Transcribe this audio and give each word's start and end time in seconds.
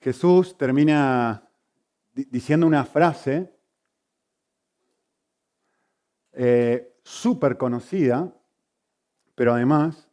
Jesús 0.00 0.56
termina 0.56 1.48
diciendo 2.14 2.66
una 2.66 2.84
frase 2.84 3.52
eh, 6.32 6.96
súper 7.02 7.56
conocida, 7.56 8.32
pero 9.34 9.54
además 9.54 10.08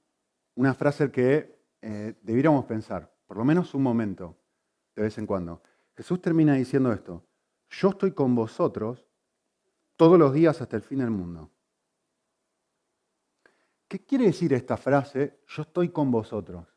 una 0.56 0.74
frase 0.74 1.12
que 1.12 1.60
eh, 1.82 2.16
debiéramos 2.22 2.66
pensar, 2.66 3.14
por 3.28 3.38
lo 3.38 3.46
menos 3.46 3.74
un 3.74 3.84
momento, 3.84 4.38
de 4.96 5.04
vez 5.04 5.18
en 5.18 5.28
cuando. 5.28 5.62
Jesús 5.96 6.22
termina 6.22 6.54
diciendo 6.54 6.92
esto, 6.92 7.24
yo 7.70 7.90
estoy 7.90 8.12
con 8.12 8.34
vosotros 8.34 9.06
todos 9.96 10.18
los 10.18 10.34
días 10.34 10.62
hasta 10.62 10.76
el 10.76 10.82
fin 10.82 11.00
del 11.00 11.12
mundo. 11.12 11.52
¿Qué 13.88 14.04
quiere 14.04 14.26
decir 14.26 14.52
esta 14.54 14.78
frase, 14.78 15.42
yo 15.48 15.62
estoy 15.62 15.90
con 15.90 16.10
vosotros? 16.12 16.75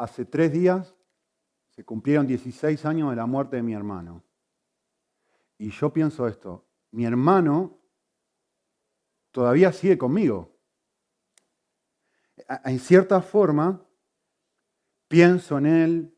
Hace 0.00 0.24
tres 0.24 0.50
días 0.50 0.96
se 1.68 1.84
cumplieron 1.84 2.26
16 2.26 2.86
años 2.86 3.10
de 3.10 3.16
la 3.16 3.26
muerte 3.26 3.56
de 3.56 3.62
mi 3.62 3.74
hermano. 3.74 4.24
Y 5.58 5.68
yo 5.72 5.92
pienso 5.92 6.26
esto, 6.26 6.66
mi 6.90 7.04
hermano 7.04 7.78
todavía 9.30 9.70
sigue 9.72 9.98
conmigo. 9.98 10.56
En 12.64 12.78
cierta 12.78 13.20
forma, 13.20 13.86
pienso 15.06 15.58
en 15.58 15.66
él, 15.66 16.14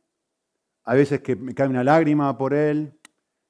a 0.85 0.95
veces 0.95 1.21
que 1.21 1.35
me 1.35 1.53
cae 1.53 1.67
una 1.67 1.83
lágrima 1.83 2.39
por 2.39 2.55
él. 2.55 2.97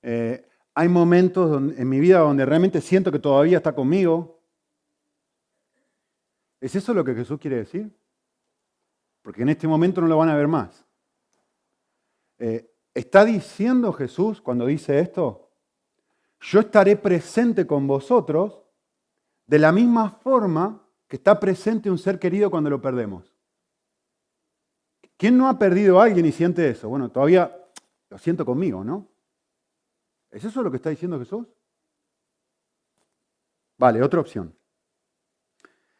Eh, 0.01 0.49
hay 0.73 0.89
momentos 0.89 1.77
en 1.77 1.87
mi 1.87 2.01
vida 2.01 2.21
donde 2.21 2.47
realmente 2.47 2.81
siento 2.81 3.13
que 3.13 3.19
todavía 3.19 3.59
está 3.59 3.75
conmigo. 3.75 4.43
¿Es 6.59 6.75
eso 6.75 6.95
lo 6.95 7.05
que 7.05 7.15
Jesús 7.15 7.39
quiere 7.39 7.57
decir? 7.57 7.95
Porque 9.23 9.43
en 9.43 9.49
este 9.49 9.69
momento 9.69 10.01
no 10.01 10.09
lo 10.09 10.19
van 10.19 10.29
a 10.29 10.37
ver 10.37 10.49
más. 10.49 10.85
Eh, 12.39 12.69
¿Está 12.93 13.25
diciendo 13.25 13.93
Jesús 13.93 14.41
cuando 14.41 14.67
dice 14.67 14.99
esto? 14.99 15.51
Yo 16.41 16.61
estaré 16.61 16.97
presente 16.97 17.67
con 17.67 17.87
vosotros 17.87 18.63
de 19.47 19.59
la 19.59 19.73
misma 19.73 20.11
forma 20.11 20.87
que 21.07 21.17
está 21.17 21.39
presente 21.39 21.91
un 21.91 21.99
ser 21.99 22.19
querido 22.19 22.51
cuando 22.51 22.69
lo 22.69 22.81
perdemos. 22.83 23.33
¿Quién 25.17 25.39
no 25.39 25.49
ha 25.49 25.59
perdido 25.59 26.01
a 26.01 26.05
alguien 26.05 26.27
y 26.27 26.33
siente 26.33 26.69
eso? 26.69 26.89
Bueno, 26.89 27.11
todavía 27.11 27.57
lo 28.11 28.19
siento 28.19 28.45
conmigo, 28.45 28.83
¿no? 28.83 29.09
¿Es 30.31 30.45
eso 30.45 30.63
lo 30.63 30.71
que 30.71 30.79
está 30.79 30.91
diciendo 30.91 31.19
Jesús? 31.19 31.47
Vale, 33.79 34.03
otra 34.03 34.21
opción. 34.21 34.57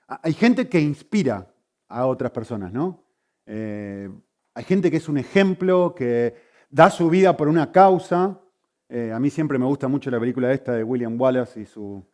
Hay 0.09 0.33
gente 0.33 0.69
que 0.69 0.81
inspira 0.81 1.55
a 1.89 2.07
otras 2.07 2.33
personas, 2.33 2.73
¿no? 2.73 3.02
Eh, 3.47 4.09
hay 4.55 4.65
gente 4.65 4.91
que 4.91 4.99
es 4.99 5.09
un 5.09 5.19
ejemplo, 5.19 5.95
que 5.95 6.35
da 6.71 6.91
su 6.91 7.09
vida 7.09 7.37
por 7.37 7.49
una 7.49 7.71
causa. 7.71 8.41
Eh, 8.89 9.13
a 9.13 9.21
mí 9.21 9.31
siempre 9.31 9.59
me 9.59 9.67
gusta 9.67 9.89
mucho 9.89 10.11
la 10.11 10.21
película 10.21 10.53
esta 10.53 10.73
de 10.73 10.85
William 10.85 11.21
Wallace 11.21 11.61
y 11.61 11.67
su, 11.67 12.05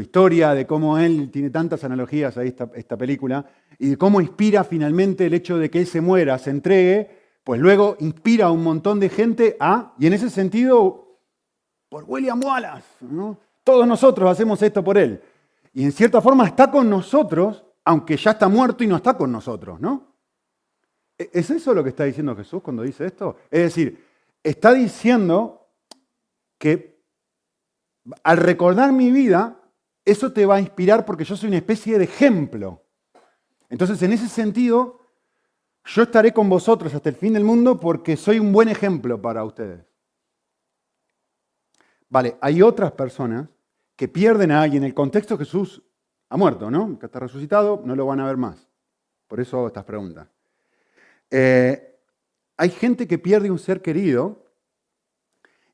historia, 0.00 0.54
de 0.54 0.66
cómo 0.66 0.98
él 0.98 1.30
tiene 1.32 1.50
tantas 1.50 1.82
analogías 1.82 2.36
a 2.36 2.44
esta, 2.44 2.96
película, 2.96 3.44
y 3.78 3.96
cómo 3.96 4.20
inspira 4.20 4.62
finalmente 4.62 5.26
el 5.26 5.34
hecho 5.34 5.58
de 5.58 5.68
que 5.68 5.80
él 5.80 5.86
se 5.86 6.00
muera, 6.00 6.38
se 6.38 6.50
entregue, 6.50 7.10
pues 7.42 7.60
luego 7.60 7.96
inspira 7.98 8.46
a 8.46 8.50
un 8.52 8.62
montón 8.62 9.00
de 9.00 9.08
gente 9.08 9.56
a, 9.58 9.94
y 9.98 10.06
en 10.06 10.12
ese 10.12 10.30
sentido, 10.30 11.18
por 11.88 12.04
William 12.06 12.40
Wallace, 12.40 12.86
todos 13.64 13.84
nosotros 13.84 14.30
hacemos 14.30 14.62
esto 14.62 14.84
por 14.84 14.96
él. 14.96 15.20
Y 15.72 15.82
en 15.82 15.90
cierta 15.90 16.20
forma 16.20 16.46
está 16.46 16.70
con 16.70 16.88
nosotros, 16.88 17.64
aunque 17.84 18.16
ya 18.16 18.32
está 18.32 18.48
muerto 18.48 18.84
y 18.84 18.86
no 18.86 18.96
está 18.96 19.14
con 19.14 19.32
nosotros, 19.32 19.80
¿no? 19.80 20.09
¿E-, 21.20 21.30
¿Es 21.34 21.50
eso 21.50 21.74
lo 21.74 21.84
que 21.84 21.90
está 21.90 22.04
diciendo 22.04 22.34
Jesús 22.34 22.62
cuando 22.62 22.82
dice 22.82 23.04
esto? 23.04 23.36
Es 23.50 23.60
decir, 23.60 24.02
está 24.42 24.72
diciendo 24.72 25.68
que 26.56 26.98
al 28.22 28.38
recordar 28.38 28.92
mi 28.92 29.10
vida, 29.10 29.60
eso 30.04 30.32
te 30.32 30.46
va 30.46 30.56
a 30.56 30.60
inspirar 30.60 31.04
porque 31.04 31.24
yo 31.24 31.36
soy 31.36 31.48
una 31.48 31.58
especie 31.58 31.98
de 31.98 32.04
ejemplo. 32.04 32.82
Entonces, 33.68 34.02
en 34.02 34.12
ese 34.12 34.28
sentido, 34.28 35.00
yo 35.84 36.02
estaré 36.02 36.32
con 36.32 36.48
vosotros 36.48 36.94
hasta 36.94 37.10
el 37.10 37.16
fin 37.16 37.34
del 37.34 37.44
mundo 37.44 37.78
porque 37.78 38.16
soy 38.16 38.38
un 38.38 38.50
buen 38.50 38.68
ejemplo 38.68 39.20
para 39.20 39.44
ustedes. 39.44 39.84
Vale, 42.08 42.38
hay 42.40 42.62
otras 42.62 42.92
personas 42.92 43.46
que 43.94 44.08
pierden 44.08 44.50
a 44.50 44.62
alguien. 44.62 44.82
En 44.82 44.88
el 44.88 44.94
contexto 44.94 45.36
Jesús 45.36 45.82
ha 46.30 46.36
muerto, 46.38 46.70
¿no? 46.70 46.98
Que 46.98 47.06
está 47.06 47.20
resucitado, 47.20 47.82
no 47.84 47.94
lo 47.94 48.06
van 48.06 48.20
a 48.20 48.26
ver 48.26 48.38
más. 48.38 48.66
Por 49.28 49.38
eso 49.38 49.58
hago 49.58 49.66
estas 49.68 49.84
preguntas. 49.84 50.26
Eh, 51.30 51.98
hay 52.56 52.70
gente 52.70 53.06
que 53.06 53.18
pierde 53.18 53.50
un 53.50 53.58
ser 53.58 53.80
querido 53.80 54.44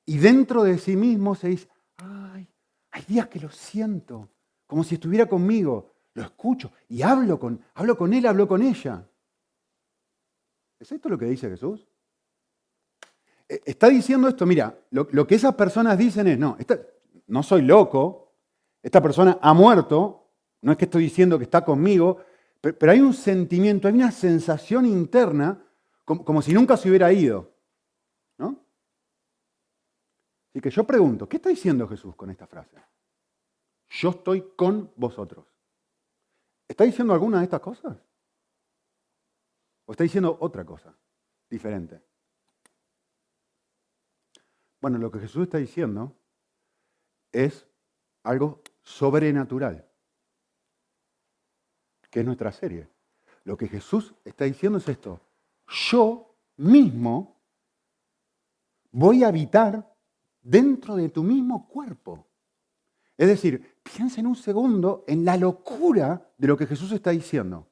y 0.04 0.18
dentro 0.18 0.62
de 0.62 0.78
sí 0.78 0.96
mismo 0.96 1.34
se 1.34 1.48
dice, 1.48 1.68
ay, 1.96 2.48
hay 2.90 3.02
días 3.08 3.26
que 3.28 3.40
lo 3.40 3.50
siento, 3.50 4.28
como 4.66 4.84
si 4.84 4.94
estuviera 4.94 5.26
conmigo, 5.26 5.92
lo 6.14 6.22
escucho 6.22 6.72
y 6.88 7.02
hablo 7.02 7.38
con, 7.38 7.60
hablo 7.74 7.96
con 7.96 8.12
él, 8.14 8.26
hablo 8.26 8.46
con 8.46 8.62
ella. 8.62 9.06
¿Es 10.78 10.92
esto 10.92 11.08
lo 11.08 11.18
que 11.18 11.26
dice 11.26 11.48
Jesús? 11.48 11.86
Eh, 13.48 13.62
está 13.64 13.88
diciendo 13.88 14.28
esto, 14.28 14.46
mira, 14.46 14.78
lo, 14.90 15.26
que 15.26 15.34
esas 15.34 15.54
personas 15.54 15.98
dicen 15.98 16.26
es, 16.26 16.38
no, 16.38 16.56
no 17.26 17.42
soy 17.42 17.62
loco, 17.62 18.32
esta 18.82 19.02
persona 19.02 19.38
ha 19.40 19.54
muerto, 19.54 20.30
no 20.62 20.72
es 20.72 20.78
que 20.78 20.84
estoy 20.84 21.04
diciendo 21.04 21.38
que 21.38 21.44
está 21.44 21.64
conmigo, 21.64 22.18
pero 22.72 22.92
hay 22.92 23.00
un 23.00 23.14
sentimiento, 23.14 23.88
hay 23.88 23.94
una 23.94 24.10
sensación 24.10 24.86
interna 24.86 25.62
como, 26.04 26.40
si 26.40 26.52
nunca 26.52 26.76
se 26.76 26.88
hubiera 26.88 27.12
ido. 27.12 27.52
¿No? 28.38 28.64
Así 30.50 30.60
que 30.60 30.70
yo 30.70 30.84
pregunto, 30.84 31.28
¿qué 31.28 31.36
está 31.36 31.48
diciendo 31.48 31.88
Jesús 31.88 32.14
con 32.14 32.30
esta 32.30 32.46
frase? 32.46 32.76
Yo 33.88 34.10
estoy 34.10 34.52
con 34.56 34.92
vosotros. 34.96 35.46
¿Está 36.68 36.84
diciendo 36.84 37.12
alguna 37.12 37.38
de 37.38 37.44
estas 37.44 37.60
cosas? 37.60 37.96
¿O 39.84 39.92
está 39.92 40.04
diciendo 40.04 40.36
otra 40.40 40.64
cosa 40.64 40.96
diferente? 41.48 42.02
Bueno, 44.80 44.98
lo 44.98 45.10
que 45.10 45.20
Jesús 45.20 45.42
está 45.42 45.58
diciendo 45.58 46.16
es 47.32 47.68
algo 48.22 48.62
sobrenatural 48.82 49.85
es 52.20 52.26
nuestra 52.26 52.52
serie. 52.52 52.88
Lo 53.44 53.56
que 53.56 53.68
Jesús 53.68 54.14
está 54.24 54.44
diciendo 54.44 54.78
es 54.78 54.88
esto. 54.88 55.20
Yo 55.90 56.34
mismo 56.56 57.40
voy 58.90 59.24
a 59.24 59.28
habitar 59.28 59.94
dentro 60.42 60.96
de 60.96 61.08
tu 61.08 61.22
mismo 61.22 61.68
cuerpo. 61.68 62.26
Es 63.16 63.28
decir, 63.28 63.76
piensa 63.82 64.20
en 64.20 64.26
un 64.26 64.36
segundo 64.36 65.04
en 65.06 65.24
la 65.24 65.36
locura 65.36 66.30
de 66.36 66.48
lo 66.48 66.56
que 66.56 66.66
Jesús 66.66 66.92
está 66.92 67.10
diciendo. 67.10 67.66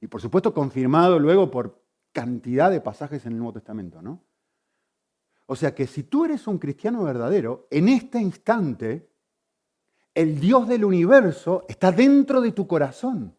Y 0.00 0.06
por 0.06 0.20
supuesto 0.20 0.54
confirmado 0.54 1.18
luego 1.18 1.50
por 1.50 1.82
cantidad 2.12 2.70
de 2.70 2.80
pasajes 2.80 3.24
en 3.26 3.32
el 3.32 3.38
Nuevo 3.38 3.54
Testamento, 3.54 4.00
¿no? 4.00 4.22
O 5.46 5.56
sea 5.56 5.74
que 5.74 5.86
si 5.86 6.04
tú 6.04 6.24
eres 6.24 6.46
un 6.46 6.58
cristiano 6.58 7.02
verdadero, 7.02 7.66
en 7.70 7.88
este 7.88 8.20
instante, 8.20 9.10
el 10.14 10.38
Dios 10.38 10.68
del 10.68 10.84
universo 10.84 11.64
está 11.68 11.90
dentro 11.90 12.40
de 12.40 12.52
tu 12.52 12.66
corazón. 12.66 13.34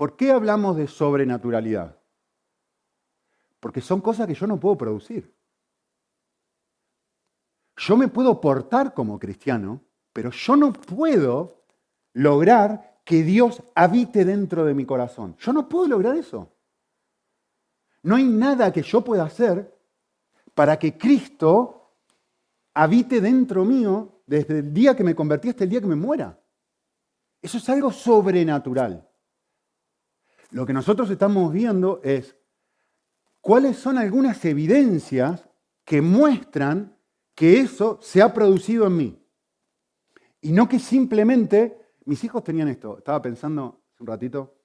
¿Por 0.00 0.16
qué 0.16 0.30
hablamos 0.30 0.78
de 0.78 0.88
sobrenaturalidad? 0.88 1.94
Porque 3.60 3.82
son 3.82 4.00
cosas 4.00 4.26
que 4.26 4.32
yo 4.32 4.46
no 4.46 4.58
puedo 4.58 4.78
producir. 4.78 5.36
Yo 7.76 7.98
me 7.98 8.08
puedo 8.08 8.40
portar 8.40 8.94
como 8.94 9.18
cristiano, 9.18 9.82
pero 10.14 10.30
yo 10.30 10.56
no 10.56 10.72
puedo 10.72 11.64
lograr 12.14 13.02
que 13.04 13.22
Dios 13.22 13.62
habite 13.74 14.24
dentro 14.24 14.64
de 14.64 14.72
mi 14.72 14.86
corazón. 14.86 15.36
Yo 15.38 15.52
no 15.52 15.68
puedo 15.68 15.86
lograr 15.86 16.16
eso. 16.16 16.50
No 18.02 18.16
hay 18.16 18.24
nada 18.24 18.72
que 18.72 18.80
yo 18.80 19.04
pueda 19.04 19.24
hacer 19.24 19.78
para 20.54 20.78
que 20.78 20.96
Cristo 20.96 21.92
habite 22.72 23.20
dentro 23.20 23.66
mío 23.66 24.22
desde 24.24 24.60
el 24.60 24.72
día 24.72 24.96
que 24.96 25.04
me 25.04 25.14
convertí 25.14 25.50
hasta 25.50 25.64
el 25.64 25.68
día 25.68 25.82
que 25.82 25.86
me 25.86 25.94
muera. 25.94 26.40
Eso 27.42 27.58
es 27.58 27.68
algo 27.68 27.92
sobrenatural. 27.92 29.09
Lo 30.50 30.66
que 30.66 30.72
nosotros 30.72 31.10
estamos 31.10 31.52
viendo 31.52 32.00
es 32.02 32.36
cuáles 33.40 33.76
son 33.76 33.98
algunas 33.98 34.44
evidencias 34.44 35.48
que 35.84 36.02
muestran 36.02 36.96
que 37.34 37.60
eso 37.60 37.98
se 38.02 38.20
ha 38.20 38.32
producido 38.34 38.86
en 38.86 38.96
mí. 38.96 39.26
Y 40.42 40.52
no 40.52 40.68
que 40.68 40.78
simplemente 40.78 41.78
mis 42.04 42.22
hijos 42.24 42.42
tenían 42.42 42.68
esto. 42.68 42.98
Estaba 42.98 43.22
pensando 43.22 43.82
un 43.98 44.06
ratito, 44.06 44.56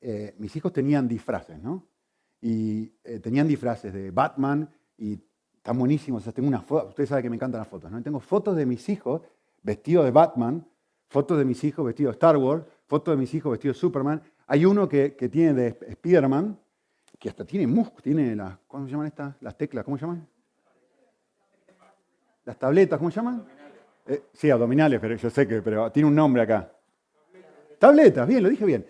eh, 0.00 0.34
mis 0.38 0.54
hijos 0.56 0.72
tenían 0.72 1.08
disfraces, 1.08 1.60
¿no? 1.60 1.88
Y 2.40 2.92
eh, 3.04 3.20
tenían 3.20 3.48
disfraces 3.48 3.92
de 3.92 4.10
Batman 4.10 4.68
y 4.98 5.20
están 5.56 5.78
buenísimos. 5.78 6.24
tengo 6.34 6.48
una 6.48 6.60
foto, 6.60 6.88
ustedes 6.88 7.08
saben 7.08 7.22
que 7.22 7.30
me 7.30 7.36
encantan 7.36 7.60
las 7.60 7.68
fotos, 7.68 7.90
¿no? 7.90 8.02
tengo 8.02 8.18
fotos 8.18 8.56
de 8.56 8.66
mis 8.66 8.88
hijos 8.88 9.22
vestidos 9.62 10.04
de 10.04 10.10
Batman, 10.10 10.66
fotos 11.08 11.38
de 11.38 11.44
mis 11.44 11.62
hijos 11.62 11.86
vestidos 11.86 12.12
de 12.12 12.16
Star 12.16 12.36
Wars, 12.36 12.64
fotos 12.86 13.14
de 13.14 13.20
mis 13.20 13.32
hijos 13.32 13.52
vestidos 13.52 13.76
de 13.76 13.80
Superman. 13.80 14.22
Hay 14.52 14.66
uno 14.66 14.86
que, 14.86 15.08
tiene 15.32 15.54
de 15.54 15.78
Spider-Man, 15.80 16.58
que 17.18 17.30
hasta 17.30 17.42
tiene 17.42 17.66
músculo, 17.66 18.02
tiene 18.02 18.36
las, 18.36 18.58
¿cómo 18.68 18.84
se 18.84 18.90
llaman 18.90 19.06
estas? 19.06 19.34
Las 19.40 19.56
teclas, 19.56 19.82
¿cómo 19.82 19.96
se 19.96 20.02
llaman? 20.02 20.28
Las 22.44 22.58
tabletas, 22.58 22.98
¿cómo 22.98 23.10
se 23.10 23.16
llaman? 23.16 23.46
Eh, 24.06 24.24
sí, 24.34 24.50
abdominales, 24.50 25.00
pero 25.00 25.16
yo 25.16 25.30
sé 25.30 25.48
que 25.48 25.62
pero 25.62 25.90
tiene 25.90 26.06
un 26.06 26.14
nombre 26.14 26.42
acá. 26.42 26.70
Tabletas, 27.78 28.28
bien, 28.28 28.42
lo 28.42 28.50
dije 28.50 28.66
bien. 28.66 28.84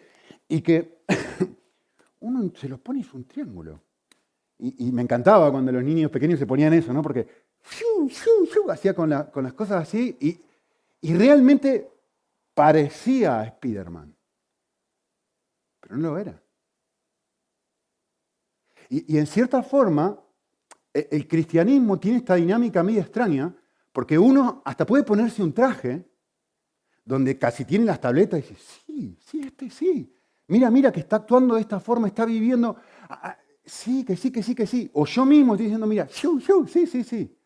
Y 0.48 0.62
que 0.62 1.04
uno 2.18 2.50
se 2.56 2.68
los 2.68 2.80
pone 2.80 3.02
es 3.02 3.14
un 3.14 3.24
triángulo. 3.24 3.80
Y, 4.58 4.90
me 4.90 5.02
encantaba 5.02 5.52
cuando 5.52 5.70
los 5.70 5.84
niños 5.84 6.10
pequeños 6.10 6.40
se 6.40 6.46
ponían 6.46 6.72
eso, 6.72 6.92
¿no? 6.92 7.02
Porque 7.02 7.28
hacía 8.68 8.94
con, 8.94 9.10
las 9.10 9.52
cosas 9.52 9.82
así 9.82 10.16
y, 10.20 10.40
y 11.02 11.14
realmente 11.14 11.88
parecía 12.52 13.38
a 13.38 13.44
Spider-Man. 13.44 14.12
Pero 15.92 16.00
no 16.00 16.12
lo 16.12 16.18
era. 16.18 16.42
Y, 18.88 19.18
en 19.18 19.26
cierta 19.26 19.62
forma, 19.62 20.18
e, 20.94 21.06
el 21.10 21.28
cristianismo 21.28 22.00
tiene 22.00 22.16
esta 22.16 22.34
dinámica 22.36 22.82
medio 22.82 23.02
extraña, 23.02 23.54
porque 23.92 24.18
uno 24.18 24.62
hasta 24.64 24.86
puede 24.86 25.04
ponerse 25.04 25.42
un 25.42 25.52
traje 25.52 26.02
donde 27.04 27.36
casi 27.36 27.66
tiene 27.66 27.84
las 27.84 28.00
tabletas 28.00 28.38
y 28.38 28.42
dice, 28.42 28.56
sí, 28.86 29.18
sí, 29.20 29.40
este 29.44 29.68
sí. 29.68 30.16
Mira, 30.46 30.70
mira 30.70 30.90
que 30.90 31.00
está 31.00 31.16
actuando 31.16 31.56
de 31.56 31.60
esta 31.60 31.78
forma, 31.78 32.06
está 32.06 32.24
viviendo. 32.24 32.74
Sí, 33.62 34.02
que 34.02 34.16
sí, 34.16 34.32
que 34.32 34.42
sí, 34.42 34.54
que 34.54 34.66
sí. 34.66 34.90
O 34.94 35.04
yo 35.04 35.26
mismo 35.26 35.52
estoy 35.52 35.66
diciendo, 35.66 35.86
mira, 35.86 36.08
sí, 36.08 36.86
sí, 36.86 37.04
sí. 37.04 37.36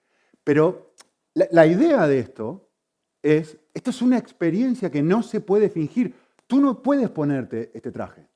Pero 0.44 0.94
la 1.34 1.66
idea 1.66 2.06
de 2.06 2.20
esto 2.20 2.70
es, 3.22 3.58
esto 3.75 3.90
es 3.90 4.02
una 4.02 4.19
experiencia 4.19 4.88
que 4.88 5.02
no 5.02 5.25
se 5.25 5.40
puede 5.40 5.69
fingir. 5.69 6.14
Tú 6.46 6.60
no 6.60 6.81
puedes 6.81 7.10
ponerte 7.10 7.72
este 7.75 7.90
traje. 7.90 8.28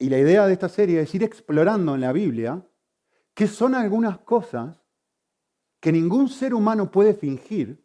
Y 0.00 0.08
la 0.08 0.18
idea 0.18 0.46
de 0.46 0.54
esta 0.54 0.70
serie 0.70 1.02
es 1.02 1.14
ir 1.14 1.22
explorando 1.22 1.94
en 1.94 2.00
la 2.00 2.10
Biblia 2.12 2.66
qué 3.34 3.46
son 3.46 3.74
algunas 3.74 4.18
cosas 4.18 4.74
que 5.78 5.92
ningún 5.92 6.30
ser 6.30 6.54
humano 6.54 6.90
puede 6.90 7.12
fingir 7.12 7.84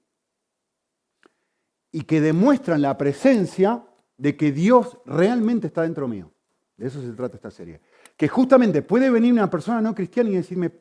y 1.92 2.04
que 2.04 2.22
demuestran 2.22 2.82
la 2.82 2.98
presencia 2.98 3.86
de 4.18 4.38
que 4.38 4.54
Dios 4.54 4.98
realmente 5.06 5.68
está 5.68 5.82
dentro 5.82 6.08
mío. 6.08 6.32
De 6.78 6.88
eso 6.88 7.02
se 7.02 7.12
trata 7.12 7.36
esta 7.36 7.52
serie. 7.52 7.82
Que 8.16 8.30
justamente 8.30 8.82
puede 8.82 9.10
venir 9.10 9.34
una 9.34 9.50
persona 9.50 9.82
no 9.82 9.94
cristiana 9.94 10.30
y 10.30 10.36
decirme, 10.36 10.72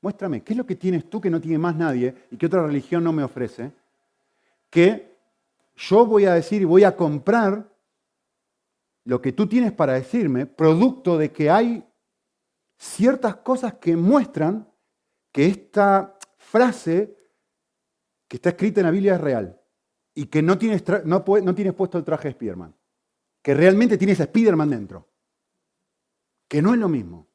muéstrame, 0.00 0.44
¿qué 0.44 0.52
es 0.52 0.56
lo 0.56 0.66
que 0.66 0.76
tienes 0.76 1.10
tú 1.10 1.20
que 1.20 1.30
no 1.30 1.40
tiene 1.40 1.58
más 1.58 1.74
nadie 1.74 2.14
y 2.30 2.36
que 2.36 2.46
otra 2.46 2.64
religión 2.64 3.02
no 3.02 3.12
me 3.12 3.24
ofrece? 3.24 3.72
Que 4.70 5.16
yo 5.74 6.06
voy 6.06 6.26
a 6.26 6.34
decir 6.34 6.62
y 6.62 6.64
voy 6.64 6.84
a 6.84 6.94
comprar 6.94 7.68
lo 9.08 9.22
que 9.22 9.32
tú 9.32 9.48
tienes 9.48 9.72
para 9.72 9.94
decirme, 9.94 10.44
producto 10.44 11.16
de 11.16 11.32
que 11.32 11.48
hay 11.48 11.82
ciertas 12.76 13.36
cosas 13.36 13.72
que 13.80 13.96
muestran 13.96 14.70
que 15.32 15.46
esta 15.46 16.18
frase 16.36 17.16
que 18.28 18.36
está 18.36 18.50
escrita 18.50 18.80
en 18.80 18.84
la 18.84 18.90
Biblia 18.90 19.14
es 19.14 19.20
real 19.22 19.58
y 20.12 20.26
que 20.26 20.42
no 20.42 20.58
tienes, 20.58 20.84
no, 21.06 21.24
tienes 21.54 21.72
puesto 21.72 21.96
el 21.96 22.04
traje 22.04 22.28
de 22.28 22.34
Spiderman, 22.34 22.76
que 23.40 23.54
realmente 23.54 23.96
tienes 23.96 24.20
a 24.20 24.24
Spiderman 24.24 24.68
dentro, 24.68 25.08
que 26.46 26.60
no 26.60 26.74
es 26.74 26.78
lo 26.78 26.90
mismo. 26.90 27.26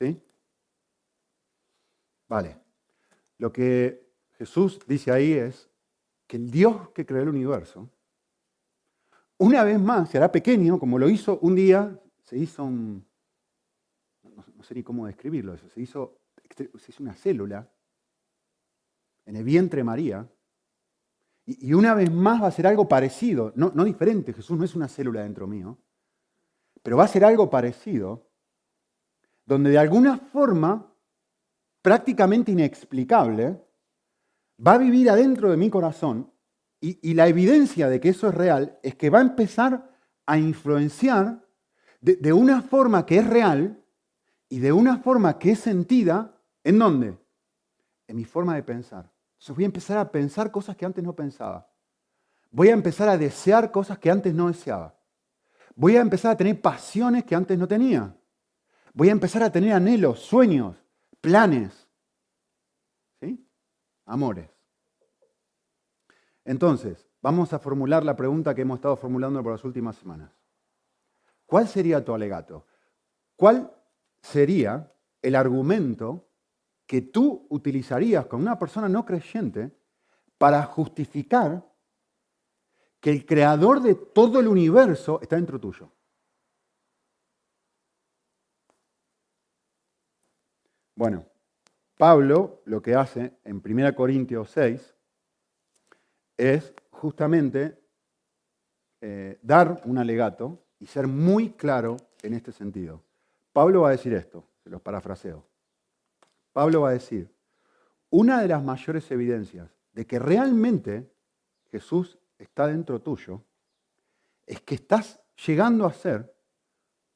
¿Sí? 0.00 0.20
Vale. 2.26 2.58
Lo 3.38 3.52
que 3.52 4.10
Jesús 4.38 4.80
dice 4.88 5.12
ahí 5.12 5.34
es 5.34 5.70
que 6.26 6.36
el 6.36 6.50
Dios 6.50 6.88
que 6.88 7.06
creó 7.06 7.22
el 7.22 7.28
universo 7.28 7.88
una 9.42 9.64
vez 9.64 9.80
más 9.80 10.08
se 10.08 10.18
hará 10.18 10.30
pequeño, 10.30 10.78
como 10.78 10.98
lo 10.98 11.10
hizo 11.10 11.38
un 11.40 11.54
día, 11.54 12.00
se 12.22 12.38
hizo 12.38 12.64
un, 12.64 13.04
no, 14.22 14.62
sé 14.62 14.74
ni 14.74 14.82
cómo 14.82 15.06
describirlo 15.06 15.54
eso, 15.54 15.68
se 15.68 15.80
hizo, 15.80 16.20
se 16.56 16.92
hizo 16.92 17.02
una 17.02 17.14
célula 17.14 17.68
en 19.26 19.36
el 19.36 19.44
vientre 19.44 19.84
María, 19.84 20.28
y, 21.44 21.74
una 21.74 21.94
vez 21.94 22.10
más 22.10 22.40
va 22.40 22.46
a 22.46 22.52
ser 22.52 22.68
algo 22.68 22.86
parecido, 22.86 23.52
no, 23.56 23.72
no 23.74 23.84
diferente, 23.84 24.32
Jesús 24.32 24.56
no 24.56 24.64
es 24.64 24.76
una 24.76 24.88
célula 24.88 25.22
dentro 25.22 25.46
mío, 25.46 25.76
pero 26.82 26.96
va 26.96 27.04
a 27.04 27.08
ser 27.08 27.24
algo 27.24 27.50
parecido, 27.50 28.30
donde 29.44 29.70
de 29.70 29.78
alguna 29.78 30.18
forma 30.18 30.92
prácticamente 31.82 32.52
inexplicable, 32.52 33.60
va 34.64 34.74
a 34.74 34.78
vivir 34.78 35.10
adentro 35.10 35.50
de 35.50 35.56
mi 35.56 35.68
corazón 35.68 36.31
y, 36.84 37.14
la 37.14 37.28
evidencia 37.28 37.88
de 37.88 38.00
que 38.00 38.08
eso 38.08 38.28
es 38.28 38.34
real 38.34 38.76
es 38.82 38.96
que 38.96 39.08
va 39.08 39.18
a 39.18 39.22
empezar 39.22 39.88
a 40.26 40.36
influenciar 40.36 41.46
de, 42.00 42.32
una 42.32 42.60
forma 42.60 43.06
que 43.06 43.18
es 43.18 43.26
real 43.26 43.80
y 44.48 44.58
de 44.58 44.72
una 44.72 44.98
forma 44.98 45.38
que 45.38 45.52
es 45.52 45.60
sentida, 45.60 46.36
¿en 46.64 46.80
dónde? 46.80 47.16
En 48.08 48.16
mi 48.16 48.24
forma 48.24 48.56
de 48.56 48.64
pensar. 48.64 49.12
Entonces 49.34 49.54
voy 49.54 49.62
a 49.62 49.66
empezar 49.66 49.98
a 49.98 50.10
pensar 50.10 50.50
cosas 50.50 50.76
que 50.76 50.84
antes 50.84 51.04
no 51.04 51.14
pensaba. 51.14 51.70
Voy 52.50 52.68
a 52.68 52.72
empezar 52.72 53.08
a 53.08 53.16
desear 53.16 53.70
cosas 53.70 53.98
que 54.00 54.10
antes 54.10 54.34
no 54.34 54.48
deseaba. 54.48 54.98
Voy 55.76 55.96
a 55.96 56.00
empezar 56.00 56.32
a 56.32 56.36
tener 56.36 56.60
pasiones 56.60 57.22
que 57.22 57.36
antes 57.36 57.56
no 57.56 57.68
tenía. 57.68 58.12
Voy 58.92 59.08
a 59.08 59.12
empezar 59.12 59.44
a 59.44 59.52
tener 59.52 59.72
anhelos, 59.72 60.18
sueños, 60.18 60.76
planes. 61.20 61.88
¿Sí? 63.20 63.46
Amores. 64.04 64.51
Entonces, 66.44 67.08
vamos 67.20 67.52
a 67.52 67.58
formular 67.58 68.04
la 68.04 68.16
pregunta 68.16 68.54
que 68.54 68.62
hemos 68.62 68.78
estado 68.78 68.96
formulando 68.96 69.42
por 69.42 69.52
las 69.52 69.64
últimas 69.64 69.96
semanas. 69.96 70.32
¿Cuál 71.46 71.68
sería 71.68 72.04
tu 72.04 72.14
alegato? 72.14 72.66
¿Cuál 73.36 73.72
sería 74.20 74.92
el 75.20 75.36
argumento 75.36 76.28
que 76.86 77.02
tú 77.02 77.46
utilizarías 77.50 78.26
con 78.26 78.40
una 78.40 78.58
persona 78.58 78.88
no 78.88 79.04
creyente 79.04 79.70
para 80.38 80.62
justificar 80.64 81.64
que 83.00 83.10
el 83.10 83.24
creador 83.24 83.80
de 83.80 83.94
todo 83.94 84.40
el 84.40 84.48
universo 84.48 85.20
está 85.22 85.36
dentro 85.36 85.60
tuyo? 85.60 85.92
Bueno, 90.94 91.24
Pablo 91.96 92.62
lo 92.64 92.82
que 92.82 92.94
hace 92.94 93.38
en 93.44 93.62
1 93.64 93.94
Corintios 93.94 94.50
6 94.50 94.94
es 96.36 96.74
justamente 96.90 97.78
eh, 99.00 99.38
dar 99.42 99.82
un 99.84 99.98
alegato 99.98 100.64
y 100.78 100.86
ser 100.86 101.06
muy 101.06 101.50
claro 101.52 101.96
en 102.22 102.34
este 102.34 102.52
sentido. 102.52 103.02
Pablo 103.52 103.82
va 103.82 103.88
a 103.88 103.92
decir 103.92 104.14
esto, 104.14 104.48
se 104.62 104.70
los 104.70 104.80
parafraseo. 104.80 105.46
Pablo 106.52 106.82
va 106.82 106.90
a 106.90 106.92
decir, 106.92 107.32
una 108.10 108.40
de 108.42 108.48
las 108.48 108.62
mayores 108.62 109.10
evidencias 109.10 109.70
de 109.92 110.06
que 110.06 110.18
realmente 110.18 111.10
Jesús 111.70 112.18
está 112.38 112.66
dentro 112.66 113.00
tuyo 113.00 113.42
es 114.46 114.60
que 114.60 114.74
estás 114.74 115.20
llegando 115.46 115.86
a 115.86 115.92
ser 115.92 116.34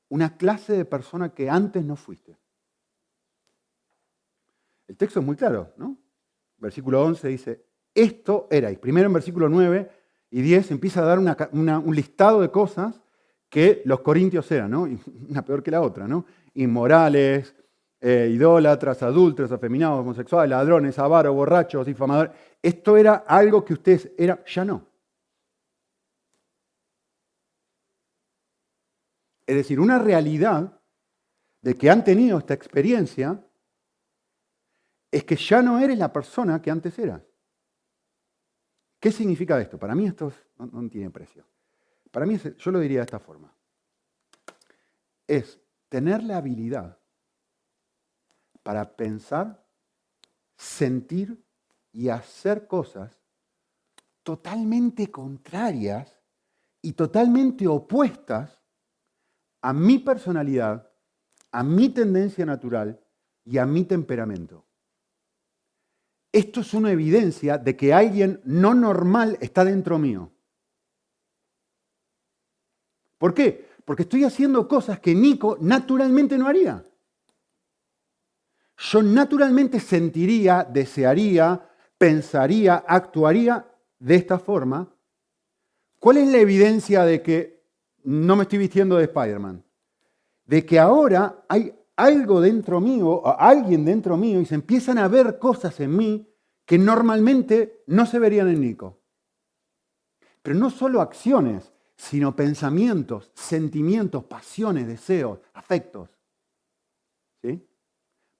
una 0.08 0.36
clase 0.36 0.72
de 0.72 0.84
persona 0.84 1.34
que 1.34 1.50
antes 1.50 1.84
no 1.84 1.96
fuiste. 1.96 2.36
El 4.86 4.96
texto 4.96 5.20
es 5.20 5.26
muy 5.26 5.36
claro, 5.36 5.72
¿no? 5.76 5.98
Versículo 6.58 7.02
11 7.04 7.28
dice, 7.28 7.66
esto 7.96 8.46
erais. 8.50 8.78
Primero 8.78 9.06
en 9.06 9.14
versículo 9.14 9.48
9 9.48 9.90
y 10.30 10.42
10 10.42 10.70
empieza 10.70 11.00
a 11.00 11.04
dar 11.04 11.18
un 11.18 11.96
listado 11.96 12.40
de 12.40 12.50
cosas 12.50 13.00
que 13.48 13.82
los 13.84 14.00
corintios 14.00 14.50
eran, 14.52 14.70
¿no? 14.70 14.82
Una 15.28 15.42
peor 15.42 15.62
que 15.62 15.70
la 15.70 15.80
otra, 15.80 16.06
¿no? 16.06 16.26
Inmorales, 16.54 17.54
eh, 18.00 18.30
idólatras, 18.30 19.02
adúlteros, 19.02 19.50
afeminados, 19.50 20.00
homosexuales, 20.00 20.50
ladrones, 20.50 20.98
avaros, 20.98 21.34
borrachos, 21.34 21.86
difamadores. 21.86 22.32
Esto 22.62 22.96
era 22.96 23.24
algo 23.26 23.64
que 23.64 23.72
ustedes 23.72 24.12
eran, 24.18 24.40
ya 24.46 24.64
no. 24.64 24.86
Es 29.46 29.56
decir, 29.56 29.80
una 29.80 29.98
realidad 29.98 30.80
de 31.62 31.74
que 31.76 31.88
han 31.88 32.04
tenido 32.04 32.38
esta 32.38 32.54
experiencia 32.54 33.42
es 35.10 35.24
que 35.24 35.36
ya 35.36 35.62
no 35.62 35.78
eres 35.78 35.96
la 35.96 36.12
persona 36.12 36.60
que 36.60 36.70
antes 36.70 36.98
eras. 36.98 37.22
¿Qué 39.06 39.12
significa 39.12 39.60
esto? 39.60 39.78
Para 39.78 39.94
mí 39.94 40.04
esto 40.04 40.32
no, 40.58 40.90
tiene 40.90 41.10
precio. 41.10 41.44
Para 42.10 42.26
mí, 42.26 42.40
yo 42.58 42.70
lo 42.72 42.80
diría 42.80 42.98
de 42.98 43.04
esta 43.04 43.20
forma. 43.20 43.54
Es 45.28 45.60
tener 45.88 46.24
la 46.24 46.38
habilidad 46.38 46.98
para 48.64 48.96
pensar, 48.96 49.64
sentir 50.56 51.40
y 51.92 52.08
hacer 52.08 52.66
cosas 52.66 53.16
totalmente 54.24 55.08
contrarias 55.08 56.20
y 56.82 56.92
totalmente 56.94 57.68
opuestas 57.68 58.60
a 59.60 59.72
mi 59.72 60.00
personalidad, 60.00 60.90
a 61.52 61.62
mi 61.62 61.90
tendencia 61.90 62.44
natural 62.44 63.00
y 63.44 63.58
a 63.58 63.66
mi 63.66 63.84
temperamento. 63.84 64.65
Esto 66.32 66.60
es 66.60 66.74
una 66.74 66.90
evidencia 66.90 67.58
de 67.58 67.76
que 67.76 67.92
alguien 67.94 68.40
no 68.44 68.74
normal 68.74 69.38
está 69.40 69.64
dentro 69.64 69.98
mío. 69.98 70.32
¿Por 73.18 73.32
qué? 73.32 73.66
Porque 73.84 74.02
estoy 74.02 74.24
haciendo 74.24 74.68
cosas 74.68 75.00
que 75.00 75.14
Nico 75.14 75.56
naturalmente 75.60 76.36
no 76.36 76.46
haría. 76.46 76.84
Yo 78.76 79.02
naturalmente 79.02 79.80
sentiría, 79.80 80.64
desearía, 80.64 81.66
pensaría, 81.96 82.84
actuaría 82.86 83.66
de 83.98 84.14
esta 84.16 84.38
forma. 84.38 84.92
¿Cuál 85.98 86.18
es 86.18 86.28
la 86.28 86.38
evidencia 86.38 87.04
de 87.04 87.22
que 87.22 87.64
no 88.04 88.36
me 88.36 88.42
estoy 88.42 88.58
vistiendo 88.58 88.96
de 88.96 89.04
Spider-Man? 89.04 89.64
De 90.44 90.66
que 90.66 90.78
ahora 90.78 91.44
hay 91.48 91.74
algo 91.96 92.40
dentro 92.40 92.80
mío, 92.80 93.26
alguien 93.38 93.84
dentro 93.84 94.16
mío, 94.16 94.40
y 94.40 94.46
se 94.46 94.54
empiezan 94.54 94.98
a 94.98 95.08
ver 95.08 95.38
cosas 95.38 95.80
en 95.80 95.96
mí 95.96 96.30
que 96.64 96.78
normalmente 96.78 97.82
no 97.86 98.06
se 98.06 98.18
verían 98.18 98.48
en 98.48 98.60
Nico. 98.60 99.00
Pero 100.42 100.58
no 100.58 100.70
solo 100.70 101.00
acciones, 101.00 101.72
sino 101.96 102.36
pensamientos, 102.36 103.30
sentimientos, 103.34 104.24
pasiones, 104.24 104.86
deseos, 104.86 105.40
afectos. 105.54 106.10
¿Sí? 107.42 107.66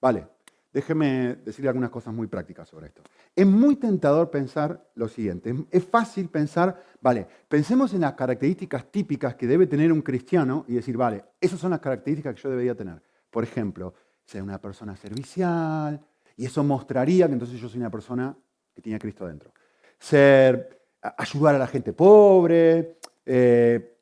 Vale, 0.01 0.29
déjeme 0.73 1.37
decirle 1.37 1.69
algunas 1.69 1.91
cosas 1.91 2.13
muy 2.13 2.27
prácticas 2.27 2.69
sobre 2.69 2.89
esto. 2.89 3.03
Es 3.35 3.47
muy 3.47 3.77
tentador 3.77 4.31
pensar 4.31 4.91
lo 4.95 5.09
siguiente, 5.09 5.55
es 5.71 5.85
fácil 5.85 6.29
pensar, 6.29 6.85
vale, 7.01 7.27
pensemos 7.49 7.95
en 7.95 8.03
las 8.03 8.13
características 8.13 8.91
típicas 8.91 9.35
que 9.37 9.47
debe 9.47 9.67
tener 9.67 9.91
un 9.91 10.03
cristiano 10.03 10.65
y 10.69 10.75
decir, 10.75 10.97
vale, 10.97 11.25
esas 11.41 11.59
son 11.59 11.71
las 11.71 11.81
características 11.81 12.35
que 12.35 12.43
yo 12.43 12.51
debería 12.51 12.75
tener. 12.75 13.01
Por 13.31 13.45
ejemplo, 13.45 13.95
ser 14.25 14.43
una 14.43 14.61
persona 14.61 14.97
servicial, 14.97 16.01
y 16.37 16.45
eso 16.45 16.63
mostraría 16.63 17.27
que 17.27 17.33
entonces 17.33 17.59
yo 17.61 17.69
soy 17.69 17.81
una 17.81 17.91
persona 17.91 18.37
que 18.75 18.83
tiene 18.83 18.97
a 18.97 18.99
Cristo 18.99 19.27
dentro. 19.27 19.53
Ser, 19.99 20.89
ayudar 21.01 21.55
a 21.55 21.59
la 21.59 21.67
gente 21.67 21.93
pobre, 21.93 22.99
eh, 23.25 23.99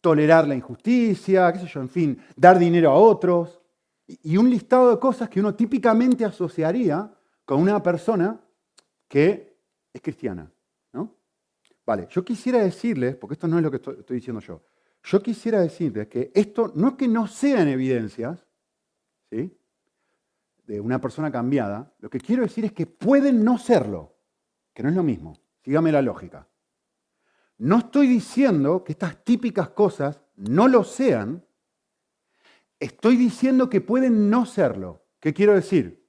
tolerar 0.00 0.46
la 0.46 0.54
injusticia, 0.54 1.52
qué 1.52 1.58
sé 1.58 1.66
yo, 1.66 1.80
en 1.80 1.88
fin, 1.88 2.18
dar 2.36 2.58
dinero 2.58 2.90
a 2.90 2.94
otros. 2.94 3.60
Y 4.06 4.36
un 4.36 4.48
listado 4.48 4.90
de 4.90 4.98
cosas 4.98 5.28
que 5.28 5.40
uno 5.40 5.54
típicamente 5.54 6.24
asociaría 6.24 7.12
con 7.44 7.60
una 7.60 7.82
persona 7.82 8.40
que 9.08 9.56
es 9.92 10.00
cristiana. 10.00 10.50
¿no? 10.92 11.14
Vale, 11.84 12.06
yo 12.10 12.24
quisiera 12.24 12.60
decirles, 12.60 13.16
porque 13.16 13.34
esto 13.34 13.48
no 13.48 13.56
es 13.58 13.62
lo 13.62 13.70
que 13.70 13.76
estoy, 13.76 13.96
estoy 13.98 14.16
diciendo 14.16 14.40
yo, 14.40 14.62
yo 15.02 15.22
quisiera 15.22 15.60
decirles 15.60 16.08
que 16.08 16.30
esto 16.34 16.72
no 16.74 16.88
es 16.88 16.94
que 16.94 17.08
no 17.08 17.26
sean 17.26 17.68
evidencias 17.68 18.46
¿sí? 19.30 19.56
de 20.66 20.80
una 20.80 21.00
persona 21.00 21.32
cambiada, 21.32 21.92
lo 21.98 22.10
que 22.10 22.20
quiero 22.20 22.42
decir 22.42 22.64
es 22.64 22.72
que 22.72 22.86
pueden 22.86 23.42
no 23.44 23.58
serlo, 23.58 24.16
que 24.72 24.82
no 24.82 24.88
es 24.88 24.94
lo 24.94 25.02
mismo. 25.02 25.36
Sígame 25.64 25.92
la 25.92 26.02
lógica. 26.02 26.48
No 27.58 27.78
estoy 27.78 28.06
diciendo 28.06 28.84
que 28.84 28.92
estas 28.92 29.22
típicas 29.24 29.70
cosas 29.70 30.22
no 30.36 30.68
lo 30.68 30.84
sean, 30.84 31.44
estoy 32.78 33.16
diciendo 33.16 33.68
que 33.68 33.80
pueden 33.80 34.30
no 34.30 34.46
serlo. 34.46 35.04
¿Qué 35.20 35.34
quiero 35.34 35.54
decir? 35.54 35.99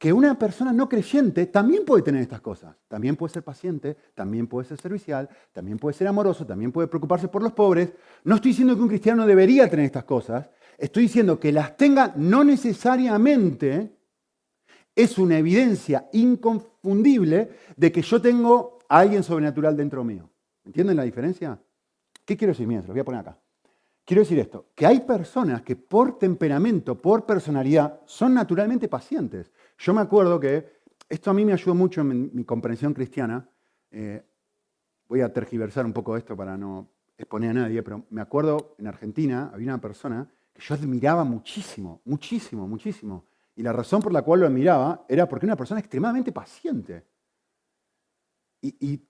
Que 0.00 0.14
una 0.14 0.38
persona 0.38 0.72
no 0.72 0.88
creyente 0.88 1.44
también 1.44 1.84
puede 1.84 2.02
tener 2.02 2.22
estas 2.22 2.40
cosas. 2.40 2.74
También 2.88 3.16
puede 3.16 3.34
ser 3.34 3.42
paciente, 3.42 3.98
también 4.14 4.46
puede 4.46 4.66
ser 4.66 4.80
servicial, 4.80 5.28
también 5.52 5.78
puede 5.78 5.92
ser 5.92 6.06
amoroso, 6.06 6.46
también 6.46 6.72
puede 6.72 6.88
preocuparse 6.88 7.28
por 7.28 7.42
los 7.42 7.52
pobres. 7.52 7.92
No 8.24 8.36
estoy 8.36 8.52
diciendo 8.52 8.74
que 8.74 8.80
un 8.80 8.88
cristiano 8.88 9.26
debería 9.26 9.68
tener 9.68 9.84
estas 9.84 10.04
cosas, 10.04 10.48
estoy 10.78 11.02
diciendo 11.02 11.38
que 11.38 11.52
las 11.52 11.76
tenga 11.76 12.14
no 12.16 12.44
necesariamente 12.44 13.94
es 14.94 15.18
una 15.18 15.36
evidencia 15.36 16.08
inconfundible 16.14 17.50
de 17.76 17.92
que 17.92 18.00
yo 18.00 18.22
tengo 18.22 18.78
a 18.88 19.00
alguien 19.00 19.22
sobrenatural 19.22 19.76
dentro 19.76 20.02
mío. 20.02 20.30
¿Entienden 20.64 20.96
la 20.96 21.02
diferencia? 21.02 21.60
¿Qué 22.24 22.38
quiero 22.38 22.52
decir? 22.54 22.66
Miren, 22.66 22.84
se 22.84 22.88
lo 22.88 22.94
voy 22.94 23.02
a 23.02 23.04
poner 23.04 23.20
acá. 23.20 23.38
Quiero 24.10 24.22
decir 24.22 24.38
esto, 24.38 24.70
que 24.74 24.86
hay 24.86 25.00
personas 25.00 25.60
que 25.60 25.76
por 25.76 26.18
temperamento, 26.18 27.00
por 27.00 27.26
personalidad, 27.26 28.00
son 28.06 28.32
naturalmente 28.32 28.88
pacientes. 28.88 29.52
Yo 29.80 29.94
me 29.94 30.02
acuerdo 30.02 30.38
que 30.38 30.82
esto 31.08 31.30
a 31.30 31.34
mí 31.34 31.42
me 31.42 31.54
ayudó 31.54 31.74
mucho 31.74 32.02
en 32.02 32.30
mi 32.34 32.44
comprensión 32.44 32.92
cristiana. 32.92 33.48
Eh, 33.90 34.22
voy 35.08 35.22
a 35.22 35.32
tergiversar 35.32 35.86
un 35.86 35.94
poco 35.94 36.18
esto 36.18 36.36
para 36.36 36.58
no 36.58 36.90
exponer 37.16 37.50
a 37.50 37.54
nadie, 37.54 37.82
pero 37.82 38.04
me 38.10 38.20
acuerdo 38.20 38.74
en 38.78 38.86
Argentina 38.86 39.50
había 39.54 39.72
una 39.72 39.80
persona 39.80 40.30
que 40.52 40.60
yo 40.60 40.74
admiraba 40.74 41.24
muchísimo, 41.24 42.02
muchísimo, 42.04 42.68
muchísimo. 42.68 43.24
Y 43.56 43.62
la 43.62 43.72
razón 43.72 44.02
por 44.02 44.12
la 44.12 44.20
cual 44.20 44.40
lo 44.40 44.46
admiraba 44.46 45.06
era 45.08 45.26
porque 45.26 45.46
era 45.46 45.52
una 45.52 45.56
persona 45.56 45.80
extremadamente 45.80 46.30
paciente. 46.30 47.06
Y, 48.60 48.76
y 48.86 49.08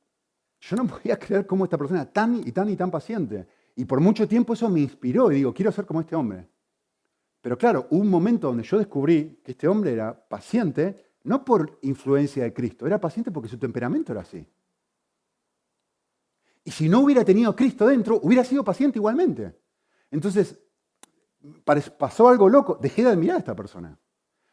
yo 0.60 0.76
no 0.76 0.86
podía 0.86 1.18
creer 1.18 1.48
cómo 1.48 1.64
esta 1.64 1.78
persona 1.78 2.04
tan 2.06 2.46
y 2.46 2.52
tan 2.52 2.70
y 2.70 2.76
tan 2.76 2.92
paciente. 2.92 3.48
Y 3.74 3.86
por 3.86 4.00
mucho 4.00 4.28
tiempo 4.28 4.52
eso 4.52 4.70
me 4.70 4.80
inspiró 4.80 5.32
y 5.32 5.36
digo, 5.36 5.52
quiero 5.52 5.72
ser 5.72 5.84
como 5.84 6.00
este 6.00 6.14
hombre. 6.14 6.48
Pero 7.40 7.56
claro, 7.56 7.86
hubo 7.90 8.00
un 8.00 8.10
momento 8.10 8.48
donde 8.48 8.62
yo 8.62 8.78
descubrí 8.78 9.40
que 9.42 9.52
este 9.52 9.66
hombre 9.66 9.92
era 9.92 10.14
paciente, 10.28 11.14
no 11.24 11.44
por 11.44 11.78
influencia 11.82 12.44
de 12.44 12.52
Cristo, 12.52 12.86
era 12.86 13.00
paciente 13.00 13.30
porque 13.30 13.48
su 13.48 13.58
temperamento 13.58 14.12
era 14.12 14.20
así. 14.22 14.46
Y 16.64 16.70
si 16.70 16.88
no 16.88 17.00
hubiera 17.00 17.24
tenido 17.24 17.56
Cristo 17.56 17.86
dentro, 17.86 18.20
hubiera 18.22 18.44
sido 18.44 18.62
paciente 18.62 18.98
igualmente. 18.98 19.56
Entonces, 20.10 20.58
pasó 21.96 22.28
algo 22.28 22.48
loco, 22.48 22.78
dejé 22.80 23.02
de 23.02 23.10
admirar 23.10 23.36
a 23.36 23.40
esta 23.40 23.56
persona. 23.56 23.98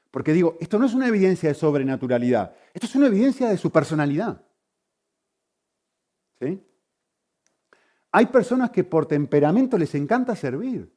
Porque 0.09 0.31
digo, 0.31 0.57
esto 0.61 0.79
no 0.79 0.85
es 0.85 0.93
una 0.93 1.07
evidencia 1.07 1.49
de 1.49 1.55
sobrenaturalidad, 1.55 2.55
esto 2.73 2.87
es 2.87 2.95
una 2.95 3.07
evidencia 3.07 3.49
de 3.49 3.57
su 3.57 3.69
personalidad. 3.71 4.41
¿Sí? 6.39 6.63
Hay 8.11 8.27
personas 8.27 8.71
que 8.71 8.83
por 8.83 9.05
temperamento 9.05 9.77
les 9.77 9.93
encanta 9.95 10.35
servir. 10.35 10.91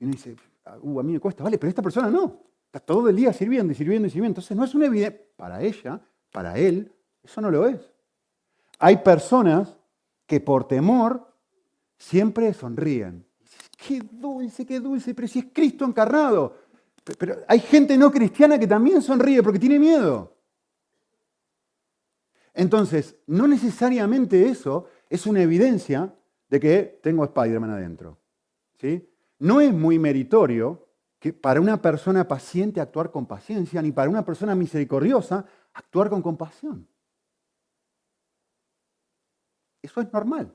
Y 0.00 0.04
uno 0.04 0.12
dice, 0.12 0.36
uh, 0.80 1.00
a 1.00 1.02
mí 1.02 1.12
me 1.12 1.20
cuesta, 1.20 1.44
vale, 1.44 1.58
pero 1.58 1.68
esta 1.68 1.82
persona 1.82 2.10
no. 2.10 2.42
Está 2.66 2.80
todo 2.80 3.08
el 3.08 3.16
día 3.16 3.32
sirviendo 3.32 3.72
y 3.72 3.76
sirviendo 3.76 4.08
y 4.08 4.10
sirviendo. 4.10 4.32
Entonces 4.32 4.56
no 4.56 4.64
es 4.64 4.74
una 4.74 4.86
evidencia. 4.86 5.20
Para 5.36 5.62
ella, 5.62 6.00
para 6.30 6.58
él, 6.58 6.92
eso 7.22 7.40
no 7.40 7.50
lo 7.50 7.66
es. 7.66 7.80
Hay 8.78 8.98
personas 8.98 9.76
que 10.26 10.40
por 10.40 10.68
temor 10.68 11.32
siempre 11.96 12.52
sonríen. 12.52 13.24
Qué 13.76 14.02
dulce, 14.10 14.66
qué 14.66 14.80
dulce, 14.80 15.14
pero 15.14 15.28
si 15.28 15.38
es 15.38 15.46
Cristo 15.52 15.84
encarnado. 15.84 16.56
Pero 17.18 17.36
hay 17.46 17.60
gente 17.60 17.96
no 17.96 18.10
cristiana 18.10 18.58
que 18.58 18.66
también 18.66 19.00
sonríe 19.00 19.42
porque 19.42 19.58
tiene 19.58 19.78
miedo. 19.78 20.36
Entonces, 22.52 23.16
no 23.26 23.46
necesariamente 23.46 24.48
eso 24.48 24.86
es 25.08 25.26
una 25.26 25.40
evidencia 25.40 26.12
de 26.50 26.60
que 26.60 26.98
tengo 27.02 27.24
Spider-Man 27.24 27.70
adentro. 27.70 28.18
¿sí? 28.80 29.08
No 29.38 29.60
es 29.60 29.72
muy 29.72 29.98
meritorio 29.98 30.88
que 31.18 31.32
para 31.32 31.60
una 31.60 31.80
persona 31.80 32.26
paciente 32.26 32.80
actuar 32.80 33.10
con 33.10 33.26
paciencia, 33.26 33.82
ni 33.82 33.92
para 33.92 34.10
una 34.10 34.24
persona 34.24 34.54
misericordiosa 34.54 35.44
actuar 35.72 36.10
con 36.10 36.22
compasión. 36.22 36.88
Eso 39.82 40.00
es 40.00 40.12
normal. 40.12 40.54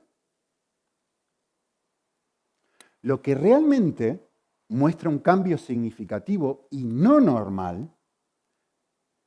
Lo 3.02 3.20
que 3.20 3.34
realmente 3.34 4.26
muestra 4.68 5.10
un 5.10 5.18
cambio 5.18 5.58
significativo 5.58 6.66
y 6.70 6.84
no 6.84 7.20
normal, 7.20 7.94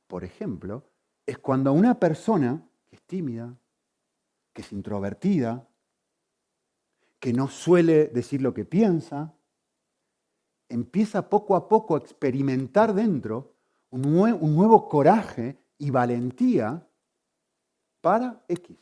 por 0.06 0.24
ejemplo, 0.24 0.84
es 1.26 1.38
cuando 1.38 1.72
una 1.72 1.98
persona 1.98 2.66
que 2.88 2.96
es 2.96 3.02
tímida, 3.02 3.56
que 4.52 4.62
es 4.62 4.72
introvertida, 4.72 5.68
que 7.20 7.32
no 7.32 7.48
suele 7.48 8.08
decir 8.08 8.40
lo 8.40 8.54
que 8.54 8.64
piensa, 8.64 9.37
empieza 10.68 11.28
poco 11.28 11.56
a 11.56 11.68
poco 11.68 11.94
a 11.94 11.98
experimentar 11.98 12.94
dentro 12.94 13.54
un, 13.90 14.02
nuevo 14.12 14.88
coraje 14.88 15.58
y 15.78 15.90
valentía 15.90 16.86
para 18.00 18.44
X. 18.48 18.76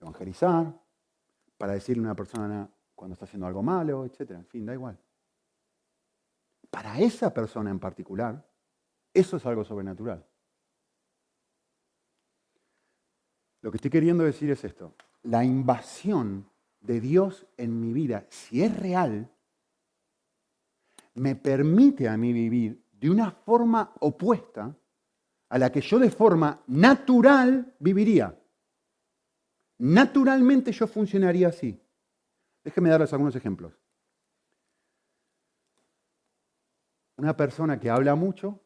Evangelizar, 0.00 0.74
para 1.56 1.74
decirle 1.74 2.02
a 2.02 2.06
una 2.06 2.16
persona 2.16 2.70
cuando 2.94 3.14
está 3.14 3.24
haciendo 3.24 3.46
algo 3.46 3.62
malo, 3.62 4.04
etc. 4.04 4.30
En 4.32 4.46
fin, 4.46 4.66
da 4.66 4.72
igual. 4.72 4.98
Para 6.70 6.98
esa 6.98 7.32
persona 7.32 7.70
en 7.70 7.78
particular, 7.78 8.44
eso 9.12 9.36
es 9.36 9.46
algo 9.46 9.64
sobrenatural. 9.64 10.26
Lo 13.60 13.70
que 13.70 13.76
estoy 13.76 13.90
queriendo 13.90 14.24
decir 14.24 14.50
es 14.50 14.64
esto. 14.64 14.94
La 15.22 15.44
invasión 15.44 16.50
de 16.80 17.00
Dios 17.00 17.46
en 17.56 17.80
mi 17.80 17.92
vida, 17.92 18.26
si 18.28 18.64
es 18.64 18.76
real, 18.76 19.30
me 21.14 21.36
permite 21.36 22.08
a 22.08 22.16
mí 22.16 22.32
vivir 22.32 22.84
de 22.92 23.10
una 23.10 23.30
forma 23.30 23.92
opuesta 24.00 24.74
a 25.48 25.58
la 25.58 25.70
que 25.70 25.80
yo 25.80 25.98
de 25.98 26.10
forma 26.10 26.62
natural 26.68 27.74
viviría. 27.78 28.38
Naturalmente 29.78 30.72
yo 30.72 30.86
funcionaría 30.86 31.48
así. 31.48 31.78
Déjenme 32.64 32.88
darles 32.88 33.12
algunos 33.12 33.36
ejemplos. 33.36 33.78
Una 37.16 37.36
persona 37.36 37.78
que 37.78 37.90
habla 37.90 38.14
mucho 38.14 38.60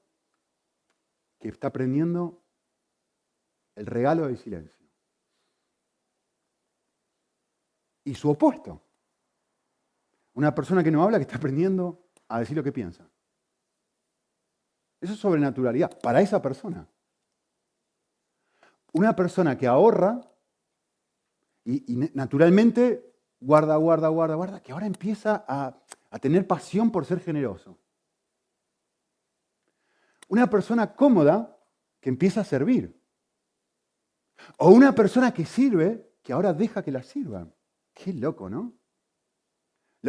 que 1.40 1.48
está 1.48 1.68
aprendiendo 1.68 2.44
el 3.74 3.86
regalo 3.86 4.26
del 4.26 4.38
silencio. 4.38 4.86
Y 8.04 8.14
su 8.14 8.30
opuesto. 8.30 8.82
Una 10.34 10.54
persona 10.54 10.84
que 10.84 10.90
no 10.90 11.02
habla 11.02 11.18
que 11.18 11.22
está 11.22 11.36
aprendiendo 11.36 12.05
a 12.28 12.40
decir 12.40 12.56
lo 12.56 12.62
que 12.62 12.72
piensa. 12.72 13.08
Eso 15.00 15.12
es 15.12 15.18
sobrenaturalidad 15.18 15.98
para 16.00 16.20
esa 16.20 16.40
persona. 16.40 16.88
Una 18.92 19.14
persona 19.14 19.56
que 19.58 19.66
ahorra 19.66 20.20
y, 21.64 21.96
naturalmente 22.14 23.14
guarda, 23.40 23.76
guarda, 23.76 24.08
guarda, 24.08 24.34
guarda, 24.34 24.62
que 24.62 24.72
ahora 24.72 24.86
empieza 24.86 25.44
a, 25.46 25.78
a 26.10 26.18
tener 26.18 26.46
pasión 26.46 26.90
por 26.90 27.04
ser 27.04 27.20
generoso. 27.20 27.78
Una 30.28 30.48
persona 30.48 30.94
cómoda 30.94 31.58
que 32.00 32.08
empieza 32.08 32.40
a 32.40 32.44
servir. 32.44 33.00
O 34.58 34.70
una 34.70 34.94
persona 34.94 35.32
que 35.32 35.44
sirve 35.44 36.14
que 36.22 36.32
ahora 36.32 36.52
deja 36.52 36.82
que 36.82 36.90
la 36.90 37.02
sirvan. 37.02 37.54
Qué 37.92 38.12
loco, 38.12 38.48
¿no? 38.48 38.74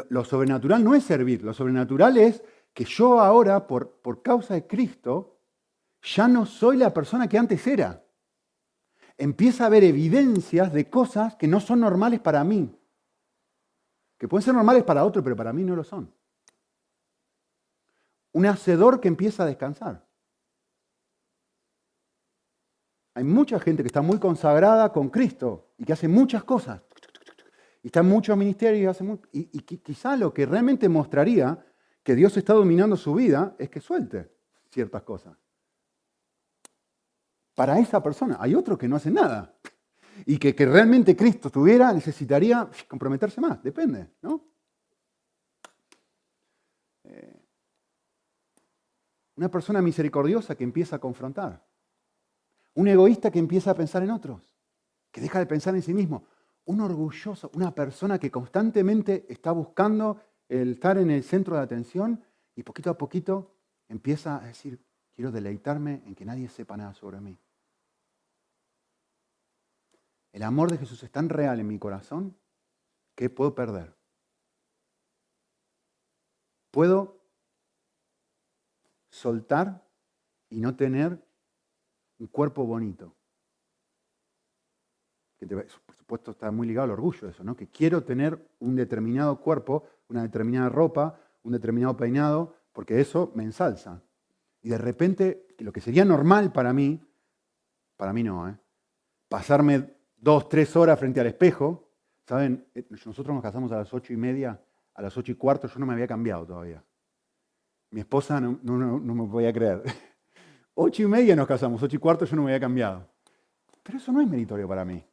Lo, 0.10 0.24
sobrenatural 0.24 0.84
no 0.84 0.94
es 0.94 1.04
servir, 1.04 1.44
lo 1.44 1.54
sobrenatural 1.54 2.18
es 2.18 2.44
que 2.74 2.86
yo 2.86 3.20
ahora, 3.20 3.66
por, 3.66 4.00
por 4.02 4.22
causa 4.22 4.54
de 4.54 4.68
Cristo, 4.68 5.40
ya 6.02 6.28
no 6.28 6.46
soy 6.46 6.78
la 6.78 6.94
persona 6.94 7.28
que 7.28 7.38
antes 7.38 7.66
era. 7.66 8.04
Empieza 9.18 9.64
a 9.64 9.68
haber 9.68 9.84
evidencias 9.84 10.72
de 10.72 10.90
cosas 10.90 11.36
que 11.36 11.48
no 11.48 11.60
son 11.60 11.80
normales 11.80 12.20
para 12.20 12.44
mí. 12.44 12.78
Que 14.18 14.28
pueden 14.28 14.44
ser 14.44 14.54
normales 14.54 14.84
para 14.84 15.04
otro, 15.04 15.24
pero 15.24 15.36
para 15.36 15.54
mí 15.54 15.64
no 15.64 15.76
lo 15.76 15.84
son. 15.84 16.14
Un 18.34 18.46
hacedor 18.46 19.00
que 19.00 19.08
empieza 19.08 19.44
a 19.44 19.48
descansar. 19.48 20.06
Hay 23.16 23.24
mucha 23.24 23.60
gente 23.60 23.82
que 23.82 23.88
está 23.88 24.04
muy 24.04 24.20
consagrada 24.20 24.94
con 24.94 25.10
Cristo 25.10 25.72
y 25.80 25.86
que 25.86 25.94
hace 25.94 26.08
muchas 26.08 26.44
cosas. 26.44 26.87
Y 27.84 27.88
está 27.88 28.00
en 28.02 28.10
muchos 28.10 28.38
ministerios 28.38 28.98
y, 29.32 29.60
quizá 29.62 30.16
lo 30.16 30.34
que 30.34 30.46
realmente 30.46 30.90
mostraría 30.90 31.64
que 32.04 32.16
Dios 32.16 32.36
está 32.38 32.54
dominando 32.54 32.96
su 32.96 33.14
vida 33.14 33.56
es 33.60 33.70
que 33.70 33.80
suelte 33.80 34.32
ciertas 34.70 35.04
cosas. 35.04 35.38
Para 37.56 37.80
esa 37.80 38.02
persona. 38.02 38.38
Hay 38.40 38.56
otro 38.56 38.78
que 38.78 38.88
no 38.88 38.96
hace 38.96 39.12
nada. 39.12 39.56
Y 40.26 40.38
que, 40.38 40.56
que 40.56 40.66
realmente 40.66 41.16
Cristo 41.16 41.50
tuviera, 41.50 41.94
necesitaría 41.94 42.70
comprometerse 42.88 43.40
más. 43.40 43.62
Depende, 43.62 44.10
¿no? 44.22 44.44
Eh, 47.04 47.40
una 49.36 49.50
persona 49.50 49.82
misericordiosa 49.82 50.56
que 50.56 50.64
empieza 50.64 50.98
a 50.98 51.00
confrontar. 51.00 51.64
Un 52.74 52.88
egoísta 52.88 53.32
que 53.32 53.40
empieza 53.40 53.72
a 53.72 53.76
pensar 53.76 54.04
en 54.04 54.12
otros, 54.12 54.52
que 55.12 55.22
deja 55.22 55.40
de 55.40 55.46
pensar 55.46 55.76
en 55.76 55.82
sí 55.82 55.94
mismo. 55.94 56.26
Un 56.68 56.82
orgulloso, 56.82 57.50
una 57.54 57.74
persona 57.74 58.20
que 58.20 58.32
constantemente 58.32 59.26
está 59.30 59.52
buscando 59.52 60.22
el 60.48 60.74
estar 60.74 60.98
en 60.98 61.12
el 61.12 61.24
centro 61.24 61.56
de 61.56 61.62
atención 61.62 62.24
y 62.56 62.64
poquito 62.64 62.90
a 62.90 62.98
poquito 62.98 63.56
empieza 63.90 64.38
a 64.38 64.48
decir, 64.48 64.80
quiero 65.14 65.32
deleitarme 65.32 66.04
en 66.06 66.16
que 66.16 66.26
nadie 66.26 66.50
sepa 66.50 66.78
nada 66.78 66.94
sobre 66.94 67.20
mí. 67.20 67.38
El 70.34 70.44
amor 70.44 70.70
de 70.70 70.78
Jesús 70.78 71.02
es 71.04 71.12
tan 71.12 71.30
real 71.30 71.60
en 71.60 71.68
mi 71.68 71.80
corazón 71.80 72.38
que 73.16 73.30
puedo 73.30 73.56
perder. 73.56 73.96
Puedo 76.70 77.20
soltar 79.10 79.84
y 80.50 80.60
no 80.62 80.76
tener 80.76 81.26
un 82.20 82.28
cuerpo 82.28 82.66
bonito. 82.66 83.16
Que 85.38 85.48
por 85.48 85.66
supuesto 86.08 86.32
está 86.32 86.52
muy 86.52 86.66
ligado 86.66 86.86
al 86.86 86.92
orgullo 86.92 87.28
eso, 87.28 87.44
¿no? 87.44 87.54
Que 87.54 87.68
quiero 87.68 88.02
tener 88.02 88.40
un 88.60 88.78
determinado 88.78 89.42
cuerpo, 89.42 89.84
una 90.08 90.22
determinada 90.22 90.70
ropa, 90.70 91.20
un 91.44 91.52
determinado 91.52 91.98
peinado, 91.98 92.56
porque 92.72 93.02
eso 93.02 93.34
me 93.36 93.44
ensalza. 93.44 94.02
Y 94.62 94.70
de 94.70 94.78
repente, 94.78 95.48
lo 95.60 95.74
que 95.74 95.82
sería 95.82 96.06
normal 96.06 96.54
para 96.54 96.72
mí, 96.72 97.02
para 97.98 98.14
mí 98.14 98.24
no, 98.24 98.48
¿eh? 98.48 98.58
pasarme 99.28 99.98
dos, 100.16 100.48
tres 100.48 100.78
horas 100.78 100.98
frente 100.98 101.20
al 101.20 101.28
espejo, 101.28 101.90
¿saben? 102.26 102.66
Eh, 102.74 102.88
nosotros 102.90 103.36
nos 103.36 103.44
casamos 103.44 103.74
a 103.74 103.80
las 103.80 103.94
ocho 103.94 104.14
y 104.14 104.18
media, 104.18 104.58
a 104.94 105.02
las 105.02 105.18
ocho 105.18 105.34
y 105.34 105.36
cuarto 105.36 105.68
yo 105.68 105.78
no 105.78 105.86
me 105.86 105.92
había 105.92 106.08
cambiado 106.08 106.46
todavía. 106.46 106.82
Mi 107.92 108.00
esposa 108.00 108.40
no, 108.40 108.60
no, 108.64 108.78
no, 108.78 108.98
no 108.98 109.14
me 109.14 109.30
podía 109.30 109.52
creer. 109.52 109.84
Ocho 110.80 111.02
y 111.02 111.08
media 111.08 111.36
nos 111.36 111.48
casamos, 111.48 111.82
ocho 111.82 111.96
y 111.96 112.00
cuarto 112.00 112.24
yo 112.24 112.36
no 112.36 112.44
me 112.44 112.52
había 112.52 112.60
cambiado. 112.60 113.10
Pero 113.82 113.98
eso 113.98 114.12
no 114.12 114.22
es 114.22 114.28
meritorio 114.28 114.68
para 114.68 114.86
mí. 114.86 115.04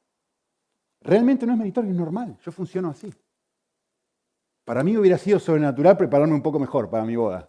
Realmente 1.04 1.46
no 1.46 1.52
es 1.52 1.58
meritorio, 1.58 1.90
es 1.90 1.96
normal. 1.96 2.36
Yo 2.42 2.50
funciono 2.50 2.88
así. 2.88 3.14
Para 4.64 4.82
mí 4.82 4.96
hubiera 4.96 5.16
sido 5.18 5.38
sobrenatural 5.38 5.96
prepararme 5.96 6.34
un 6.34 6.42
poco 6.42 6.58
mejor 6.58 6.90
para 6.90 7.04
mi 7.04 7.14
boda. 7.14 7.48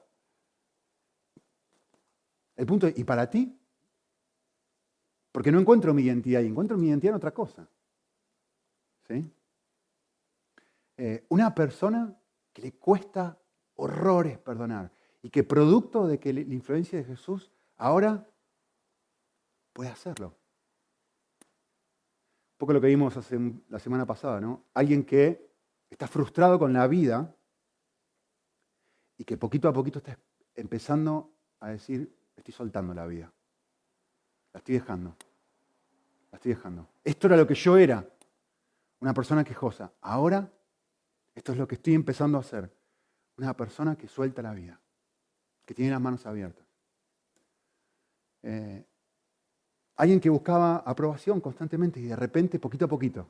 El 2.55 2.67
punto 2.67 2.85
es, 2.85 2.97
¿y 2.97 3.03
para 3.03 3.27
ti? 3.27 3.59
Porque 5.31 5.51
no 5.51 5.59
encuentro 5.59 5.93
mi 5.93 6.03
identidad 6.03 6.41
y 6.41 6.47
encuentro 6.47 6.77
mi 6.77 6.89
identidad 6.89 7.13
en 7.13 7.17
otra 7.17 7.33
cosa. 7.33 7.67
¿Sí? 9.07 9.31
Eh, 10.97 11.25
una 11.29 11.55
persona 11.55 12.15
que 12.53 12.61
le 12.61 12.73
cuesta 12.73 13.37
horrores 13.75 14.37
perdonar 14.37 14.91
y 15.23 15.31
que 15.31 15.43
producto 15.43 16.05
de 16.05 16.19
que 16.19 16.31
la 16.31 16.41
influencia 16.41 16.99
de 16.99 17.05
Jesús 17.05 17.51
Ahora 17.77 18.25
puede 19.73 19.89
hacerlo. 19.89 20.33
Un 22.55 22.57
poco 22.57 22.71
lo 22.71 22.79
que 22.79 22.87
vimos 22.87 23.17
hace, 23.17 23.37
la 23.67 23.79
semana 23.79 24.05
pasada, 24.05 24.39
¿no? 24.39 24.63
Alguien 24.73 25.03
que 25.03 25.51
está 25.89 26.07
frustrado 26.07 26.57
con 26.57 26.71
la 26.71 26.87
vida 26.87 27.35
y 29.17 29.25
que 29.25 29.35
poquito 29.35 29.67
a 29.67 29.73
poquito 29.73 29.99
está 29.99 30.17
empezando 30.55 31.33
a 31.59 31.71
decir, 31.71 32.15
estoy 32.33 32.53
soltando 32.53 32.93
la 32.93 33.05
vida. 33.07 33.29
La 34.53 34.59
estoy 34.59 34.75
dejando. 34.75 35.17
La 36.31 36.37
estoy 36.37 36.53
dejando. 36.53 36.87
Esto 37.03 37.27
era 37.27 37.35
lo 37.35 37.45
que 37.45 37.55
yo 37.55 37.75
era, 37.75 38.07
una 39.01 39.13
persona 39.13 39.43
quejosa. 39.43 39.91
Ahora, 39.99 40.49
esto 41.33 41.51
es 41.51 41.57
lo 41.57 41.67
que 41.67 41.75
estoy 41.75 41.93
empezando 41.93 42.37
a 42.37 42.41
hacer. 42.41 42.73
Una 43.35 43.53
persona 43.53 43.97
que 43.97 44.07
suelta 44.07 44.41
la 44.41 44.53
vida, 44.53 44.79
que 45.65 45.73
tiene 45.73 45.91
las 45.91 45.99
manos 45.99 46.25
abiertas. 46.25 46.65
Eh, 48.43 48.85
alguien 49.95 50.19
que 50.19 50.29
buscaba 50.29 50.77
aprobación 50.77 51.41
constantemente 51.41 51.99
y 51.99 52.03
de 52.03 52.15
repente, 52.15 52.59
poquito 52.59 52.85
a 52.85 52.87
poquito, 52.87 53.29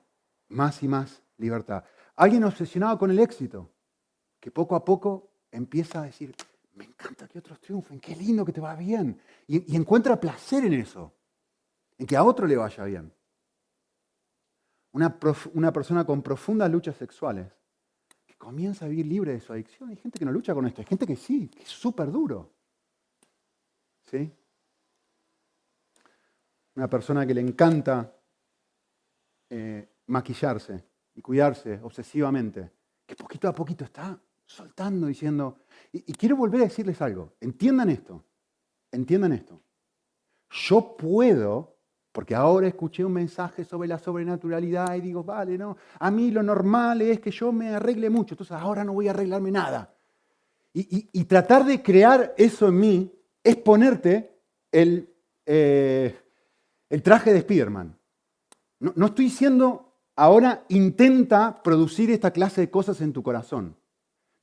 más 0.49 0.81
y 0.83 0.87
más 0.87 1.21
libertad. 1.37 1.83
Alguien 2.15 2.43
obsesionado 2.43 2.97
con 2.97 3.11
el 3.11 3.19
éxito, 3.19 3.69
que 4.39 4.51
poco 4.51 4.75
a 4.75 4.83
poco 4.83 5.31
empieza 5.51 6.01
a 6.01 6.05
decir, 6.05 6.35
me 6.73 6.85
encanta 6.85 7.27
que 7.27 7.39
otros 7.39 7.59
triunfen, 7.59 7.99
qué 7.99 8.15
lindo 8.15 8.45
que 8.45 8.51
te 8.51 8.61
va 8.61 8.75
bien. 8.75 9.19
Y, 9.47 9.75
encuentra 9.75 10.19
placer 10.19 10.65
en 10.65 10.73
eso, 10.73 11.13
en 11.97 12.05
que 12.05 12.17
a 12.17 12.23
otro 12.23 12.47
le 12.47 12.57
vaya 12.57 12.83
bien. 12.85 13.11
Una, 14.91 15.17
una 15.53 15.73
persona 15.73 16.05
con 16.05 16.21
profundas 16.21 16.71
luchas 16.71 16.95
sexuales, 16.95 17.47
que 18.25 18.35
comienza 18.35 18.85
a 18.85 18.87
vivir 18.87 19.05
libre 19.05 19.33
de 19.33 19.41
su 19.41 19.53
adicción. 19.53 19.89
Hay 19.89 19.97
gente 19.97 20.19
que 20.19 20.25
no 20.25 20.31
lucha 20.31 20.53
con 20.53 20.65
esto, 20.65 20.81
hay 20.81 20.87
gente 20.87 21.05
que 21.05 21.15
sí, 21.15 21.47
que 21.49 21.63
es 21.63 21.69
súper 21.69 22.11
duro. 22.11 22.51
¿Sí? 24.05 24.31
Una 26.75 26.89
persona 26.89 27.25
que 27.25 27.33
le 27.33 27.41
encanta 27.41 28.13
eh, 29.49 29.87
maquillarse 30.07 30.83
y 31.15 31.21
cuidarse 31.21 31.79
obsesivamente, 31.81 32.71
que 33.05 33.15
poquito 33.15 33.47
a 33.47 33.53
poquito 33.53 33.85
está 33.85 34.19
soltando, 34.45 35.07
diciendo, 35.07 35.59
y, 35.91 36.13
quiero 36.13 36.35
volver 36.35 36.61
a 36.61 36.65
decirles 36.65 37.01
algo, 37.01 37.33
entiendan 37.39 37.89
esto, 37.89 38.23
entiendan 38.91 39.33
esto. 39.33 39.61
Yo 40.49 40.95
puedo, 40.97 41.77
porque 42.11 42.35
ahora 42.35 42.67
escuché 42.67 43.03
un 43.03 43.13
mensaje 43.13 43.63
sobre 43.63 43.87
la 43.87 43.97
sobrenaturalidad 43.97 44.93
y 44.95 45.01
digo, 45.01 45.23
vale, 45.23 45.57
no, 45.57 45.77
a 45.99 46.11
mí 46.11 46.31
lo 46.31 46.43
normal 46.43 47.01
es 47.01 47.19
que 47.19 47.31
yo 47.31 47.51
me 47.51 47.69
arregle 47.69 48.09
mucho, 48.09 48.33
entonces 48.33 48.55
ahora 48.55 48.83
no 48.83 48.93
voy 48.93 49.07
a 49.07 49.11
arreglarme 49.11 49.51
nada. 49.51 49.93
Y, 50.73 51.23
tratar 51.23 51.63
de 51.65 51.81
crear 51.81 52.33
eso 52.37 52.67
en 52.67 52.77
mí 52.77 53.13
es 53.41 53.55
ponerte 53.55 54.41
el, 54.69 55.09
eh, 55.45 56.13
el 56.89 57.03
traje 57.03 57.33
de 57.33 57.41
Spiderman. 57.41 57.97
No, 58.79 58.93
no 58.95 59.05
estoy 59.07 59.25
diciendo 59.25 59.85
ahora 60.15 60.65
intenta 60.69 61.61
producir 61.61 62.09
esta 62.11 62.31
clase 62.31 62.61
de 62.61 62.71
cosas 62.71 63.01
en 63.01 63.13
tu 63.13 63.21
corazón. 63.23 63.77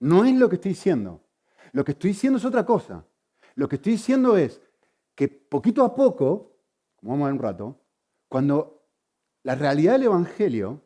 No 0.00 0.24
es 0.24 0.34
lo 0.34 0.48
que 0.48 0.56
estoy 0.56 0.72
diciendo. 0.72 1.22
Lo 1.72 1.84
que 1.84 1.92
estoy 1.92 2.10
diciendo 2.10 2.38
es 2.38 2.44
otra 2.44 2.66
cosa. 2.66 3.04
Lo 3.54 3.68
que 3.68 3.76
estoy 3.76 3.92
diciendo 3.92 4.36
es 4.36 4.60
que 5.14 5.28
poquito 5.28 5.84
a 5.84 5.94
poco, 5.94 6.56
como 6.96 7.12
vamos 7.12 7.24
a 7.24 7.28
ver 7.28 7.34
un 7.34 7.42
rato, 7.42 7.80
cuando 8.28 8.86
la 9.42 9.54
realidad 9.54 9.92
del 9.92 10.04
Evangelio 10.04 10.82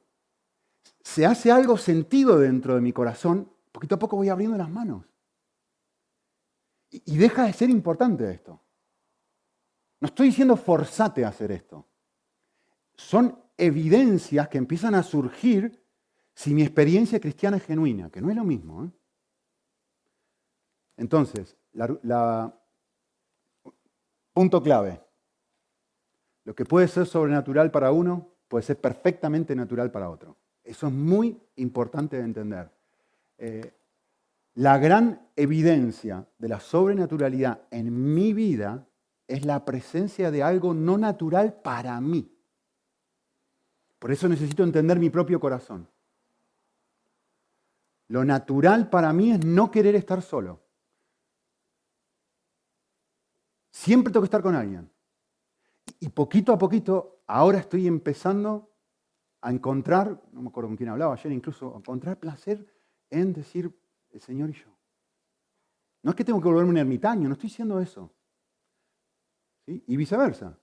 se 1.03 1.27
hace 1.27 1.51
algo 1.51 1.77
sentido 1.77 2.39
dentro 2.39 2.75
de 2.75 2.81
mi 2.81 2.93
corazón, 2.93 3.51
poquito 3.73 3.97
a 3.97 3.99
poco 3.99 4.17
voy 4.17 4.29
abriendo 4.29 4.57
las 4.57 4.71
manos. 4.71 5.05
Y 6.91 7.17
deja 7.17 7.45
de 7.45 7.53
ser 7.53 7.71
importante 7.71 8.31
esto. 8.31 8.61
No 10.01 10.07
estoy 10.07 10.29
diciendo 10.29 10.57
forzate 10.57 11.25
a 11.25 11.29
hacer 11.29 11.53
esto. 11.53 11.87
Son 12.95 13.39
evidencias 13.57 14.49
que 14.49 14.59
empiezan 14.59 14.95
a 14.95 15.03
surgir 15.03 15.83
si 16.35 16.53
mi 16.53 16.63
experiencia 16.63 17.19
cristiana 17.19 17.57
es 17.57 17.65
genuina, 17.65 18.11
que 18.11 18.21
no 18.21 18.31
es 18.31 18.37
lo 18.37 18.45
mismo. 18.45 18.85
¿eh? 18.85 18.91
Entonces, 20.99 21.57
punto 24.33 24.63
clave. 24.63 25.01
Lo 26.45 26.55
que 26.55 26.65
puede 26.65 26.89
ser 26.89 27.07
sobrenatural 27.07 27.71
para 27.71 27.91
uno 27.91 28.33
puede 28.49 28.65
ser 28.65 28.81
perfectamente 28.81 29.57
natural 29.57 29.91
para 29.91 30.11
otro. 30.11 30.37
Eso 30.63 30.89
es 30.89 30.93
muy 30.93 31.41
importante 31.57 32.17
de 32.17 32.23
entender. 32.23 32.71
Eh, 33.39 33.73
la 34.55 34.79
gran 34.79 35.29
evidencia 35.37 36.27
de 36.39 36.49
la 36.49 36.61
sobrenaturalidad 36.61 37.63
en 37.71 38.15
mi 38.15 38.33
vida 38.33 38.87
es 39.29 39.45
la 39.45 39.65
presencia 39.65 40.31
de 40.31 40.43
algo 40.43 40.75
no 40.75 40.99
natural 40.99 41.61
para 41.63 42.01
mí. 42.01 42.33
Por 43.99 44.13
eso 44.13 44.29
necesito 44.29 44.63
entender 44.63 44.99
mi 44.99 45.11
propio 45.11 45.41
corazón. 45.41 45.89
Lo 48.09 48.25
natural 48.25 48.89
para 48.89 49.13
mí 49.13 49.33
es 49.33 49.45
no 49.45 49.71
querer 49.71 49.97
estar 49.97 50.23
solo. 50.23 50.63
Siempre 53.71 54.13
tengo 54.13 54.23
que 54.23 54.27
estar 54.27 54.43
con 54.43 54.55
alguien. 54.55 54.91
Y 56.01 56.09
poquito 56.09 56.53
a 56.53 56.59
poquito, 56.59 57.23
ahora 57.27 57.59
estoy 57.59 57.87
empezando 57.87 58.71
a 59.41 59.51
encontrar, 59.51 60.21
no 60.33 60.43
me 60.43 60.49
acuerdo 60.49 60.69
con 60.69 60.77
quién 60.77 60.89
hablaba 60.89 61.15
ayer, 61.15 61.33
incluso 61.33 61.75
a 61.75 61.79
encontrar 61.79 62.19
placer 62.19 62.67
en 63.11 63.33
decir 63.33 63.73
el 64.11 64.21
Señor 64.21 64.51
y 64.51 64.55
yo. 64.55 64.77
No 66.03 66.11
es 66.11 66.17
que 66.17 66.25
tengo 66.25 66.41
que 66.41 66.49
volverme 66.49 66.71
un 66.71 66.79
ermitaño, 66.79 67.29
no 67.29 67.35
estoy 67.35 67.49
diciendo 67.49 67.81
eso. 67.81 68.13
Y 69.67 69.97
viceversa. 69.97 70.59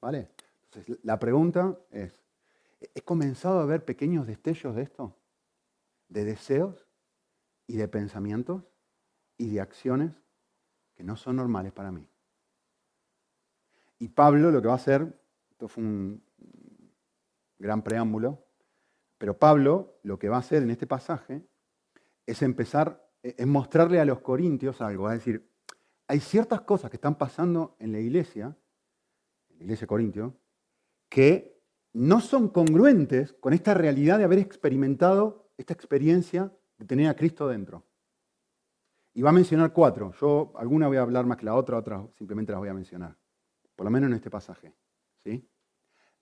¿Vale? 0.00 0.30
Entonces, 0.64 0.98
la 1.02 1.18
pregunta 1.18 1.78
es, 1.90 2.22
¿he 2.94 3.00
comenzado 3.02 3.60
a 3.60 3.66
ver 3.66 3.84
pequeños 3.84 4.26
destellos 4.26 4.76
de 4.76 4.82
esto? 4.82 5.16
De 6.08 6.24
deseos 6.24 6.86
y 7.66 7.76
de 7.76 7.88
pensamientos 7.88 8.64
y 9.36 9.50
de 9.50 9.60
acciones 9.60 10.12
que 10.94 11.04
no 11.04 11.16
son 11.16 11.36
normales 11.36 11.72
para 11.72 11.90
mí. 11.90 12.06
Y 13.98 14.08
Pablo 14.08 14.50
lo 14.50 14.60
que 14.60 14.68
va 14.68 14.74
a 14.74 14.76
hacer, 14.76 15.20
esto 15.50 15.68
fue 15.68 15.84
un 15.84 16.22
gran 17.58 17.82
preámbulo, 17.82 18.46
pero 19.18 19.38
Pablo 19.38 19.98
lo 20.02 20.18
que 20.18 20.28
va 20.28 20.36
a 20.36 20.40
hacer 20.40 20.62
en 20.62 20.70
este 20.70 20.86
pasaje 20.86 21.46
es 22.26 22.42
empezar, 22.42 23.10
es 23.22 23.46
mostrarle 23.46 24.00
a 24.00 24.04
los 24.04 24.20
corintios 24.20 24.80
algo, 24.80 25.10
es 25.10 25.18
decir, 25.18 25.49
hay 26.10 26.18
ciertas 26.18 26.62
cosas 26.62 26.90
que 26.90 26.96
están 26.96 27.14
pasando 27.14 27.76
en 27.78 27.92
la 27.92 28.00
iglesia, 28.00 28.46
en 29.48 29.58
la 29.58 29.62
iglesia 29.62 29.84
de 29.84 29.86
Corintio, 29.86 30.36
que 31.08 31.62
no 31.92 32.20
son 32.20 32.48
congruentes 32.48 33.32
con 33.34 33.52
esta 33.52 33.74
realidad 33.74 34.18
de 34.18 34.24
haber 34.24 34.40
experimentado 34.40 35.52
esta 35.56 35.72
experiencia 35.72 36.52
de 36.78 36.84
tener 36.84 37.08
a 37.08 37.14
Cristo 37.14 37.46
dentro. 37.46 37.86
Y 39.14 39.22
va 39.22 39.30
a 39.30 39.32
mencionar 39.32 39.72
cuatro. 39.72 40.12
Yo 40.20 40.52
alguna 40.56 40.88
voy 40.88 40.96
a 40.96 41.02
hablar 41.02 41.26
más 41.26 41.36
que 41.36 41.44
la 41.44 41.54
otra, 41.54 41.76
otras 41.76 42.02
simplemente 42.18 42.50
las 42.50 42.58
voy 42.58 42.70
a 42.70 42.74
mencionar. 42.74 43.16
Por 43.76 43.84
lo 43.84 43.92
menos 43.92 44.10
en 44.10 44.16
este 44.16 44.30
pasaje. 44.30 44.74
¿sí? 45.22 45.48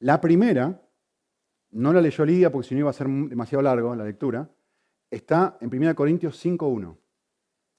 La 0.00 0.20
primera, 0.20 0.86
no 1.70 1.94
la 1.94 2.02
leyó 2.02 2.26
Lidia 2.26 2.52
porque 2.52 2.68
si 2.68 2.74
no 2.74 2.80
iba 2.80 2.90
a 2.90 2.92
ser 2.92 3.08
demasiado 3.08 3.62
largo 3.62 3.94
la 3.94 4.04
lectura, 4.04 4.50
está 5.10 5.56
en 5.62 5.74
1 5.74 5.94
Corintios 5.94 6.44
5.1. 6.44 6.94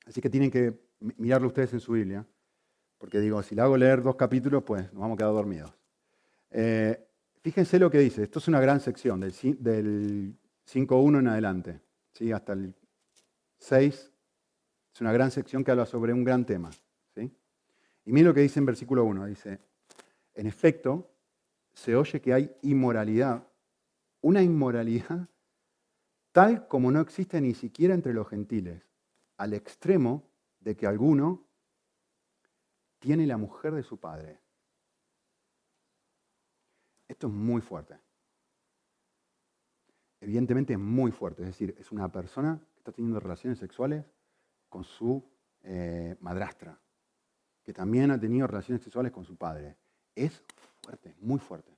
Así 0.07 0.21
que 0.21 0.29
tienen 0.31 0.49
que 0.49 0.88
mirarlo 0.99 1.47
ustedes 1.47 1.73
en 1.73 1.79
su 1.79 1.93
Biblia. 1.93 2.25
Porque 2.97 3.19
digo, 3.19 3.41
si 3.43 3.55
le 3.55 3.61
hago 3.61 3.77
leer 3.77 4.03
dos 4.03 4.15
capítulos, 4.15 4.63
pues 4.63 4.91
nos 4.91 5.01
vamos 5.01 5.15
a 5.15 5.17
quedar 5.17 5.31
dormidos. 5.31 5.73
Eh, 6.51 7.07
fíjense 7.41 7.79
lo 7.79 7.89
que 7.89 7.99
dice. 7.99 8.23
Esto 8.23 8.39
es 8.39 8.47
una 8.47 8.59
gran 8.59 8.81
sección, 8.81 9.19
del, 9.21 9.31
5.1 9.31 11.19
en 11.19 11.27
adelante. 11.27 11.81
¿sí? 12.11 12.31
Hasta 12.31 12.53
el 12.53 12.73
6 13.57 14.11
es 14.93 15.01
una 15.01 15.13
gran 15.13 15.31
sección 15.31 15.63
que 15.63 15.71
habla 15.71 15.85
sobre 15.85 16.13
un 16.13 16.23
gran 16.23 16.45
tema. 16.45 16.71
¿sí? 17.15 17.31
Y 18.05 18.11
miren 18.11 18.27
lo 18.27 18.33
que 18.33 18.41
dice 18.41 18.59
en 18.59 18.65
versículo 18.65 19.05
1. 19.05 19.25
Dice, 19.27 19.59
en 20.35 20.47
efecto, 20.47 21.09
se 21.73 21.95
oye 21.95 22.19
que 22.19 22.33
hay 22.33 22.51
inmoralidad, 22.61 23.47
una 24.21 24.41
inmoralidad 24.41 25.29
tal 26.31 26.67
como 26.67 26.91
no 26.91 27.01
existe 27.01 27.41
ni 27.41 27.53
siquiera 27.53 27.93
entre 27.93 28.13
los 28.13 28.27
gentiles, 28.27 28.83
al 29.37 29.53
extremo 29.53 30.28
de 30.59 30.75
que 30.75 30.87
alguno 30.87 31.45
tiene 32.99 33.25
la 33.25 33.37
mujer 33.37 33.73
de 33.73 33.83
su 33.83 33.97
padre. 33.97 34.39
Esto 37.07 37.27
es 37.27 37.33
muy 37.33 37.61
fuerte. 37.61 37.99
Evidentemente 40.21 40.73
es 40.73 40.79
muy 40.79 41.11
fuerte, 41.11 41.43
es 41.43 41.49
decir, 41.49 41.75
es 41.79 41.91
una 41.91 42.11
persona 42.11 42.59
que 42.73 42.79
está 42.79 42.91
teniendo 42.91 43.19
relaciones 43.19 43.57
sexuales 43.57 44.05
con 44.67 44.83
su 44.83 45.23
eh, 45.63 46.17
madrastra, 46.19 46.77
que 47.63 47.73
también 47.73 48.11
ha 48.11 48.19
tenido 48.19 48.45
relaciones 48.45 48.83
sexuales 48.83 49.13
con 49.13 49.23
su 49.23 49.37
padre. 49.37 49.77
Es 50.13 50.43
fuerte, 50.81 51.15
muy 51.19 51.39
fuerte. 51.39 51.71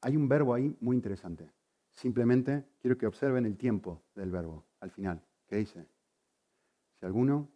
Hay 0.00 0.16
un 0.16 0.28
verbo 0.28 0.54
ahí 0.54 0.76
muy 0.80 0.96
interesante. 0.96 1.50
Simplemente 1.90 2.64
quiero 2.80 2.96
que 2.96 3.06
observen 3.06 3.44
el 3.44 3.56
tiempo 3.56 4.02
del 4.14 4.30
verbo 4.30 4.64
al 4.80 4.90
final, 4.90 5.22
que 5.46 5.56
dice, 5.56 5.86
si 6.98 7.06
alguno 7.06 7.50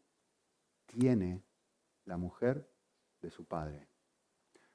tiene 0.86 1.42
la 2.04 2.16
mujer 2.16 2.68
de 3.20 3.30
su 3.30 3.44
padre. 3.44 3.88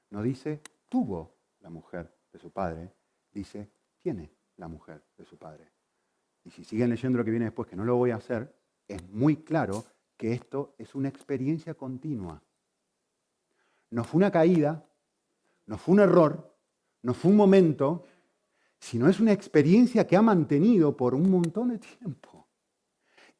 No 0.10 0.21
dice 0.21 0.62
tuvo 0.89 1.34
la 1.62 1.69
mujer 1.69 2.13
de 2.32 2.39
su 2.39 2.52
padre, 2.52 2.93
dice 3.32 3.69
tiene 4.02 4.32
la 4.58 4.67
mujer 4.67 5.04
de 5.17 5.26
su 5.26 5.38
padre. 5.38 5.71
Y 6.43 6.52
si 6.52 6.63
siguen 6.63 6.89
leyendo 6.89 7.17
lo 7.17 7.26
que 7.26 7.32
viene 7.32 7.45
después, 7.45 7.67
que 7.67 7.76
no 7.76 7.86
lo 7.86 7.95
voy 7.95 8.12
a 8.12 8.15
hacer, 8.15 8.54
es 8.88 9.08
muy 9.10 9.38
claro 9.38 9.86
que 10.17 10.34
esto 10.34 10.76
es 10.78 10.95
una 10.95 11.08
experiencia 11.08 11.74
continua. 11.74 12.41
No 13.91 14.04
fue 14.04 14.19
una 14.19 14.32
caída, 14.32 14.86
no 15.67 15.78
fue 15.78 15.93
un 15.93 16.00
error, 16.02 16.56
no 17.04 17.13
fue 17.13 17.32
un 17.32 17.38
momento, 17.38 18.04
sino 18.80 19.08
es 19.08 19.19
una 19.19 19.32
experiencia 19.32 20.06
que 20.08 20.17
ha 20.17 20.21
mantenido 20.21 20.95
por 20.97 21.13
un 21.13 21.30
montón 21.30 21.69
de 21.69 21.78
tiempo. 21.78 22.41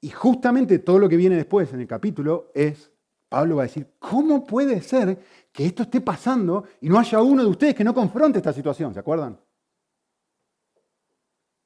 Y 0.02 0.10
justamente 0.10 0.80
todo 0.80 0.98
lo 0.98 1.08
que 1.08 1.16
viene 1.16 1.36
después 1.36 1.72
en 1.74 1.82
el 1.82 1.88
capítulo 1.88 2.52
es, 2.56 2.92
Pablo 3.30 3.58
va 3.58 3.64
a 3.64 3.68
decir, 3.68 3.94
¿cómo 4.00 4.46
puede 4.46 4.82
ser 4.82 5.18
que 5.52 5.66
esto 5.66 5.84
esté 5.84 6.02
pasando 6.02 6.66
y 6.82 6.90
no 6.90 7.00
haya 7.00 7.22
uno 7.22 7.44
de 7.44 7.50
ustedes 7.50 7.76
que 7.76 7.84
no 7.84 7.94
confronte 7.94 8.40
esta 8.40 8.52
situación? 8.52 8.94
¿Se 8.94 9.00
acuerdan? 9.00 9.40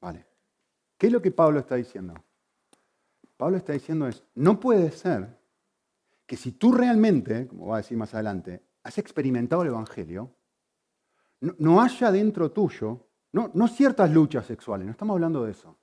Vale. 0.00 0.26
¿Qué 0.98 1.06
es 1.06 1.12
lo 1.12 1.22
que 1.22 1.30
Pablo 1.30 1.58
está 1.58 1.76
diciendo? 1.76 2.14
Pablo 3.36 3.56
está 3.56 3.72
diciendo 3.72 4.06
es, 4.06 4.22
no 4.34 4.60
puede 4.60 4.90
ser 4.90 5.38
que 6.26 6.36
si 6.36 6.52
tú 6.52 6.72
realmente, 6.72 7.46
como 7.46 7.68
va 7.68 7.76
a 7.76 7.78
decir 7.78 7.96
más 7.96 8.12
adelante, 8.14 8.62
has 8.82 8.98
experimentado 8.98 9.62
el 9.62 9.68
Evangelio, 9.68 10.30
no, 11.40 11.80
haya 11.80 12.10
dentro 12.10 12.50
tuyo, 12.50 13.08
no, 13.32 13.50
no 13.54 13.68
ciertas 13.68 14.10
luchas 14.10 14.46
sexuales, 14.46 14.86
no 14.86 14.92
estamos 14.92 15.14
hablando 15.14 15.44
de 15.44 15.52
eso, 15.52 15.76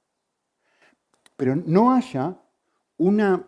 pero 1.35 1.55
no 1.55 1.93
haya 1.93 2.37
una, 2.97 3.47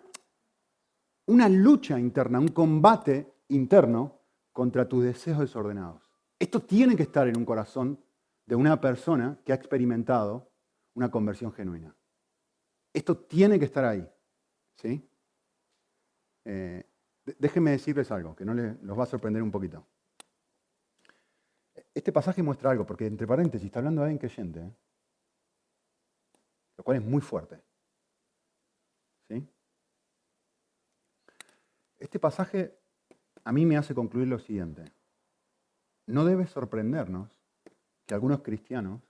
una 1.28 1.50
lucha 1.50 2.00
interna, 2.00 2.40
un 2.40 2.50
combate 2.50 3.34
interno 3.50 4.22
contra 4.52 4.88
tus 4.88 5.04
deseos 5.04 5.40
desordenados. 5.40 6.02
Esto 6.40 6.62
tiene 6.62 6.96
que 6.96 7.04
estar 7.04 7.28
en 7.28 7.38
un 7.38 7.46
corazón 7.46 8.00
de 8.46 8.56
una 8.56 8.80
persona 8.80 9.40
que 9.44 9.52
ha 9.52 9.56
experimentado 9.56 10.52
una 10.94 11.10
conversión 11.10 11.52
genuina. 11.52 11.96
Esto 12.94 13.18
tiene 13.18 13.60
que 13.60 13.66
estar 13.66 13.86
ahí. 13.86 14.08
¿sí? 14.76 15.08
Eh, 16.46 16.84
déjenme 17.40 17.72
decirles 17.72 18.12
algo 18.12 18.36
que 18.36 18.46
no 18.46 18.54
les, 18.54 18.82
los 18.82 18.98
va 18.98 19.04
a 19.04 19.08
sorprender 19.08 19.42
un 19.42 19.52
poquito. 19.52 19.86
Este 21.94 22.12
pasaje 22.12 22.44
muestra 22.44 22.72
algo, 22.72 22.86
porque 22.86 23.08
entre 23.08 23.28
paréntesis 23.28 23.66
está 23.66 23.80
hablando 23.80 24.02
de 24.02 24.06
alguien 24.06 24.20
creyente, 24.20 24.60
¿eh? 24.60 24.72
lo 26.78 26.84
cual 26.84 26.98
es 26.98 27.04
muy 27.04 27.22
fuerte. 27.22 27.62
¿sí? 29.28 29.48
Este 32.00 32.20
pasaje 32.20 32.78
a 33.44 33.52
mí 33.52 33.66
me 33.66 33.78
hace 33.78 33.94
concluir 33.94 34.28
lo 34.28 34.40
siguiente. 34.40 34.92
No 36.08 36.26
debe 36.26 36.48
sorprendernos 36.48 37.30
que 38.06 38.14
algunos 38.14 38.42
cristianos 38.42 39.02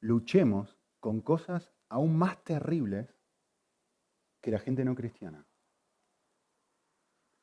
luchemos 0.00 0.76
con 1.00 1.20
cosas 1.20 1.72
aún 1.88 2.16
más 2.16 2.42
terribles 2.44 3.14
que 4.40 4.50
la 4.50 4.58
gente 4.58 4.84
no 4.84 4.94
cristiana. 4.94 5.44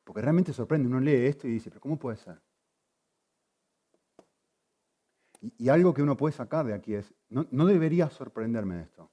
Porque 0.03 0.21
realmente 0.21 0.53
sorprende, 0.53 0.88
uno 0.88 0.99
lee 0.99 1.27
esto 1.27 1.47
y 1.47 1.51
dice, 1.51 1.69
pero 1.69 1.81
¿cómo 1.81 1.97
puede 1.97 2.17
ser? 2.17 2.41
Y, 5.41 5.69
algo 5.69 5.93
que 5.93 6.01
uno 6.01 6.17
puede 6.17 6.33
sacar 6.33 6.65
de 6.65 6.73
aquí 6.73 6.95
es, 6.95 7.13
no, 7.29 7.47
no 7.51 7.65
debería 7.65 8.09
sorprenderme 8.09 8.75
de 8.75 8.83
esto. 8.83 9.09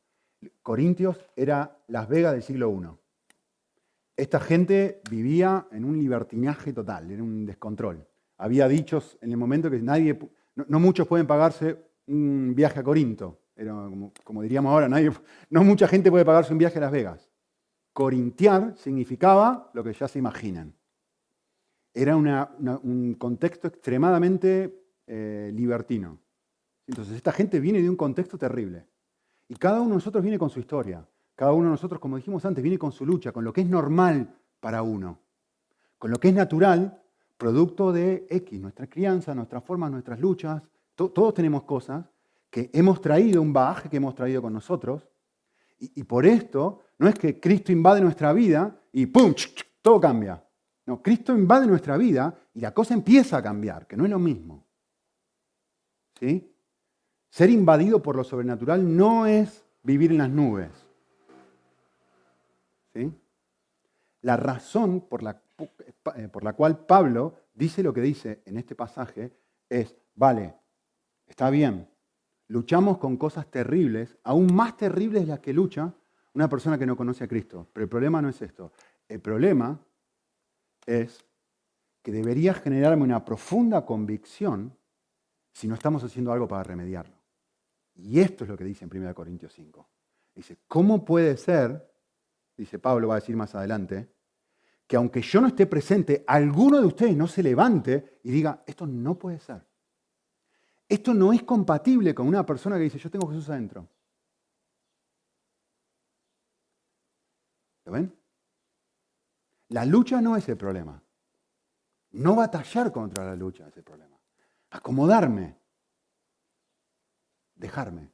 Corintios 0.62 1.24
era 1.36 1.78
Las 1.86 2.08
Vegas 2.08 2.32
del 2.32 2.42
siglo 2.42 2.70
I. 2.70 3.05
esta 4.16 4.40
gente 4.40 5.02
vivía 5.10 5.66
en 5.72 5.84
un 5.84 5.98
libertinaje 5.98 6.72
total, 6.72 7.10
en 7.10 7.20
un 7.20 7.44
descontrol. 7.44 8.06
Había 8.38 8.68
dichos 8.68 9.18
en 9.20 9.30
el 9.30 9.36
momento 9.36 9.70
que 9.70 9.80
nadie, 9.80 10.18
no, 10.54 10.80
muchos 10.80 11.06
pueden 11.06 11.26
pagarse 11.26 11.78
un 12.06 12.54
viaje 12.54 12.80
a 12.80 12.82
Corinto. 12.82 13.40
como, 14.24 14.42
diríamos 14.42 14.70
ahora, 14.70 14.88
no 14.88 15.64
mucha 15.64 15.88
gente 15.88 16.10
puede 16.10 16.24
pagarse 16.24 16.52
un 16.52 16.58
viaje 16.58 16.78
a 16.78 16.82
Las 16.82 16.92
Vegas. 16.92 17.30
Corintiar 17.92 18.74
significaba 18.76 19.70
lo 19.72 19.82
que 19.82 19.92
ya 19.92 20.08
se 20.08 20.18
imaginan. 20.18 20.74
Era 21.94 22.16
un 22.16 23.16
contexto 23.18 23.68
extremadamente 23.68 24.86
eh, 25.06 25.50
libertino. 25.54 26.20
Entonces, 26.86 27.16
esta 27.16 27.32
gente 27.32 27.58
viene 27.58 27.80
de 27.80 27.88
un 27.88 27.96
contexto 27.96 28.36
terrible. 28.36 28.86
Y 29.48 29.56
cada 29.56 29.80
uno 29.80 29.90
de 29.90 29.96
nosotros 29.96 30.22
viene 30.22 30.38
con 30.38 30.50
su 30.50 30.60
historia. 30.60 31.06
Cada 31.36 31.52
uno 31.52 31.66
de 31.66 31.72
nosotros, 31.72 32.00
como 32.00 32.16
dijimos 32.16 32.44
antes, 32.46 32.62
viene 32.62 32.78
con 32.78 32.92
su 32.92 33.04
lucha, 33.04 33.30
con 33.30 33.44
lo 33.44 33.52
que 33.52 33.60
es 33.60 33.68
normal 33.68 34.34
para 34.58 34.82
uno. 34.82 35.20
Con 35.98 36.10
lo 36.10 36.18
que 36.18 36.28
es 36.28 36.34
natural, 36.34 37.02
producto 37.36 37.92
de 37.92 38.26
X, 38.30 38.58
nuestra 38.58 38.86
crianza, 38.88 39.34
nuestras 39.34 39.62
formas, 39.62 39.90
nuestras 39.90 40.18
luchas. 40.18 40.62
todos 40.94 41.34
tenemos 41.34 41.64
cosas 41.64 42.06
que 42.48 42.70
hemos 42.72 43.02
traído, 43.02 43.42
un 43.42 43.52
bagaje 43.52 43.90
que 43.90 43.98
hemos 43.98 44.14
traído 44.14 44.40
con 44.40 44.54
nosotros. 44.54 45.06
Y, 45.78 46.04
por 46.04 46.24
esto, 46.24 46.80
no 46.98 47.06
es 47.06 47.14
que 47.16 47.38
Cristo 47.38 47.70
invade 47.70 48.00
nuestra 48.00 48.32
vida 48.32 48.80
y 48.92 49.04
¡pum! 49.04 49.34
todo 49.82 50.00
cambia. 50.00 50.42
No, 50.86 51.02
Cristo 51.02 51.36
invade 51.36 51.66
nuestra 51.66 51.98
vida 51.98 52.34
y 52.54 52.60
la 52.60 52.72
cosa 52.72 52.94
empieza 52.94 53.36
a 53.36 53.42
cambiar, 53.42 53.86
que 53.86 53.96
no 53.96 54.04
es 54.04 54.10
lo 54.10 54.18
mismo. 54.18 54.64
¿Sí? 56.18 56.50
Ser 57.28 57.50
invadido 57.50 58.02
por 58.02 58.16
lo 58.16 58.24
sobrenatural 58.24 58.96
no 58.96 59.26
es 59.26 59.66
vivir 59.82 60.12
en 60.12 60.18
las 60.18 60.30
nubes. 60.30 60.85
La 64.22 64.36
razón 64.36 65.02
por 65.02 65.22
la, 65.22 65.42
eh, 66.16 66.28
por 66.28 66.44
la 66.44 66.54
cual 66.54 66.84
Pablo 66.86 67.34
dice 67.54 67.82
lo 67.82 67.92
que 67.92 68.00
dice 68.00 68.42
en 68.44 68.56
este 68.56 68.74
pasaje 68.74 69.32
es, 69.68 69.96
vale, 70.14 70.54
está 71.26 71.50
bien, 71.50 71.88
luchamos 72.48 72.98
con 72.98 73.16
cosas 73.16 73.50
terribles, 73.50 74.16
aún 74.24 74.54
más 74.54 74.76
terribles 74.76 75.26
las 75.26 75.40
que 75.40 75.52
lucha 75.52 75.92
una 76.34 76.48
persona 76.48 76.78
que 76.78 76.86
no 76.86 76.96
conoce 76.96 77.24
a 77.24 77.28
Cristo. 77.28 77.68
Pero 77.72 77.84
el 77.84 77.88
problema 77.90 78.20
no 78.20 78.28
es 78.28 78.42
esto. 78.42 78.72
El 79.08 79.20
problema 79.20 79.80
es 80.84 81.24
que 82.02 82.12
debería 82.12 82.54
generarme 82.54 83.04
una 83.04 83.24
profunda 83.24 83.84
convicción 83.84 84.76
si 85.52 85.66
no 85.66 85.74
estamos 85.74 86.04
haciendo 86.04 86.32
algo 86.32 86.46
para 86.46 86.62
remediarlo. 86.62 87.16
Y 87.94 88.20
esto 88.20 88.44
es 88.44 88.50
lo 88.50 88.56
que 88.56 88.64
dice 88.64 88.84
en 88.84 88.94
1 88.94 89.14
Corintios 89.14 89.52
5. 89.54 89.88
Dice, 90.34 90.58
¿cómo 90.68 91.04
puede 91.04 91.36
ser, 91.38 91.90
dice 92.56 92.78
Pablo, 92.78 93.08
va 93.08 93.14
a 93.14 93.20
decir 93.20 93.36
más 93.36 93.54
adelante, 93.54 94.12
que 94.86 94.96
aunque 94.96 95.20
yo 95.20 95.40
no 95.40 95.48
esté 95.48 95.66
presente, 95.66 96.24
alguno 96.26 96.80
de 96.80 96.86
ustedes 96.86 97.16
no 97.16 97.26
se 97.26 97.42
levante 97.42 98.20
y 98.22 98.30
diga, 98.30 98.62
esto 98.66 98.86
no 98.86 99.18
puede 99.18 99.40
ser? 99.40 99.66
Esto 100.88 101.12
no 101.12 101.32
es 101.32 101.42
compatible 101.42 102.14
con 102.14 102.28
una 102.28 102.46
persona 102.46 102.76
que 102.76 102.84
dice, 102.84 102.98
yo 102.98 103.10
tengo 103.10 103.28
Jesús 103.28 103.48
adentro. 103.50 103.88
¿Lo 107.84 107.92
ven? 107.92 108.16
La 109.68 109.84
lucha 109.84 110.20
no 110.20 110.36
es 110.36 110.48
el 110.48 110.56
problema. 110.56 111.02
No 112.12 112.36
batallar 112.36 112.92
contra 112.92 113.24
la 113.24 113.34
lucha 113.34 113.66
es 113.68 113.76
el 113.76 113.82
problema 113.82 114.16
acomodarme, 114.70 115.58
dejarme, 117.54 118.12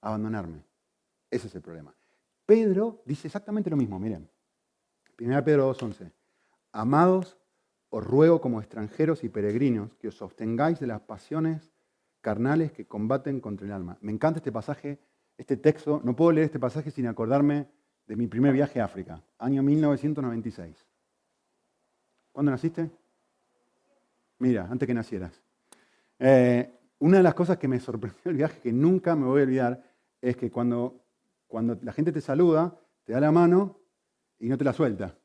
abandonarme. 0.00 0.64
Ese 1.30 1.48
es 1.48 1.54
el 1.54 1.62
problema. 1.62 1.94
Pedro 2.46 3.02
dice 3.04 3.28
exactamente 3.28 3.70
lo 3.70 3.76
mismo, 3.76 3.98
miren. 3.98 4.28
1 5.18 5.44
Pedro 5.44 5.72
2.11. 5.74 6.12
Amados, 6.72 7.38
os 7.90 8.04
ruego 8.04 8.40
como 8.40 8.60
extranjeros 8.60 9.22
y 9.24 9.28
peregrinos 9.28 9.94
que 9.94 10.08
os 10.08 10.16
sostengáis 10.16 10.80
de 10.80 10.88
las 10.88 11.00
pasiones 11.00 11.70
carnales 12.20 12.72
que 12.72 12.86
combaten 12.86 13.40
contra 13.40 13.66
el 13.66 13.72
alma. 13.72 13.98
Me 14.00 14.10
encanta 14.10 14.38
este 14.38 14.50
pasaje, 14.50 14.98
este 15.38 15.56
texto. 15.56 16.00
No 16.04 16.16
puedo 16.16 16.32
leer 16.32 16.46
este 16.46 16.58
pasaje 16.58 16.90
sin 16.90 17.06
acordarme 17.06 17.68
de 18.06 18.16
mi 18.16 18.26
primer 18.26 18.52
viaje 18.52 18.80
a 18.80 18.86
África, 18.86 19.22
año 19.38 19.62
1996. 19.62 20.84
¿Cuándo 22.32 22.50
naciste? 22.50 22.90
Mira, 24.38 24.66
antes 24.70 24.86
que 24.86 24.94
nacieras. 24.94 25.40
Eh, 26.18 26.70
una 26.98 27.18
de 27.18 27.22
las 27.22 27.34
cosas 27.34 27.58
que 27.58 27.68
me 27.68 27.78
sorprendió 27.78 28.30
el 28.30 28.36
viaje, 28.36 28.60
que 28.60 28.72
nunca 28.72 29.14
me 29.14 29.26
voy 29.26 29.40
a 29.40 29.44
olvidar, 29.44 29.84
es 30.20 30.36
que 30.36 30.50
cuando, 30.50 31.03
cuando 31.54 31.78
la 31.82 31.92
gente 31.92 32.10
te 32.10 32.20
saluda, 32.20 32.76
te 33.04 33.12
da 33.12 33.20
la 33.20 33.30
mano 33.30 33.78
y 34.40 34.48
no 34.48 34.58
te 34.58 34.64
la 34.64 34.72
suelta. 34.72 35.16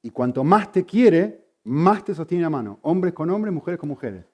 Y 0.00 0.08
cuanto 0.08 0.42
más 0.42 0.72
te 0.72 0.86
quiere, 0.86 1.52
más 1.64 2.02
te 2.02 2.14
sostiene 2.14 2.44
la 2.44 2.48
mano. 2.48 2.78
Hombres 2.80 3.12
con 3.12 3.28
hombres, 3.28 3.52
mujeres 3.52 3.78
con 3.78 3.90
mujeres. 3.90 4.24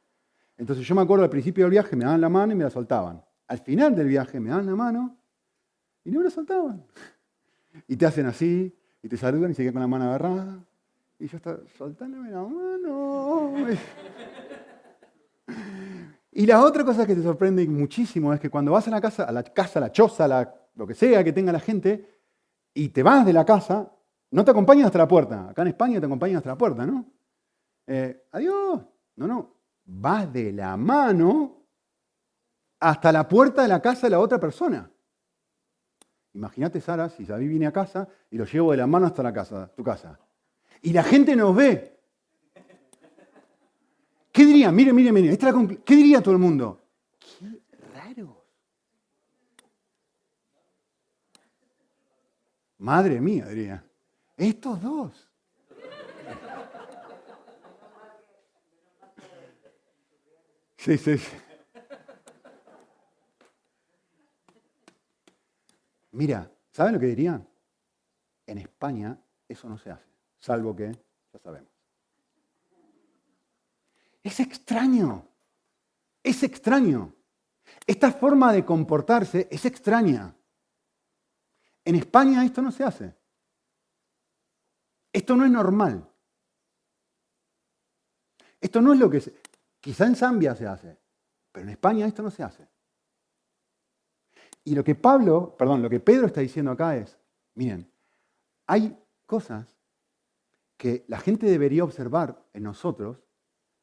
Entonces 0.56 0.86
yo 0.86 0.94
me 0.94 1.02
acuerdo 1.02 1.24
al 1.24 1.30
principio 1.30 1.64
del 1.64 1.72
viaje, 1.72 1.96
me 1.96 2.04
daban 2.04 2.20
la 2.20 2.28
mano 2.28 2.52
y 2.52 2.54
me 2.54 2.62
la 2.62 2.70
soltaban. 2.70 3.20
Al 3.48 3.58
final 3.58 3.96
del 3.96 4.06
viaje 4.06 4.38
me 4.38 4.50
dan 4.50 4.66
la 4.66 4.76
mano 4.76 5.18
y 6.04 6.12
no 6.12 6.20
me 6.20 6.26
la 6.26 6.30
soltaban. 6.30 6.84
Y 7.88 7.96
te 7.96 8.06
hacen 8.06 8.26
así, 8.26 8.72
y 9.02 9.08
te 9.08 9.16
saludan 9.16 9.50
y 9.50 9.54
se 9.54 9.72
con 9.72 9.82
la 9.82 9.88
mano 9.88 10.04
agarrada. 10.04 10.64
Y 11.18 11.26
yo 11.26 11.38
estaba 11.38 11.58
soltándome 11.76 12.30
la 12.30 12.42
mano. 12.42 13.52
Y 16.36 16.46
la 16.46 16.64
otra 16.64 16.84
cosa 16.84 17.04
que 17.06 17.14
te 17.14 17.22
sorprende 17.22 17.66
muchísimo 17.66 18.32
es 18.32 18.40
que 18.40 18.50
cuando 18.50 18.72
vas 18.72 18.88
a 18.88 18.90
la 18.90 19.00
casa, 19.00 19.22
a 19.22 19.30
la 19.30 19.44
casa, 19.44 19.78
a 19.78 19.82
la 19.82 19.92
choza, 19.92 20.26
lo 20.74 20.86
que 20.86 20.94
sea 20.94 21.22
que 21.22 21.32
tenga 21.32 21.52
la 21.52 21.60
gente, 21.60 22.08
y 22.74 22.88
te 22.88 23.02
vas 23.02 23.24
de 23.24 23.32
la 23.32 23.44
casa, 23.44 23.92
no 24.30 24.44
te 24.44 24.50
acompañan 24.50 24.86
hasta 24.86 24.98
la 24.98 25.08
puerta. 25.08 25.50
Acá 25.50 25.62
en 25.62 25.68
España 25.68 26.00
te 26.00 26.06
acompañan 26.06 26.38
hasta 26.38 26.50
la 26.50 26.58
puerta, 26.58 26.84
¿no? 26.84 27.06
Eh, 27.86 28.26
adiós. 28.32 28.82
No, 29.16 29.26
no. 29.28 29.54
Vas 29.84 30.32
de 30.32 30.52
la 30.52 30.76
mano 30.76 31.62
hasta 32.80 33.12
la 33.12 33.28
puerta 33.28 33.62
de 33.62 33.68
la 33.68 33.80
casa 33.80 34.06
de 34.06 34.10
la 34.10 34.20
otra 34.20 34.40
persona. 34.40 34.90
Imagínate, 36.32 36.80
Sara, 36.80 37.08
si 37.08 37.24
David 37.24 37.48
viene 37.48 37.66
a 37.66 37.72
casa 37.72 38.08
y 38.30 38.36
lo 38.36 38.44
llevo 38.44 38.72
de 38.72 38.78
la 38.78 38.86
mano 38.88 39.06
hasta 39.06 39.22
la 39.22 39.32
casa, 39.32 39.72
tu 39.76 39.84
casa. 39.84 40.18
Y 40.82 40.92
la 40.92 41.04
gente 41.04 41.36
nos 41.36 41.54
ve. 41.54 41.96
¿Qué 44.32 44.44
diría? 44.44 44.72
Mire, 44.72 44.92
mire, 44.92 45.12
mire. 45.12 45.38
¿Qué 45.84 45.94
diría 45.94 46.20
todo 46.20 46.34
el 46.34 46.40
mundo? 46.40 46.82
Qué 47.38 47.62
raro. 47.94 48.44
Madre 52.84 53.18
mía, 53.18 53.46
diría. 53.46 53.82
Estos 54.36 54.82
dos. 54.82 55.30
Sí, 60.76 60.98
sí, 60.98 61.16
sí. 61.16 61.36
Mira, 66.12 66.50
¿saben 66.72 66.92
lo 66.92 67.00
que 67.00 67.06
diría? 67.06 67.40
En 68.46 68.58
España 68.58 69.18
eso 69.48 69.66
no 69.66 69.78
se 69.78 69.90
hace, 69.90 70.04
salvo 70.38 70.76
que, 70.76 70.92
ya 71.32 71.38
sabemos. 71.38 71.70
Es 74.22 74.40
extraño. 74.40 75.26
Es 76.22 76.42
extraño. 76.42 77.14
Esta 77.86 78.12
forma 78.12 78.52
de 78.52 78.62
comportarse 78.62 79.48
es 79.50 79.64
extraña. 79.64 80.36
En 81.84 81.96
España 81.96 82.44
esto 82.44 82.62
no 82.62 82.72
se 82.72 82.84
hace. 82.84 83.14
Esto 85.12 85.36
no 85.36 85.44
es 85.44 85.50
normal. 85.50 86.10
Esto 88.60 88.80
no 88.80 88.92
es 88.92 88.98
lo 88.98 89.10
que 89.10 89.20
se... 89.20 89.34
Quizá 89.80 90.06
en 90.06 90.16
Zambia 90.16 90.54
se 90.56 90.66
hace, 90.66 90.98
pero 91.52 91.64
en 91.64 91.70
España 91.70 92.06
esto 92.06 92.22
no 92.22 92.30
se 92.30 92.42
hace. 92.42 92.66
Y 94.64 94.74
lo 94.74 94.82
que 94.82 94.94
Pablo, 94.94 95.54
perdón, 95.58 95.82
lo 95.82 95.90
que 95.90 96.00
Pedro 96.00 96.26
está 96.26 96.40
diciendo 96.40 96.70
acá 96.70 96.96
es, 96.96 97.18
miren, 97.54 97.92
hay 98.66 98.98
cosas 99.26 99.76
que 100.78 101.04
la 101.08 101.18
gente 101.18 101.46
debería 101.46 101.84
observar 101.84 102.42
en 102.54 102.62
nosotros 102.62 103.22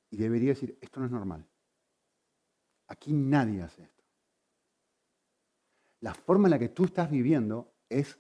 y 0.10 0.18
debería 0.18 0.50
decir, 0.50 0.78
esto 0.82 1.00
no 1.00 1.06
es 1.06 1.12
normal. 1.12 1.48
Aquí 2.88 3.14
nadie 3.14 3.62
hace 3.62 3.84
esto. 3.84 4.04
La 6.02 6.16
forma 6.16 6.48
en 6.48 6.52
la 6.52 6.60
que 6.60 6.70
tú 6.70 6.86
estás 6.86 7.10
viviendo 7.10 7.72
es, 7.92 8.18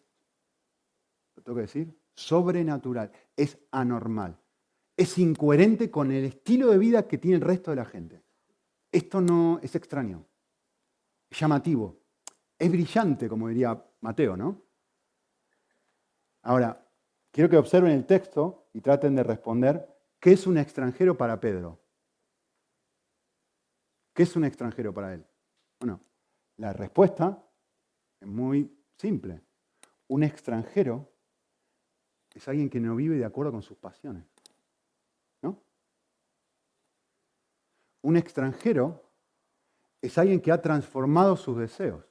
lo 1.35 1.43
tengo 1.43 1.55
que 1.55 1.61
decir, 1.63 1.97
sobrenatural, 2.13 3.11
es 3.35 3.57
anormal, 3.71 4.37
es 4.97 5.17
incoherente 5.17 5.89
con 5.89 6.11
el 6.11 6.25
estilo 6.25 6.67
de 6.67 6.77
vida 6.77 7.07
que 7.07 7.17
tiene 7.17 7.37
el 7.37 7.41
resto 7.41 7.71
de 7.71 7.77
la 7.77 7.85
gente. 7.85 8.21
Esto 8.91 9.21
no 9.21 9.59
es 9.63 9.73
extraño, 9.75 10.25
es 11.29 11.39
llamativo, 11.39 12.01
es 12.59 12.69
brillante, 12.69 13.29
como 13.29 13.47
diría 13.47 13.83
Mateo, 14.01 14.35
¿no? 14.35 14.61
Ahora, 16.43 16.85
quiero 17.31 17.49
que 17.49 17.57
observen 17.57 17.91
el 17.91 18.05
texto 18.05 18.69
y 18.73 18.81
traten 18.81 19.15
de 19.15 19.23
responder 19.23 19.87
qué 20.19 20.33
es 20.33 20.45
un 20.45 20.57
extranjero 20.57 21.15
para 21.17 21.39
Pedro. 21.39 21.79
¿Qué 24.13 24.23
es 24.23 24.35
un 24.35 24.43
extranjero 24.43 24.93
para 24.93 25.13
él? 25.13 25.25
Bueno, 25.79 26.01
la 26.57 26.73
respuesta 26.73 27.43
es 28.19 28.27
muy 28.27 28.69
simple. 28.97 29.41
Un 30.11 30.23
extranjero 30.23 31.09
es 32.33 32.45
alguien 32.49 32.69
que 32.69 32.81
no 32.81 32.97
vive 32.97 33.15
de 33.15 33.23
acuerdo 33.23 33.53
con 33.53 33.61
sus 33.61 33.77
pasiones. 33.77 34.25
¿No? 35.41 35.63
Un 38.01 38.17
extranjero 38.17 39.09
es 40.01 40.17
alguien 40.17 40.41
que 40.41 40.51
ha 40.51 40.61
transformado 40.61 41.37
sus 41.37 41.57
deseos. 41.57 42.03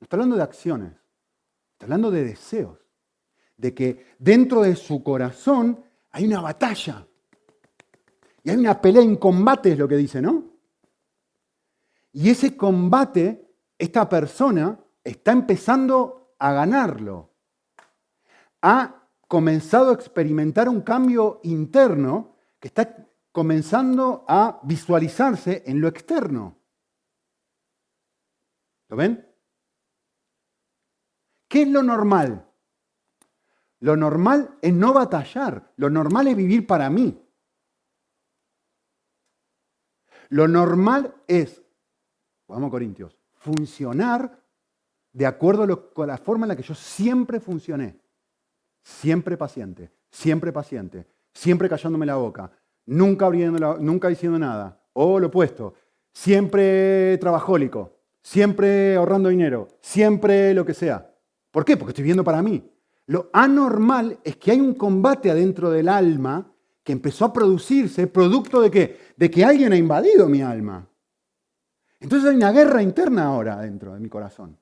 No 0.00 0.06
está 0.06 0.16
hablando 0.16 0.34
de 0.34 0.42
acciones, 0.42 0.92
está 1.74 1.86
hablando 1.86 2.10
de 2.10 2.24
deseos. 2.24 2.80
De 3.56 3.72
que 3.72 4.06
dentro 4.18 4.62
de 4.62 4.74
su 4.74 5.04
corazón 5.04 5.84
hay 6.10 6.26
una 6.26 6.40
batalla. 6.40 7.06
Y 8.42 8.50
hay 8.50 8.56
una 8.56 8.80
pelea 8.80 9.02
en 9.02 9.18
combate, 9.18 9.70
es 9.70 9.78
lo 9.78 9.86
que 9.86 9.96
dice, 9.96 10.20
¿no? 10.20 10.50
Y 12.10 12.28
ese 12.28 12.56
combate, 12.56 13.54
esta 13.78 14.08
persona 14.08 14.80
está 15.06 15.32
empezando 15.32 16.34
a 16.38 16.52
ganarlo. 16.52 17.32
Ha 18.62 19.08
comenzado 19.28 19.90
a 19.90 19.94
experimentar 19.94 20.68
un 20.68 20.80
cambio 20.82 21.40
interno 21.44 22.36
que 22.58 22.68
está 22.68 23.08
comenzando 23.30 24.24
a 24.26 24.60
visualizarse 24.64 25.62
en 25.66 25.80
lo 25.80 25.88
externo. 25.88 26.58
¿Lo 28.88 28.96
ven? 28.96 29.32
¿Qué 31.48 31.62
es 31.62 31.68
lo 31.68 31.82
normal? 31.82 32.50
Lo 33.78 33.96
normal 33.96 34.58
es 34.62 34.72
no 34.72 34.92
batallar, 34.92 35.72
lo 35.76 35.88
normal 35.88 36.26
es 36.28 36.36
vivir 36.36 36.66
para 36.66 36.90
mí. 36.90 37.22
Lo 40.30 40.48
normal 40.48 41.14
es, 41.28 41.62
vamos 42.48 42.70
Corintios, 42.70 43.16
funcionar 43.34 44.45
de 45.16 45.24
acuerdo 45.24 45.94
con 45.94 46.08
la 46.08 46.18
forma 46.18 46.44
en 46.44 46.48
la 46.48 46.56
que 46.56 46.62
yo 46.62 46.74
siempre 46.74 47.40
funcioné. 47.40 47.98
Siempre 48.82 49.38
paciente, 49.38 49.90
siempre 50.10 50.52
paciente, 50.52 51.06
siempre 51.32 51.70
callándome 51.70 52.04
la 52.04 52.16
boca, 52.16 52.50
nunca, 52.84 53.24
abriendo 53.24 53.78
nunca 53.78 54.08
diciendo 54.08 54.38
nada. 54.38 54.78
O 54.92 55.18
lo 55.18 55.28
opuesto, 55.28 55.72
siempre 56.12 57.16
trabajólico, 57.16 57.94
siempre 58.22 58.96
ahorrando 58.96 59.30
dinero, 59.30 59.68
siempre 59.80 60.52
lo 60.52 60.66
que 60.66 60.74
sea. 60.74 61.10
¿Por 61.50 61.64
qué? 61.64 61.78
Porque 61.78 61.92
estoy 61.92 62.04
viendo 62.04 62.22
para 62.22 62.42
mí. 62.42 62.62
Lo 63.06 63.30
anormal 63.32 64.18
es 64.22 64.36
que 64.36 64.50
hay 64.50 64.60
un 64.60 64.74
combate 64.74 65.30
adentro 65.30 65.70
del 65.70 65.88
alma 65.88 66.52
que 66.84 66.92
empezó 66.92 67.24
a 67.24 67.32
producirse 67.32 68.06
producto 68.06 68.60
de 68.60 68.70
qué? 68.70 69.00
De 69.16 69.30
que 69.30 69.46
alguien 69.46 69.72
ha 69.72 69.76
invadido 69.76 70.28
mi 70.28 70.42
alma. 70.42 70.86
Entonces 72.00 72.28
hay 72.28 72.36
una 72.36 72.52
guerra 72.52 72.82
interna 72.82 73.24
ahora 73.24 73.56
dentro 73.62 73.94
de 73.94 74.00
mi 74.00 74.10
corazón. 74.10 74.58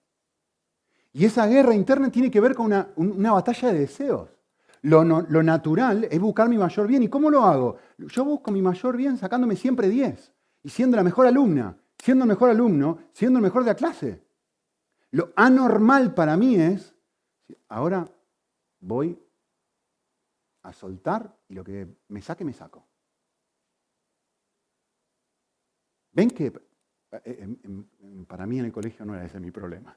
Y 1.14 1.24
esa 1.24 1.46
guerra 1.46 1.74
interna 1.74 2.10
tiene 2.10 2.28
que 2.28 2.40
ver 2.40 2.56
con 2.56 2.66
una, 2.96 3.32
batalla 3.32 3.72
de 3.72 3.78
deseos. 3.78 4.28
Lo, 4.82 5.04
lo, 5.04 5.42
natural 5.42 6.08
es 6.10 6.20
buscar 6.20 6.48
mi 6.48 6.58
mayor 6.58 6.88
bien. 6.88 7.04
¿Y 7.04 7.08
cómo 7.08 7.30
lo 7.30 7.44
hago? 7.44 7.76
Yo 7.98 8.24
busco 8.24 8.50
mi 8.50 8.60
mayor 8.60 8.96
bien 8.96 9.16
sacándome 9.16 9.54
siempre 9.54 9.88
10 9.88 10.32
y 10.64 10.68
siendo 10.68 10.96
la 10.96 11.04
mejor 11.04 11.28
alumna, 11.28 11.76
siendo 11.96 12.24
el 12.24 12.28
mejor 12.28 12.50
alumno, 12.50 12.98
siendo 13.12 13.38
el 13.38 13.44
mejor 13.44 13.62
de 13.62 13.70
la 13.70 13.76
clase. 13.76 14.20
Lo 15.12 15.32
anormal 15.36 16.14
para 16.14 16.36
mí 16.36 16.56
es, 16.56 16.92
ahora 17.68 18.04
voy 18.80 19.16
a 20.62 20.72
soltar 20.72 21.32
y 21.48 21.54
lo 21.54 21.62
que 21.62 21.86
me 22.08 22.20
saque, 22.20 22.44
me 22.44 22.52
saco. 22.52 22.84
¿Ven 26.10 26.30
que 26.30 26.52
eh, 27.24 27.56
para 28.26 28.46
mí 28.46 28.58
en 28.58 28.64
el 28.64 28.72
colegio 28.72 29.04
no 29.04 29.14
era 29.14 29.24
ese 29.24 29.38
mi 29.38 29.52
problema? 29.52 29.96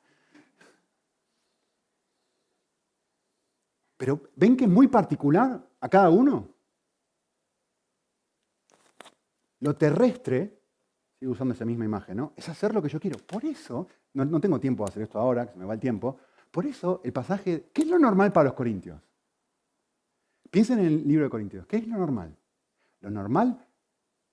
Pero 3.98 4.22
ven 4.36 4.56
que 4.56 4.66
es 4.66 4.70
muy 4.70 4.88
particular 4.88 5.68
a 5.80 5.90
cada 5.90 6.10
uno. 6.10 6.48
Lo 9.60 9.76
terrestre, 9.76 10.62
sigo 11.20 11.32
usando 11.32 11.54
esa 11.54 11.66
misma 11.66 11.86
imagen, 11.86 12.18
¿no? 12.18 12.34
Es 12.36 12.48
hacer 12.48 12.74
lo 12.74 12.82
que 12.82 12.90
yo 12.90 13.00
quiero. 13.00 13.18
Por 13.18 13.44
eso, 13.44 13.88
no, 14.14 14.40
tengo 14.40 14.60
tiempo 14.60 14.86
de 14.86 14.92
hacer 14.92 15.04
esto 15.04 15.20
ahora, 15.20 15.48
que 15.48 15.54
se 15.54 15.58
me 15.58 15.66
va 15.66 15.74
el 15.74 15.80
tiempo. 15.80 16.20
Por 16.52 16.66
eso 16.68 17.02
el 17.04 17.12
pasaje, 17.12 17.70
¿qué 17.74 17.82
es 17.82 17.88
lo 17.88 17.98
normal 17.98 18.32
para 18.32 18.46
los 18.46 18.54
corintios? 18.54 19.02
Piensen 20.50 20.80
en 20.80 20.86
el 20.86 21.08
libro 21.08 21.26
de 21.26 21.30
Corintios, 21.30 21.66
¿qué 21.66 21.78
es 21.78 21.88
lo 21.88 21.98
normal? 21.98 22.36
Lo 23.02 23.10
normal 23.10 23.68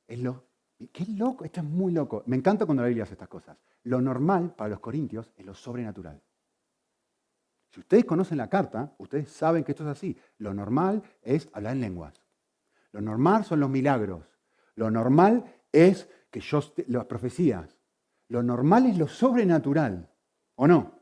es 0.07 0.21
lo... 0.21 0.45
¿Qué 0.93 1.07
loco? 1.07 1.45
Esto 1.45 1.61
es 1.61 1.67
muy 1.67 1.93
loco. 1.93 2.23
Me 2.27 2.37
encanta 2.37 2.67
cuando 2.67 2.83
la 2.83 2.89
Biblia 2.89 3.05
hace 3.05 3.15
estas 3.15 3.29
cosas. 3.29 3.57
Lo 3.85 4.01
normal 4.01 4.55
para 4.55 4.71
los 4.71 4.81
corintios 4.81 5.33
es 5.37 5.45
lo 5.45 5.55
sobrenatural. 5.55 6.21
Si 7.75 7.81
ustedes 7.81 8.05
conocen 8.05 8.39
la 8.39 8.49
carta, 8.49 8.95
ustedes 8.99 9.33
saben 9.33 9.65
que 9.65 9.73
esto 9.73 9.83
es 9.83 9.91
así. 9.91 10.17
Lo 10.39 10.55
normal 10.55 11.03
es 11.23 11.49
hablar 11.53 11.73
en 11.73 11.81
lenguas. 11.81 12.23
Lo 12.93 13.01
normal 13.01 13.45
son 13.45 13.59
los 13.59 13.69
milagros. 13.69 14.25
Lo 14.77 14.93
normal 14.93 15.45
es 15.73 16.09
que 16.31 16.39
yo 16.39 16.61
las 16.87 17.07
profecías. 17.07 17.77
Lo 18.29 18.45
normal 18.45 18.87
es 18.87 18.97
lo 18.97 19.09
sobrenatural. 19.09 20.09
¿O 20.55 20.69
no? 20.69 21.01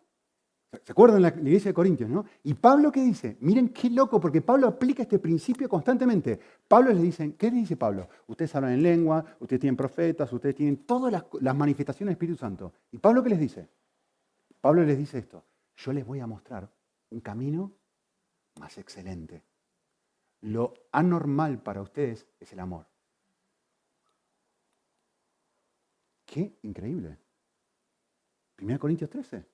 ¿Se 0.83 0.93
acuerdan 0.93 1.21
la, 1.21 1.29
iglesia 1.29 1.73
de 1.73 1.75
Corintios, 1.75 2.09
no? 2.09 2.25
Y 2.43 2.55
Pablo, 2.55 2.91
¿qué 2.91 3.03
dice? 3.03 3.37
Miren 3.41 3.69
qué 3.69 3.91
loco, 3.91 4.19
porque 4.19 4.41
Pablo 4.41 4.67
aplica 4.67 5.03
este 5.03 5.19
principio 5.19 5.69
constantemente. 5.69 6.41
Pablo 6.67 6.91
les 6.95 7.03
dice, 7.03 7.35
¿qué 7.35 7.49
les 7.49 7.57
dice 7.57 7.77
Pablo? 7.77 8.09
Ustedes 8.29 8.55
hablan 8.55 8.73
en 8.73 8.83
lengua, 8.83 9.23
ustedes 9.41 9.61
tienen 9.61 9.77
profetas, 9.77 10.33
ustedes 10.33 10.55
tienen 10.55 10.87
todas 10.87 11.13
las, 11.13 11.25
las 11.39 11.55
manifestaciones 11.55 12.13
del 12.13 12.15
Espíritu 12.15 12.39
Santo. 12.39 12.73
¿Y 12.91 12.97
Pablo 12.97 13.23
qué 13.23 13.29
les 13.29 13.41
dice? 13.41 13.69
Pablo 14.63 14.85
les 14.85 14.97
dice 14.97 15.19
esto, 15.19 15.45
yo 15.77 15.93
les 15.93 16.07
voy 16.07 16.21
a 16.21 16.27
mostrar 16.27 16.71
un 17.11 17.21
camino 17.21 17.73
más 18.59 18.79
excelente. 18.79 19.43
Lo 20.43 20.75
anormal 20.93 21.63
para 21.63 21.83
ustedes 21.83 22.27
es 22.41 22.53
el 22.53 22.61
amor. 22.61 22.87
Qué 26.27 26.59
increíble. 26.63 27.19
1 28.61 28.79
Corintios 28.79 29.11
13. 29.11 29.45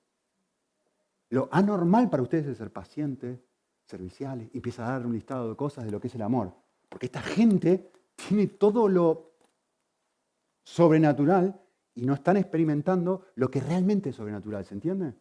Lo 1.31 1.47
anormal 1.51 2.09
para 2.09 2.23
ustedes 2.23 2.47
es 2.47 2.57
ser 2.57 2.71
pacientes, 2.71 3.39
serviciales, 3.83 4.49
empieza 4.53 4.87
a 4.87 4.91
dar 4.91 5.05
un 5.05 5.13
listado 5.13 5.49
de 5.49 5.55
cosas 5.55 5.85
de 5.85 5.91
lo 5.91 5.99
que 5.99 6.07
es 6.07 6.15
el 6.15 6.21
amor. 6.21 6.53
Porque 6.87 7.07
esta 7.07 7.21
gente 7.21 7.91
tiene 8.15 8.47
todo 8.47 8.87
lo 8.87 9.33
sobrenatural 10.63 11.59
y 11.95 12.05
no 12.05 12.13
están 12.13 12.37
experimentando 12.37 13.25
lo 13.35 13.49
que 13.49 13.59
realmente 13.59 14.09
es 14.09 14.15
sobrenatural, 14.15 14.65
¿se 14.65 14.73
entiende? 14.73 15.13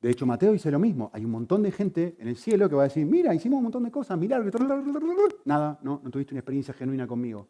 De 0.00 0.10
hecho, 0.10 0.26
Mateo 0.26 0.52
dice 0.52 0.70
lo 0.70 0.78
mismo. 0.78 1.10
Hay 1.12 1.24
un 1.24 1.30
montón 1.30 1.62
de 1.62 1.72
gente 1.72 2.16
en 2.18 2.28
el 2.28 2.36
cielo 2.36 2.68
que 2.68 2.76
va 2.76 2.82
a 2.82 2.88
decir, 2.88 3.04
mira, 3.04 3.34
hicimos 3.34 3.58
un 3.58 3.64
montón 3.64 3.82
de 3.84 3.90
cosas, 3.90 4.16
milagros, 4.16 4.52
nada, 5.44 5.78
no, 5.82 6.00
tuviste 6.10 6.34
una 6.34 6.40
experiencia 6.40 6.72
genuina 6.72 7.06
conmigo. 7.06 7.48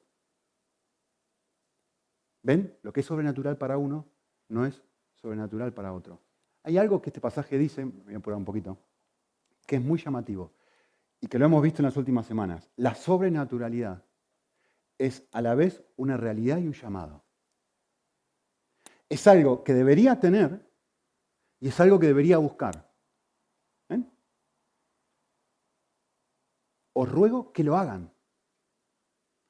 ¿Ven? 2.42 2.78
Lo 2.82 2.92
que 2.92 3.00
es 3.00 3.06
sobrenatural 3.06 3.58
para 3.58 3.76
uno 3.76 4.06
no 4.48 4.64
es 4.64 4.82
sobrenatural 5.16 5.74
para 5.74 5.92
otro. 5.92 6.22
Hay 6.62 6.78
algo 6.78 7.02
que 7.02 7.10
este 7.10 7.20
pasaje 7.20 7.58
dice, 7.58 7.84
voy 7.84 8.14
a 8.14 8.18
apurar 8.18 8.38
un 8.38 8.44
poquito, 8.44 8.78
que 9.66 9.76
es 9.76 9.82
muy 9.82 9.98
llamativo 9.98 10.54
y 11.20 11.26
que 11.26 11.38
lo 11.38 11.44
hemos 11.44 11.62
visto 11.62 11.82
en 11.82 11.86
las 11.86 11.96
últimas 11.96 12.26
semanas. 12.26 12.70
La 12.76 12.94
sobrenaturalidad 12.94 14.04
es 14.96 15.26
a 15.32 15.42
la 15.42 15.54
vez 15.54 15.84
una 15.96 16.16
realidad 16.16 16.58
y 16.58 16.66
un 16.66 16.72
llamado. 16.72 17.24
Es 19.08 19.26
algo 19.26 19.64
que 19.64 19.74
debería 19.74 20.20
tener 20.20 20.67
y 21.60 21.68
es 21.68 21.80
algo 21.80 21.98
que 21.98 22.06
debería 22.06 22.38
buscar. 22.38 22.88
Os 26.92 27.08
ruego 27.08 27.52
que 27.52 27.62
lo 27.62 27.76
hagan. 27.76 28.12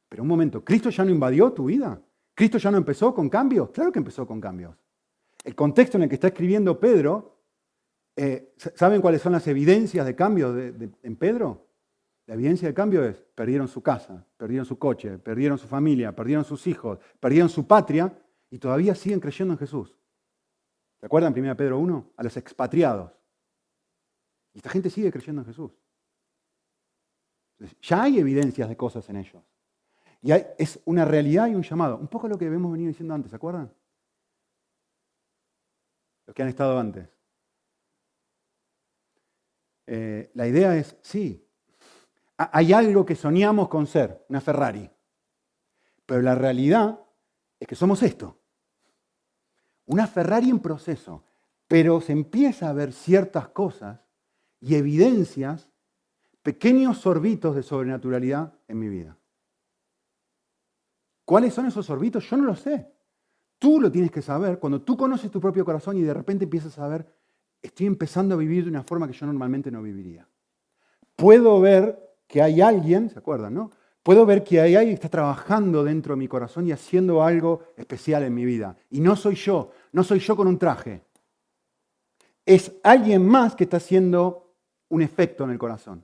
Pero 0.09 0.23
un 0.23 0.29
momento, 0.29 0.63
¿Cristo 0.63 0.91
ya 0.91 1.05
no 1.05 1.11
invadió 1.11 1.53
tu 1.53 1.65
vida? 1.67 1.99
¿Cristo 2.35 2.59
ya 2.59 2.71
no 2.71 2.77
empezó 2.77 3.15
con 3.15 3.31
cambios? 3.31 3.71
Claro 3.71 3.91
que 3.91 3.99
empezó 3.99 4.27
con 4.27 4.41
cambios 4.41 4.77
el 5.49 5.55
contexto 5.55 5.97
en 5.97 6.03
el 6.03 6.09
que 6.11 6.17
está 6.17 6.29
escribiendo 6.29 6.79
Pedro, 6.79 7.41
eh, 8.17 8.53
¿saben 8.75 9.01
cuáles 9.01 9.23
son 9.23 9.33
las 9.33 9.47
evidencias 9.47 10.05
de 10.05 10.15
cambio 10.15 10.55
en 10.55 11.17
Pedro? 11.17 11.69
La 12.27 12.35
evidencia 12.35 12.69
de 12.69 12.75
cambio 12.75 13.03
es, 13.03 13.25
perdieron 13.35 13.67
su 13.67 13.83
casa, 13.83 14.27
perdieron 14.37 14.67
su 14.67 14.79
coche, 14.79 15.17
perdieron 15.19 15.57
su 15.57 15.67
familia, 15.67 16.15
perdieron 16.15 16.45
sus 16.45 16.67
hijos, 16.67 16.99
perdieron 17.19 17.49
su 17.49 17.67
patria 17.67 18.13
y 18.51 18.59
todavía 18.59 18.95
siguen 18.95 19.21
creyendo 19.21 19.55
en 19.55 19.59
Jesús. 19.59 19.97
¿Se 21.01 21.07
acuerdan 21.07 21.33
1 21.33 21.57
Pedro 21.57 21.79
1? 21.79 22.13
A 22.17 22.23
los 22.23 22.37
expatriados. 22.37 23.13
Y 24.53 24.59
esta 24.59 24.71
gente 24.71 24.91
sigue 24.91 25.13
creyendo 25.13 25.43
en 25.43 25.47
Jesús. 25.47 25.73
ya 27.83 28.03
hay 28.03 28.19
evidencias 28.19 28.69
de 28.69 28.77
cosas 28.77 29.09
en 29.09 29.17
ellos. 29.17 29.43
Y 30.21 30.33
es 30.33 30.81
una 30.85 31.05
realidad 31.05 31.49
y 31.49 31.55
un 31.55 31.63
llamado. 31.63 31.97
Un 31.97 32.09
poco 32.09 32.29
lo 32.29 32.37
que 32.37 32.47
hemos 32.47 32.73
venido 32.73 32.89
diciendo 32.89 33.15
antes, 33.15 33.31
¿se 33.31 33.37
acuerdan? 33.37 33.73
los 36.29 36.35
que 36.35 36.43
han 36.43 36.49
estado 36.49 36.79
antes. 36.79 37.09
Eh, 39.87 40.31
la 40.35 40.47
idea 40.47 40.77
es, 40.77 40.95
sí, 41.01 41.49
hay 42.37 42.75
algo 42.75 43.07
que 43.07 43.17
soñamos 43.17 43.69
con 43.69 43.87
ser, 43.87 44.27
una 44.29 44.43
Ferrari, 44.43 44.91
pero 46.05 46.21
la 46.21 46.35
realidad 46.35 47.01
es 47.59 47.67
que 47.67 47.75
somos 47.75 48.03
esto, 48.03 48.39
una 49.89 50.07
Ferrari 50.07 50.51
en 50.51 50.61
proceso, 50.61 51.25
pero 51.67 52.01
se 52.01 52.13
empieza 52.13 52.69
a 52.69 52.73
ver 52.73 52.93
ciertas 52.93 53.49
cosas 53.49 54.01
y 54.61 54.75
evidencias, 54.75 55.69
pequeños 56.43 56.99
sorbitos 56.99 57.57
de 57.57 57.63
sobrenaturalidad 57.63 58.53
en 58.69 58.79
mi 58.79 58.89
vida. 58.89 59.17
¿Cuáles 61.25 61.55
son 61.55 61.67
esos 61.67 61.87
sorbitos? 61.87 62.29
Yo 62.29 62.37
no 62.37 62.45
lo 62.45 62.55
sé. 62.55 62.91
Tú 63.59 63.81
lo 63.81 63.91
tienes 63.91 64.11
que 64.11 64.23
saber 64.23 64.59
cuando 64.59 64.83
tú 64.83 64.97
conoces 64.97 65.31
tu 65.31 65.41
propio 65.41 65.65
corazón 65.65 65.97
y 65.97 66.03
de 66.03 66.15
repente 66.15 66.45
empiezas 66.45 66.79
a 66.79 66.87
ver, 66.87 67.07
estoy 67.61 67.87
empezando 67.87 68.35
a 68.35 68.39
vivir 68.39 68.65
de 68.65 68.71
una 68.71 68.83
forma 68.83 69.07
que 69.07 69.15
yo 69.15 69.27
normalmente 69.27 69.71
no 69.71 69.83
viviría. 69.83 70.29
Puedo 71.17 71.61
ver 71.61 72.15
que 72.27 72.43
hay 72.43 72.61
alguien, 72.61 73.09
¿se 73.11 73.19
acuerdan, 73.19 73.55
no? 73.55 73.71
Puedo 74.09 74.25
ver 74.25 74.43
que 74.43 74.59
hay 74.59 74.75
alguien 74.75 74.97
que 74.97 75.05
está 75.05 75.11
trabajando 75.11 75.85
dentro 75.85 76.15
de 76.15 76.19
mi 76.19 76.29
corazón 76.29 76.67
y 76.67 76.73
haciendo 76.73 77.23
algo 77.23 77.65
especial 77.77 78.23
en 78.23 78.33
mi 78.33 78.47
vida. 78.47 78.75
Y 78.89 79.03
no 79.03 79.15
soy 79.15 79.35
yo, 79.35 79.71
no 79.93 80.03
soy 80.03 80.19
yo 80.19 80.35
con 80.35 80.47
un 80.47 80.59
traje. 80.59 81.05
Es 82.47 82.73
alguien 82.83 83.29
más 83.29 83.55
que 83.55 83.65
está 83.65 83.77
haciendo 83.77 84.55
un 84.89 85.03
efecto 85.03 85.45
en 85.45 85.51
el 85.51 85.59
corazón. 85.59 86.03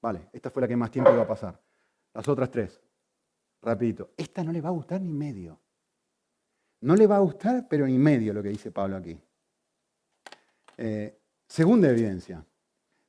Vale, 0.00 0.30
esta 0.32 0.50
fue 0.50 0.62
la 0.62 0.68
que 0.68 0.76
más 0.76 0.90
tiempo 0.90 1.12
iba 1.12 1.24
a 1.24 1.28
pasar. 1.28 1.60
Las 2.14 2.26
otras 2.26 2.50
tres, 2.50 2.80
rapidito. 3.60 4.12
Esta 4.16 4.42
no 4.42 4.50
le 4.50 4.62
va 4.62 4.70
a 4.70 4.72
gustar 4.72 5.02
ni 5.02 5.12
medio. 5.12 5.60
No 6.80 6.96
le 6.96 7.06
va 7.06 7.16
a 7.16 7.20
gustar, 7.20 7.68
pero 7.68 7.86
ni 7.86 7.98
medio 7.98 8.32
lo 8.32 8.42
que 8.42 8.48
dice 8.48 8.70
Pablo 8.70 8.96
aquí. 8.96 9.20
Eh, 10.78 11.20
segunda 11.46 11.90
evidencia. 11.90 12.42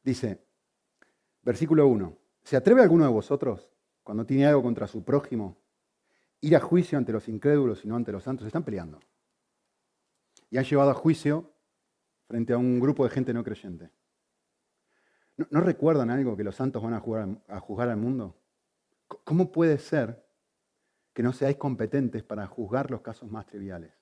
Dice, 0.04 0.44
versículo 1.44 1.88
1. 1.88 2.19
¿Se 2.50 2.58
atreve 2.58 2.82
alguno 2.82 3.04
de 3.04 3.12
vosotros, 3.12 3.70
cuando 4.02 4.26
tiene 4.26 4.48
algo 4.48 4.64
contra 4.64 4.88
su 4.88 5.04
prójimo, 5.04 5.62
ir 6.42 6.56
a 6.56 6.60
juicio 6.60 6.98
ante 6.98 7.12
los 7.12 7.28
incrédulos 7.28 7.86
y 7.86 7.88
no 7.88 7.96
ante 7.96 8.12
los 8.12 8.24
santos? 8.24 8.48
están 8.48 8.64
peleando. 8.64 9.00
Y 10.50 10.58
han 10.58 10.64
llevado 10.64 10.90
a 10.90 10.96
juicio 10.96 11.54
frente 12.26 12.54
a 12.54 12.58
un 12.58 12.80
grupo 12.80 13.04
de 13.04 13.12
gente 13.12 13.36
no 13.36 13.44
creyente. 13.44 13.92
¿No, 15.38 15.62
recuerdan 15.62 16.10
algo 16.10 16.36
que 16.36 16.44
los 16.44 16.56
santos 16.56 16.82
van 16.82 16.96
a, 16.96 17.56
a 17.56 17.60
juzgar 17.60 17.88
al 17.88 17.98
mundo? 17.98 18.36
¿Cómo 19.24 19.52
puede 19.52 19.78
ser 19.78 20.26
que 21.14 21.22
no 21.22 21.34
seáis 21.34 21.58
competentes 21.58 22.24
para 22.24 22.48
juzgar 22.48 22.90
los 22.90 23.02
casos 23.02 23.30
más 23.30 23.46
triviales? 23.46 23.94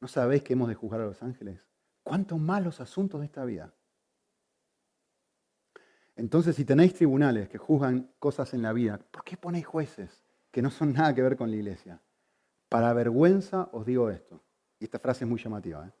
¿No 0.00 0.08
sabéis 0.08 0.42
que 0.42 0.54
hemos 0.54 0.68
de 0.68 0.76
juzgar 0.76 1.02
a 1.02 1.06
los 1.08 1.22
ángeles? 1.22 1.68
¿Cuántos 2.02 2.40
malos 2.40 2.80
asuntos 2.80 3.20
de 3.20 3.26
esta 3.26 3.44
vida? 3.44 3.74
Entonces, 6.16 6.54
si 6.54 6.64
tenéis 6.64 6.94
tribunales 6.94 7.48
que 7.48 7.58
juzgan 7.58 8.10
cosas 8.18 8.54
en 8.54 8.62
la 8.62 8.72
vida, 8.72 8.98
¿por 8.98 9.24
qué 9.24 9.36
ponéis 9.36 9.66
jueces 9.66 10.22
que 10.50 10.62
no 10.62 10.70
son 10.70 10.92
nada 10.92 11.14
que 11.14 11.22
ver 11.22 11.36
con 11.36 11.50
la 11.50 11.56
iglesia? 11.56 12.00
Para 12.68 12.92
vergüenza 12.92 13.68
os 13.72 13.84
digo 13.84 14.10
esto, 14.10 14.40
y 14.78 14.84
esta 14.84 14.98
frase 14.98 15.24
es 15.24 15.28
muy 15.28 15.42
llamativa. 15.42 15.86
¿eh? 15.86 15.92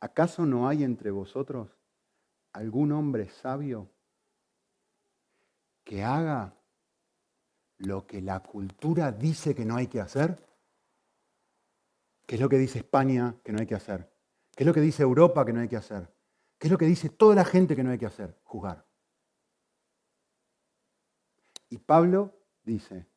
¿Acaso 0.00 0.46
no 0.46 0.66
hay 0.66 0.82
entre 0.82 1.10
vosotros 1.10 1.68
algún 2.52 2.92
hombre 2.92 3.28
sabio 3.28 3.90
que 5.84 6.02
haga 6.02 6.54
lo 7.78 8.06
que 8.06 8.22
la 8.22 8.40
cultura 8.40 9.12
dice 9.12 9.54
que 9.54 9.64
no 9.64 9.76
hay 9.76 9.88
que 9.88 10.00
hacer? 10.00 10.42
¿Qué 12.26 12.36
es 12.36 12.40
lo 12.40 12.48
que 12.48 12.58
dice 12.58 12.78
España 12.78 13.34
que 13.44 13.52
no 13.52 13.60
hay 13.60 13.66
que 13.66 13.74
hacer? 13.74 14.10
¿Qué 14.56 14.62
es 14.62 14.66
lo 14.66 14.72
que 14.72 14.80
dice 14.80 15.02
Europa 15.02 15.44
que 15.44 15.52
no 15.52 15.60
hay 15.60 15.68
que 15.68 15.76
hacer? 15.76 16.08
¿Qué 16.60 16.66
es 16.66 16.70
lo 16.70 16.76
que 16.76 16.84
dice 16.84 17.08
toda 17.08 17.34
la 17.34 17.44
gente 17.46 17.74
que 17.74 17.82
no 17.82 17.90
hay 17.90 17.96
que 17.96 18.04
hacer? 18.04 18.38
Jugar. 18.44 18.86
Y 21.70 21.78
Pablo 21.78 22.38
dice, 22.62 23.08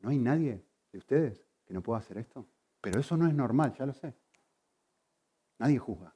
no 0.00 0.10
hay 0.10 0.18
nadie 0.18 0.62
de 0.92 0.98
ustedes 0.98 1.46
que 1.64 1.72
no 1.72 1.82
pueda 1.82 2.00
hacer 2.00 2.18
esto. 2.18 2.46
Pero 2.82 3.00
eso 3.00 3.16
no 3.16 3.26
es 3.26 3.32
normal, 3.32 3.72
ya 3.72 3.86
lo 3.86 3.94
sé. 3.94 4.14
Nadie 5.58 5.78
juzga. 5.78 6.14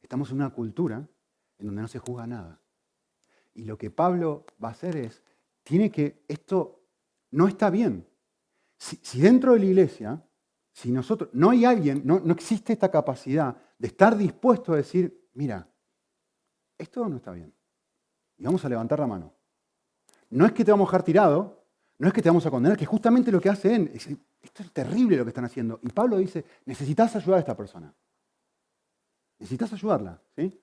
Estamos 0.00 0.30
en 0.30 0.36
una 0.36 0.48
cultura 0.48 1.06
en 1.58 1.66
donde 1.66 1.82
no 1.82 1.88
se 1.88 1.98
juzga 1.98 2.26
nada. 2.26 2.62
Y 3.52 3.64
lo 3.64 3.76
que 3.76 3.90
Pablo 3.90 4.46
va 4.62 4.68
a 4.68 4.72
hacer 4.72 4.96
es, 4.96 5.22
tiene 5.62 5.90
que, 5.90 6.24
esto 6.28 6.88
no 7.30 7.46
está 7.46 7.68
bien. 7.68 8.08
Si, 8.78 9.20
dentro 9.20 9.52
de 9.52 9.58
la 9.58 9.66
iglesia, 9.66 10.26
si 10.74 10.90
nosotros, 10.90 11.30
no 11.32 11.50
hay 11.50 11.64
alguien, 11.64 12.02
no, 12.04 12.18
no 12.18 12.32
existe 12.32 12.72
esta 12.72 12.90
capacidad 12.90 13.56
de 13.78 13.86
estar 13.86 14.16
dispuesto 14.16 14.72
a 14.72 14.76
decir, 14.76 15.30
mira, 15.34 15.68
esto 16.76 17.08
no 17.08 17.16
está 17.16 17.30
bien. 17.30 17.54
Y 18.36 18.42
vamos 18.42 18.64
a 18.64 18.68
levantar 18.68 18.98
la 18.98 19.06
mano. 19.06 19.32
No 20.30 20.44
es 20.44 20.52
que 20.52 20.64
te 20.64 20.72
vamos 20.72 20.88
a 20.88 20.90
dejar 20.90 21.04
tirado, 21.04 21.64
no 21.96 22.08
es 22.08 22.12
que 22.12 22.20
te 22.20 22.28
vamos 22.28 22.44
a 22.44 22.50
condenar, 22.50 22.76
que 22.76 22.86
justamente 22.86 23.30
lo 23.30 23.40
que 23.40 23.50
hacen 23.50 23.88
es, 23.94 24.08
esto 24.42 24.64
es 24.64 24.72
terrible 24.72 25.16
lo 25.16 25.24
que 25.24 25.28
están 25.28 25.44
haciendo. 25.44 25.78
Y 25.80 25.90
Pablo 25.90 26.16
dice, 26.16 26.44
necesitas 26.66 27.14
ayudar 27.14 27.36
a 27.36 27.40
esta 27.40 27.56
persona. 27.56 27.94
Necesitas 29.38 29.72
ayudarla. 29.74 30.20
¿sí? 30.34 30.60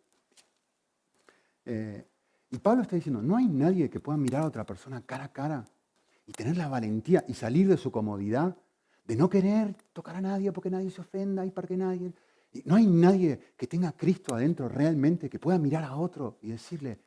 Eh, 1.63 2.05
y 2.49 2.57
Pablo 2.57 2.81
está 2.81 2.97
diciendo, 2.97 3.21
no 3.21 3.37
hay 3.37 3.47
nadie 3.47 3.89
que 3.89 4.01
pueda 4.01 4.17
mirar 4.17 4.43
a 4.43 4.47
otra 4.47 4.65
persona 4.65 5.01
cara 5.05 5.23
a 5.23 5.31
cara 5.31 5.65
y 6.25 6.33
tener 6.33 6.57
la 6.57 6.67
valentía 6.67 7.23
y 7.29 7.33
salir 7.33 7.69
de 7.69 7.77
su 7.77 7.93
comodidad 7.93 8.57
de 9.11 9.17
no 9.17 9.29
querer 9.29 9.75
tocar 9.91 10.15
a 10.15 10.21
nadie 10.21 10.53
porque 10.53 10.69
nadie 10.69 10.89
se 10.89 11.01
ofenda 11.01 11.45
y 11.45 11.51
para 11.51 11.67
que 11.67 11.75
nadie... 11.75 12.13
No 12.63 12.75
hay 12.75 12.87
nadie 12.87 13.37
que 13.57 13.67
tenga 13.67 13.89
a 13.89 13.91
Cristo 13.91 14.33
adentro 14.33 14.69
realmente 14.69 15.29
que 15.29 15.37
pueda 15.37 15.59
mirar 15.59 15.83
a 15.83 15.97
otro 15.97 16.37
y 16.41 16.47
decirle, 16.47 16.97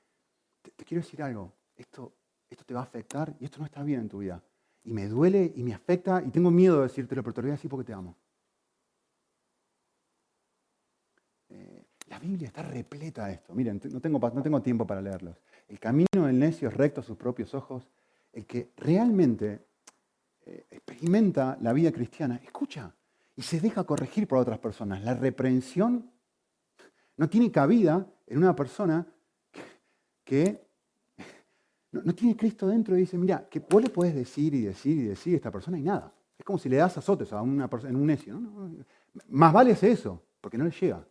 te, 0.61 0.85
quiero 0.85 1.03
decir 1.03 1.23
algo, 1.23 1.55
esto, 1.75 2.13
esto 2.51 2.63
te 2.63 2.75
va 2.75 2.81
a 2.81 2.83
afectar 2.83 3.35
y 3.41 3.47
esto 3.47 3.59
no 3.59 3.65
está 3.65 3.83
bien 3.83 4.01
en 4.01 4.09
tu 4.11 4.19
vida. 4.19 4.43
Y 4.83 4.93
me 4.93 5.09
duele 5.09 5.51
y 5.57 5.63
me 5.63 5.73
afecta 5.73 6.23
y 6.23 6.31
tengo 6.31 6.51
miedo 6.51 6.77
de 6.77 6.89
decírtelo, 6.89 7.23
pero 7.23 7.33
te 7.33 7.41
lo 7.41 7.47
voy 7.47 7.53
a 7.53 7.57
decir 7.57 7.71
porque 7.71 7.87
te 7.87 7.95
amo. 7.95 8.15
Eh, 11.49 11.87
la 12.09 12.19
Biblia 12.19 12.49
está 12.49 12.61
repleta 12.61 13.29
de 13.29 13.33
esto. 13.33 13.55
Miren, 13.55 13.81
no 13.91 14.01
tengo, 14.03 14.19
no 14.19 14.43
tengo 14.43 14.61
tiempo 14.61 14.87
para 14.87 15.01
leerlos. 15.01 15.39
El 15.69 15.81
camino 15.81 16.27
del 16.27 16.39
necio 16.39 16.69
es 16.69 16.75
recto 16.75 17.01
a 17.01 17.05
sus 17.05 17.17
propios 17.17 17.55
ojos. 17.55 17.89
El 18.31 18.45
que 18.45 18.73
realmente 18.77 19.65
experimenta 20.71 21.59
la 21.61 21.73
vida 21.73 21.93
cristiana, 21.93 22.41
escucha, 22.43 22.95
y 23.37 23.43
se 23.43 23.61
deja 23.61 23.85
corregir 23.85 24.29
por 24.29 24.39
otras 24.39 24.59
personas. 24.59 25.03
La 25.03 25.15
reprensión 25.15 26.11
no 27.17 27.29
tiene 27.29 27.51
cabida 27.51 28.07
en 28.27 28.39
una 28.39 28.55
persona 28.55 29.07
que 30.25 30.65
no, 31.93 32.15
tiene 32.15 32.37
Cristo 32.37 32.67
dentro 32.67 32.97
y 32.97 33.01
dice, 33.01 33.17
mira, 33.17 33.49
que 33.49 33.61
vos 33.61 33.83
le 33.83 33.91
puedes 33.91 34.15
decir 34.15 34.55
y 34.55 34.63
decir 34.63 34.99
y 34.99 35.03
decir 35.03 35.35
a 35.35 35.37
esta 35.37 35.51
persona 35.51 35.79
y 35.79 35.83
nada. 35.83 36.13
Es 36.37 36.45
como 36.45 36.59
si 36.59 36.69
le 36.69 36.77
das 36.77 36.99
azotes 36.99 37.33
a 37.33 37.41
una 37.41 37.69
persona 37.69 37.91
en 37.91 38.01
un 38.01 38.07
necio. 38.07 38.41
Más 39.29 39.53
vale 39.53 39.73
hacer 39.73 39.91
eso, 39.91 40.21
porque 40.41 40.59
no 40.59 40.65
le 40.65 40.73
llega. 40.73 41.07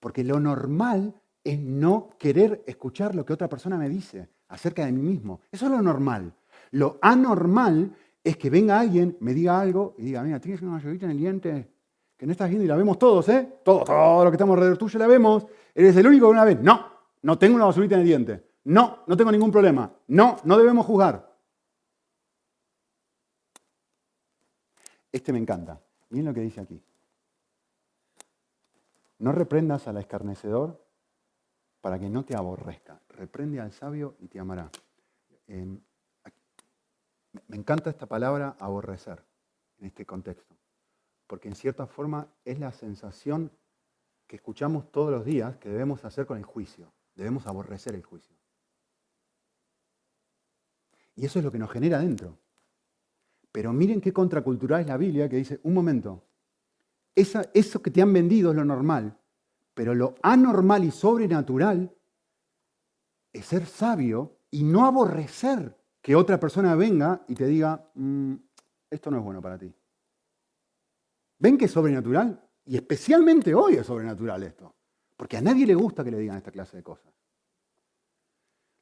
Porque 0.00 0.22
lo 0.22 0.38
normal 0.38 1.14
es 1.42 1.58
no 1.58 2.10
querer 2.18 2.62
escuchar 2.66 3.14
lo 3.14 3.24
que 3.24 3.32
otra 3.32 3.48
persona 3.48 3.78
me 3.78 3.88
dice 3.88 4.28
acerca 4.48 4.84
de 4.84 4.92
mí 4.92 5.00
mismo. 5.00 5.40
Eso 5.50 5.66
es 5.66 5.72
lo 5.72 5.80
normal. 5.80 6.34
Lo 6.72 6.98
anormal 7.00 7.94
es 8.22 8.36
que 8.36 8.50
venga 8.50 8.78
alguien, 8.78 9.16
me 9.20 9.32
diga 9.34 9.60
algo 9.60 9.94
y 9.98 10.02
diga, 10.02 10.22
mira, 10.22 10.40
tienes 10.40 10.60
una 10.62 10.80
lluvita 10.80 11.06
en 11.06 11.12
el 11.12 11.18
diente 11.18 11.70
que 12.16 12.26
no 12.26 12.32
estás 12.32 12.48
viendo 12.48 12.64
y 12.64 12.68
la 12.68 12.76
vemos 12.76 12.98
todos, 12.98 13.28
¿eh? 13.28 13.60
Todos, 13.64 13.84
todo 13.84 14.24
lo 14.24 14.30
que 14.30 14.34
estamos 14.34 14.54
alrededor 14.54 14.76
tuyo 14.76 14.98
la 14.98 15.06
vemos. 15.06 15.46
Eres 15.74 15.96
el 15.96 16.06
único 16.06 16.26
que 16.26 16.32
una 16.32 16.44
vez. 16.44 16.60
No, 16.60 16.84
no 17.22 17.38
tengo 17.38 17.54
una 17.54 17.66
basurita 17.66 17.94
en 17.94 18.00
el 18.00 18.06
diente. 18.06 18.48
No, 18.64 19.04
no 19.06 19.16
tengo 19.16 19.30
ningún 19.30 19.52
problema. 19.52 19.90
No, 20.08 20.36
no 20.44 20.58
debemos 20.58 20.84
juzgar. 20.84 21.32
Este 25.12 25.32
me 25.32 25.38
encanta. 25.38 25.80
Miren 26.10 26.26
lo 26.26 26.34
que 26.34 26.40
dice 26.40 26.60
aquí. 26.60 26.82
No 29.20 29.32
reprendas 29.32 29.86
al 29.88 29.96
escarnecedor 29.96 30.84
para 31.80 31.98
que 31.98 32.08
no 32.10 32.24
te 32.24 32.36
aborrezca. 32.36 33.00
Reprende 33.10 33.60
al 33.60 33.72
sabio 33.72 34.16
y 34.20 34.28
te 34.28 34.38
amará. 34.38 34.70
Me 37.48 37.56
encanta 37.56 37.90
esta 37.90 38.06
palabra 38.06 38.56
aborrecer 38.58 39.24
en 39.78 39.86
este 39.86 40.06
contexto, 40.06 40.56
porque 41.26 41.48
en 41.48 41.54
cierta 41.54 41.86
forma 41.86 42.28
es 42.44 42.58
la 42.58 42.72
sensación 42.72 43.52
que 44.26 44.36
escuchamos 44.36 44.90
todos 44.90 45.10
los 45.10 45.24
días 45.24 45.56
que 45.56 45.68
debemos 45.68 46.04
hacer 46.04 46.26
con 46.26 46.38
el 46.38 46.44
juicio. 46.44 46.92
Debemos 47.14 47.46
aborrecer 47.46 47.94
el 47.94 48.04
juicio. 48.04 48.36
Y 51.16 51.26
eso 51.26 51.38
es 51.38 51.44
lo 51.44 51.50
que 51.50 51.58
nos 51.58 51.70
genera 51.70 51.98
dentro. 51.98 52.38
Pero 53.50 53.72
miren 53.72 54.00
qué 54.00 54.12
contracultural 54.12 54.82
es 54.82 54.86
la 54.86 54.96
Biblia 54.96 55.28
que 55.28 55.36
dice, 55.36 55.60
un 55.64 55.74
momento, 55.74 56.22
eso 57.14 57.82
que 57.82 57.90
te 57.90 58.02
han 58.02 58.12
vendido 58.12 58.50
es 58.50 58.56
lo 58.56 58.64
normal, 58.64 59.18
pero 59.74 59.94
lo 59.94 60.14
anormal 60.22 60.84
y 60.84 60.90
sobrenatural 60.90 61.94
es 63.32 63.46
ser 63.46 63.66
sabio 63.66 64.36
y 64.50 64.62
no 64.62 64.84
aborrecer 64.86 65.77
que 66.00 66.16
otra 66.16 66.38
persona 66.38 66.74
venga 66.74 67.24
y 67.28 67.34
te 67.34 67.46
diga, 67.46 67.90
mm, 67.94 68.34
esto 68.90 69.10
no 69.10 69.18
es 69.18 69.24
bueno 69.24 69.42
para 69.42 69.58
ti. 69.58 69.72
¿Ven 71.38 71.58
que 71.58 71.66
es 71.66 71.70
sobrenatural? 71.70 72.42
Y 72.64 72.76
especialmente 72.76 73.54
hoy 73.54 73.74
es 73.74 73.86
sobrenatural 73.86 74.42
esto, 74.42 74.74
porque 75.16 75.36
a 75.36 75.40
nadie 75.40 75.66
le 75.66 75.74
gusta 75.74 76.04
que 76.04 76.10
le 76.10 76.18
digan 76.18 76.36
esta 76.36 76.50
clase 76.50 76.76
de 76.76 76.82
cosas. 76.82 77.12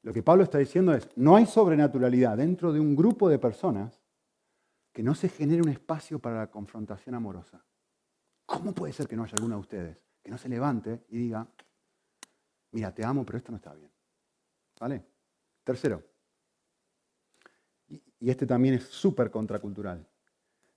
Lo 0.02 0.12
que 0.12 0.22
Pablo 0.22 0.44
está 0.44 0.58
diciendo 0.58 0.94
es, 0.94 1.08
no 1.16 1.36
hay 1.36 1.46
sobrenaturalidad 1.46 2.36
dentro 2.36 2.72
de 2.72 2.80
un 2.80 2.94
grupo 2.94 3.28
de 3.28 3.38
personas 3.38 4.00
que 4.92 5.02
no 5.02 5.14
se 5.14 5.28
genere 5.28 5.62
un 5.62 5.68
espacio 5.68 6.18
para 6.18 6.36
la 6.36 6.50
confrontación 6.50 7.14
amorosa. 7.14 7.64
¿Cómo 8.46 8.72
puede 8.72 8.92
ser 8.92 9.08
que 9.08 9.16
no 9.16 9.24
haya 9.24 9.34
alguna 9.34 9.56
de 9.56 9.60
ustedes 9.60 10.06
que 10.26 10.32
no 10.32 10.38
se 10.38 10.48
levante 10.48 11.04
y 11.10 11.18
diga, 11.18 11.46
mira, 12.72 12.92
te 12.92 13.04
amo, 13.04 13.24
pero 13.24 13.38
esto 13.38 13.52
no 13.52 13.58
está 13.58 13.72
bien. 13.72 13.88
¿Vale? 14.80 15.06
Tercero, 15.62 16.02
y 18.20 18.30
este 18.30 18.46
también 18.46 18.74
es 18.74 18.84
súper 18.84 19.30
contracultural. 19.30 20.06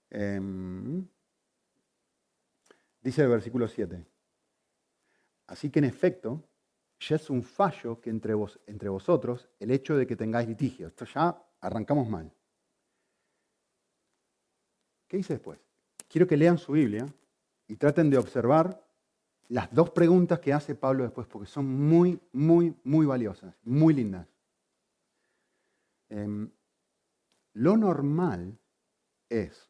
Em, 0.09 1.07
dice 3.01 3.23
el 3.23 3.29
versículo 3.29 3.67
7. 3.67 4.03
Así 5.47 5.69
que 5.69 5.79
en 5.79 5.85
efecto, 5.85 6.43
ya 6.99 7.15
es 7.15 7.29
un 7.29 7.43
fallo 7.43 7.99
que 8.01 8.09
entre, 8.09 8.33
vos, 8.33 8.59
entre 8.67 8.89
vosotros 8.89 9.49
el 9.59 9.71
hecho 9.71 9.95
de 9.95 10.05
que 10.05 10.15
tengáis 10.15 10.47
litigio. 10.47 10.87
Esto 10.87 11.05
ya 11.05 11.41
arrancamos 11.61 12.09
mal. 12.09 12.31
¿Qué 15.07 15.17
dice 15.17 15.33
después? 15.33 15.59
Quiero 16.07 16.27
que 16.27 16.37
lean 16.37 16.57
su 16.57 16.73
Biblia 16.73 17.07
y 17.67 17.75
traten 17.75 18.09
de 18.09 18.17
observar 18.17 18.83
las 19.47 19.73
dos 19.73 19.89
preguntas 19.89 20.39
que 20.39 20.53
hace 20.53 20.75
Pablo 20.75 21.03
después, 21.03 21.27
porque 21.27 21.47
son 21.47 21.65
muy, 21.65 22.19
muy, 22.31 22.75
muy 22.83 23.05
valiosas, 23.05 23.55
muy 23.63 23.93
lindas. 23.93 24.27
Em, 26.09 26.49
lo 27.59 27.75
normal 27.75 28.57
es, 29.27 29.69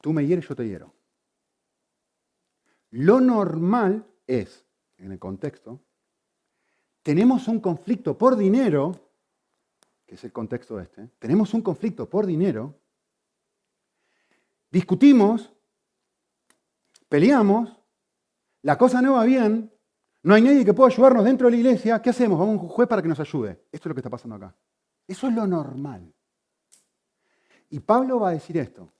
tú 0.00 0.12
me 0.12 0.24
hieres, 0.24 0.46
yo 0.46 0.54
te 0.54 0.66
hiero. 0.66 0.94
Lo 2.90 3.20
normal 3.20 4.06
es, 4.28 4.64
en 4.98 5.10
el 5.10 5.18
contexto, 5.18 5.80
tenemos 7.02 7.48
un 7.48 7.58
conflicto 7.58 8.16
por 8.16 8.36
dinero, 8.36 9.10
que 10.06 10.14
es 10.14 10.22
el 10.22 10.32
contexto 10.32 10.78
este, 10.78 11.08
tenemos 11.18 11.52
un 11.52 11.62
conflicto 11.62 12.08
por 12.08 12.26
dinero, 12.26 12.78
discutimos, 14.70 15.52
peleamos, 17.08 17.76
la 18.62 18.78
cosa 18.78 19.02
no 19.02 19.14
va 19.14 19.24
bien, 19.24 19.72
no 20.22 20.34
hay 20.34 20.42
nadie 20.42 20.64
que 20.64 20.74
pueda 20.74 20.94
ayudarnos 20.94 21.24
dentro 21.24 21.48
de 21.48 21.54
la 21.54 21.56
iglesia, 21.56 22.00
¿qué 22.00 22.10
hacemos? 22.10 22.38
Vamos 22.38 22.56
a 22.56 22.62
un 22.62 22.68
juez 22.68 22.88
para 22.88 23.02
que 23.02 23.08
nos 23.08 23.18
ayude. 23.18 23.64
Esto 23.72 23.88
es 23.88 23.90
lo 23.90 23.94
que 23.94 24.00
está 24.00 24.10
pasando 24.10 24.36
acá. 24.36 24.54
Eso 25.08 25.26
es 25.26 25.34
lo 25.34 25.44
normal. 25.48 26.14
Y 27.72 27.80
Pablo 27.80 28.20
va 28.20 28.28
a 28.28 28.32
decir 28.32 28.58
esto. 28.58 28.92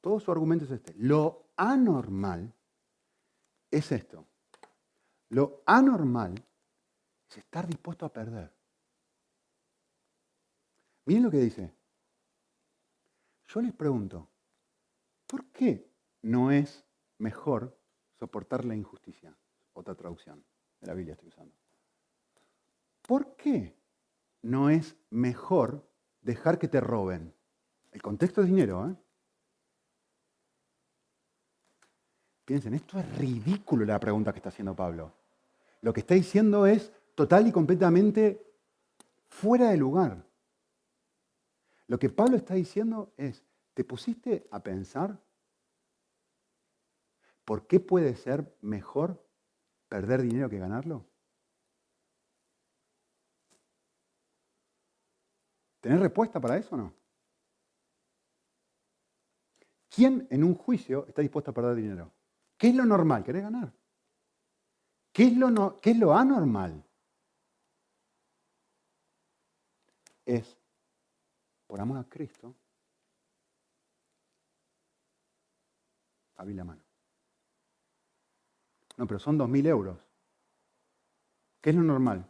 Todo 0.00 0.18
su 0.20 0.32
argumento 0.32 0.64
es 0.64 0.70
este. 0.70 0.94
Lo 0.94 1.50
anormal 1.54 2.50
es 3.70 3.92
esto. 3.92 4.26
Lo 5.28 5.62
anormal 5.66 6.34
es 7.28 7.36
estar 7.36 7.66
dispuesto 7.66 8.06
a 8.06 8.12
perder. 8.12 8.50
Miren 11.04 11.24
lo 11.24 11.30
que 11.30 11.40
dice. 11.40 11.74
Yo 13.46 13.60
les 13.60 13.74
pregunto, 13.74 14.26
¿por 15.26 15.44
qué 15.50 15.86
no 16.22 16.50
es 16.50 16.86
mejor 17.18 17.78
soportar 18.18 18.64
la 18.64 18.74
injusticia? 18.74 19.36
Otra 19.74 19.94
traducción 19.94 20.42
de 20.80 20.86
la 20.86 20.94
Biblia 20.94 21.12
estoy 21.12 21.28
usando. 21.28 21.54
¿Por 23.02 23.36
qué 23.36 23.78
no 24.40 24.70
es 24.70 24.96
mejor 25.10 25.86
dejar 26.22 26.58
que 26.58 26.68
te 26.68 26.80
roben? 26.80 27.34
El 27.92 28.02
contexto 28.02 28.42
es 28.42 28.48
dinero, 28.48 28.88
¿eh? 28.88 28.96
Piensen, 32.44 32.74
esto 32.74 32.98
es 32.98 33.18
ridículo 33.18 33.84
la 33.84 34.00
pregunta 34.00 34.32
que 34.32 34.38
está 34.38 34.48
haciendo 34.48 34.74
Pablo. 34.74 35.12
Lo 35.82 35.92
que 35.92 36.00
está 36.00 36.14
diciendo 36.14 36.66
es 36.66 36.92
total 37.14 37.46
y 37.46 37.52
completamente 37.52 38.44
fuera 39.28 39.70
de 39.70 39.76
lugar. 39.76 40.24
Lo 41.86 41.98
que 41.98 42.08
Pablo 42.08 42.36
está 42.36 42.54
diciendo 42.54 43.12
es, 43.16 43.44
¿te 43.74 43.84
pusiste 43.84 44.46
a 44.50 44.62
pensar 44.62 45.18
por 47.44 47.66
qué 47.66 47.80
puede 47.80 48.16
ser 48.16 48.56
mejor 48.60 49.24
perder 49.88 50.22
dinero 50.22 50.48
que 50.48 50.58
ganarlo? 50.58 51.06
¿Tenés 55.80 56.00
respuesta 56.00 56.40
para 56.40 56.58
eso 56.58 56.74
o 56.74 56.78
no? 56.78 56.99
¿Quién 59.90 60.26
en 60.30 60.44
un 60.44 60.54
juicio 60.54 61.04
está 61.06 61.20
dispuesto 61.20 61.50
a 61.50 61.54
perder 61.54 61.74
dinero? 61.74 62.12
¿Qué 62.56 62.68
es 62.68 62.74
lo 62.74 62.84
normal? 62.84 63.24
¿Querés 63.24 63.42
ganar? 63.42 63.72
¿Qué 65.12 65.24
es 65.24 65.36
lo, 65.36 65.80
qué 65.80 65.90
es 65.90 65.98
lo 65.98 66.14
anormal? 66.14 66.84
Es, 70.24 70.56
por 71.66 71.80
amor 71.80 71.98
a 71.98 72.04
Cristo, 72.04 72.54
abrir 76.36 76.56
la 76.56 76.64
mano. 76.64 76.82
No, 78.96 79.06
pero 79.06 79.18
son 79.18 79.36
dos 79.36 79.48
mil 79.48 79.66
euros. 79.66 79.98
¿Qué 81.60 81.70
es 81.70 81.76
lo 81.76 81.82
normal? 81.82 82.24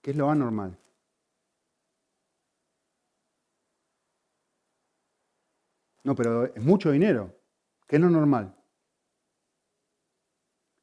¿Qué 0.00 0.12
es 0.12 0.16
lo 0.16 0.30
anormal? 0.30 0.79
No, 6.02 6.14
pero 6.14 6.46
es 6.46 6.62
mucho 6.62 6.90
dinero. 6.90 7.36
¿Qué 7.86 7.96
es 7.96 8.02
lo 8.02 8.10
normal? 8.10 8.54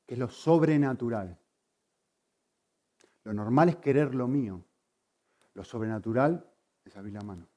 ¿Qué 0.06 0.14
es 0.14 0.20
lo 0.20 0.30
sobrenatural? 0.30 1.38
Lo 3.24 3.34
normal 3.34 3.70
es 3.70 3.76
querer 3.78 4.16
lo 4.16 4.28
mío. 4.28 4.64
Lo 5.54 5.64
sobrenatural 5.64 6.50
es 6.86 6.96
abrir 6.96 7.14
la 7.14 7.22
mano. 7.22 7.48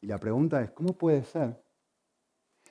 Y 0.00 0.06
la 0.06 0.18
pregunta 0.18 0.62
es, 0.62 0.70
¿cómo 0.70 0.92
puede 0.92 1.24
ser 1.24 1.60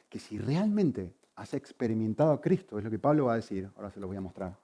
que 0.08 0.20
si 0.20 0.38
realmente 0.38 1.14
has 1.36 1.54
experimentado 1.54 2.32
a 2.32 2.40
Cristo, 2.40 2.78
es 2.78 2.84
lo 2.84 2.90
que 2.92 3.00
Pablo 3.00 3.26
va 3.26 3.34
a 3.34 3.38
decir, 3.38 3.70
ahora 3.76 3.92
se 3.92 4.00
lo 4.00 4.08
voy 4.08 4.16
a 4.16 4.22
mostrar, 4.22 4.58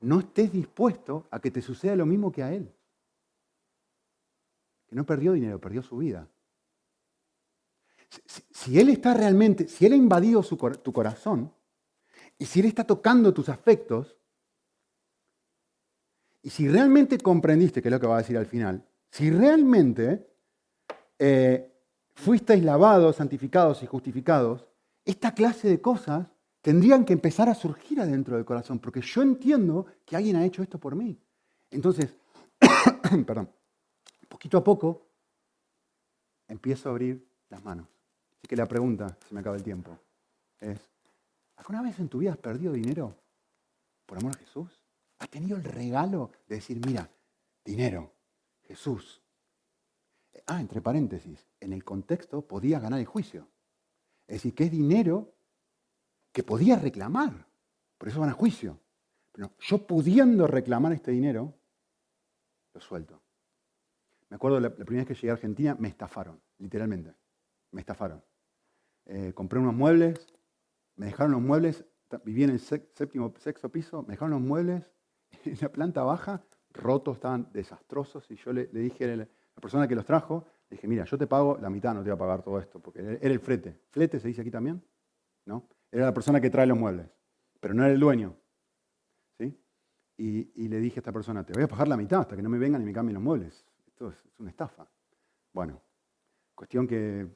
no 0.00 0.20
estés 0.20 0.52
dispuesto 0.52 1.26
a 1.30 1.40
que 1.40 1.50
te 1.50 1.62
suceda 1.62 1.96
lo 1.96 2.06
mismo 2.06 2.30
que 2.30 2.42
a 2.42 2.52
Él? 2.52 2.72
Que 4.86 4.94
no 4.94 5.04
perdió 5.04 5.32
dinero, 5.32 5.60
perdió 5.60 5.82
su 5.82 5.96
vida. 5.96 6.28
Si, 8.50 8.78
Él 8.78 8.90
está 8.90 9.14
realmente, 9.14 9.68
si 9.68 9.86
Él 9.86 9.92
ha 9.94 9.96
invadido 9.96 10.42
tu 10.42 10.92
corazón, 10.92 11.52
y 12.38 12.44
si 12.44 12.60
Él 12.60 12.66
está 12.66 12.84
tocando 12.84 13.32
tus 13.32 13.48
afectos, 13.48 14.16
y 16.42 16.50
si 16.50 16.68
realmente 16.68 17.18
comprendiste, 17.18 17.80
que 17.80 17.88
es 17.88 17.92
lo 17.92 18.00
que 18.00 18.06
va 18.06 18.16
a 18.16 18.22
decir 18.22 18.36
al 18.36 18.46
final, 18.46 18.84
si 19.10 19.30
realmente 19.30 20.26
eh, 21.18 21.72
fuisteis 22.14 22.64
lavados, 22.64 23.16
santificados 23.16 23.82
y 23.82 23.86
justificados, 23.86 24.66
esta 25.04 25.34
clase 25.34 25.68
de 25.68 25.80
cosas 25.80 26.26
tendrían 26.60 27.04
que 27.04 27.12
empezar 27.12 27.48
a 27.48 27.54
surgir 27.54 28.00
adentro 28.00 28.36
del 28.36 28.44
corazón, 28.44 28.78
porque 28.78 29.00
yo 29.00 29.22
entiendo 29.22 29.86
que 30.04 30.16
alguien 30.16 30.36
ha 30.36 30.44
hecho 30.44 30.62
esto 30.62 30.78
por 30.78 30.94
mí. 30.94 31.18
Entonces, 31.70 32.14
perdón, 33.26 33.50
poquito 34.28 34.58
a 34.58 34.64
poco 34.64 35.06
empiezo 36.48 36.88
a 36.88 36.92
abrir 36.92 37.26
las 37.50 37.62
manos. 37.62 37.91
Así 38.42 38.48
que 38.48 38.56
la 38.56 38.66
pregunta, 38.66 39.16
se 39.28 39.32
me 39.32 39.40
acaba 39.40 39.54
el 39.54 39.62
tiempo, 39.62 39.96
es, 40.58 40.80
¿alguna 41.54 41.80
vez 41.80 41.96
en 42.00 42.08
tu 42.08 42.18
vida 42.18 42.32
has 42.32 42.38
perdido 42.38 42.72
dinero 42.72 43.14
por 44.04 44.18
amor 44.18 44.32
a 44.34 44.38
Jesús? 44.38 44.68
¿Has 45.20 45.28
tenido 45.28 45.56
el 45.56 45.62
regalo 45.62 46.32
de 46.48 46.56
decir, 46.56 46.84
mira, 46.84 47.08
dinero, 47.64 48.12
Jesús? 48.66 49.22
Ah, 50.46 50.60
entre 50.60 50.80
paréntesis, 50.80 51.46
en 51.60 51.72
el 51.72 51.84
contexto 51.84 52.42
podías 52.42 52.82
ganar 52.82 52.98
el 52.98 53.06
juicio. 53.06 53.46
Es 54.26 54.38
decir, 54.38 54.56
que 54.56 54.64
es 54.64 54.72
dinero 54.72 55.32
que 56.32 56.42
podías 56.42 56.82
reclamar. 56.82 57.46
Por 57.96 58.08
eso 58.08 58.18
van 58.18 58.30
a 58.30 58.32
juicio. 58.32 58.76
Pero 59.30 59.52
yo 59.60 59.86
pudiendo 59.86 60.48
reclamar 60.48 60.92
este 60.92 61.12
dinero, 61.12 61.54
lo 62.74 62.80
suelto. 62.80 63.22
Me 64.30 64.34
acuerdo 64.34 64.58
la, 64.58 64.68
la 64.70 64.84
primera 64.84 65.04
vez 65.04 65.06
que 65.06 65.14
llegué 65.14 65.30
a 65.30 65.34
Argentina, 65.34 65.76
me 65.78 65.86
estafaron, 65.86 66.40
literalmente. 66.58 67.14
Me 67.70 67.82
estafaron. 67.82 68.20
Eh, 69.06 69.32
compré 69.34 69.58
unos 69.58 69.74
muebles, 69.74 70.26
me 70.96 71.06
dejaron 71.06 71.32
los 71.32 71.40
muebles, 71.40 71.84
viví 72.24 72.44
en 72.44 72.50
el 72.50 72.60
séptimo, 72.60 73.32
sexto 73.38 73.70
piso, 73.70 74.02
me 74.02 74.14
dejaron 74.14 74.30
los 74.30 74.40
muebles 74.40 74.90
en 75.44 75.56
la 75.60 75.70
planta 75.70 76.02
baja, 76.02 76.44
rotos, 76.72 77.16
estaban 77.16 77.50
desastrosos, 77.52 78.30
y 78.30 78.36
yo 78.36 78.52
le, 78.52 78.66
dije 78.66 79.12
a 79.12 79.16
la, 79.16 79.28
persona 79.60 79.86
que 79.88 79.94
los 79.94 80.04
trajo, 80.04 80.46
le 80.70 80.76
dije, 80.76 80.88
mira, 80.88 81.04
yo 81.04 81.18
te 81.18 81.26
pago 81.26 81.58
la 81.60 81.70
mitad, 81.70 81.94
no 81.94 82.02
te 82.02 82.10
voy 82.10 82.16
a 82.16 82.18
pagar 82.18 82.42
todo 82.42 82.58
esto, 82.58 82.80
porque 82.80 83.00
era 83.00 83.32
el 83.34 83.40
flete. 83.40 83.80
¿Flete 83.90 84.18
se 84.18 84.28
dice 84.28 84.40
aquí 84.40 84.50
también? 84.50 84.82
¿No? 85.44 85.68
Era 85.90 86.06
la 86.06 86.14
persona 86.14 86.40
que 86.40 86.48
trae 86.48 86.66
los 86.66 86.78
muebles, 86.78 87.06
pero 87.60 87.74
no 87.74 87.84
era 87.84 87.92
el 87.92 88.00
dueño. 88.00 88.36
¿sí? 89.38 89.58
Y, 90.16 90.68
le 90.68 90.78
dije 90.78 90.98
a 90.98 91.00
esta 91.00 91.12
persona, 91.12 91.44
te 91.44 91.52
voy 91.52 91.64
a 91.64 91.68
pagar 91.68 91.88
la 91.88 91.96
mitad 91.96 92.20
hasta 92.20 92.36
que 92.36 92.42
no 92.42 92.48
me 92.48 92.58
vengan 92.58 92.80
y 92.80 92.84
me 92.84 92.92
cambien 92.92 93.14
los 93.14 93.22
muebles. 93.22 93.66
Esto 93.86 94.08
es 94.08 94.24
una 94.38 94.50
estafa. 94.50 94.88
Bueno, 95.52 95.82
cuestión 96.54 96.86
que 96.86 97.28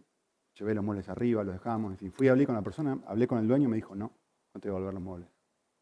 llevé 0.58 0.74
los 0.74 0.84
muebles 0.84 1.08
arriba, 1.08 1.44
los 1.44 1.54
dejamos, 1.54 1.92
en 1.92 1.98
fin. 1.98 2.12
Fui 2.12 2.28
a 2.28 2.32
hablar 2.32 2.46
con 2.46 2.54
la 2.54 2.62
persona, 2.62 2.98
hablé 3.06 3.26
con 3.26 3.38
el 3.38 3.46
dueño 3.46 3.66
y 3.66 3.68
me 3.68 3.76
dijo, 3.76 3.94
no, 3.94 4.12
no 4.54 4.60
te 4.60 4.68
voy 4.70 4.76
a 4.76 4.78
volver 4.80 4.94
los 4.94 5.02
muebles. 5.02 5.28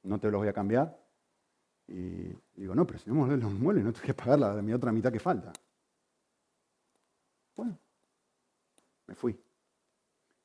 No 0.03 0.19
te 0.19 0.31
los 0.31 0.39
voy 0.39 0.49
a 0.49 0.53
cambiar. 0.53 0.99
Y 1.87 2.33
digo, 2.55 2.75
no, 2.75 2.87
pero 2.87 2.99
si 2.99 3.11
no 3.11 3.27
me 3.27 3.37
los 3.37 3.53
muebles, 3.53 3.85
no 3.85 3.93
te 3.93 4.01
voy 4.01 4.11
a 4.11 4.17
pagar 4.17 4.39
la, 4.39 4.75
otra 4.75 4.93
mitad 4.93 5.13
que 5.13 5.21
falta. 5.21 5.53
Bueno, 7.57 7.79
me 9.07 9.15
fui. 9.15 9.39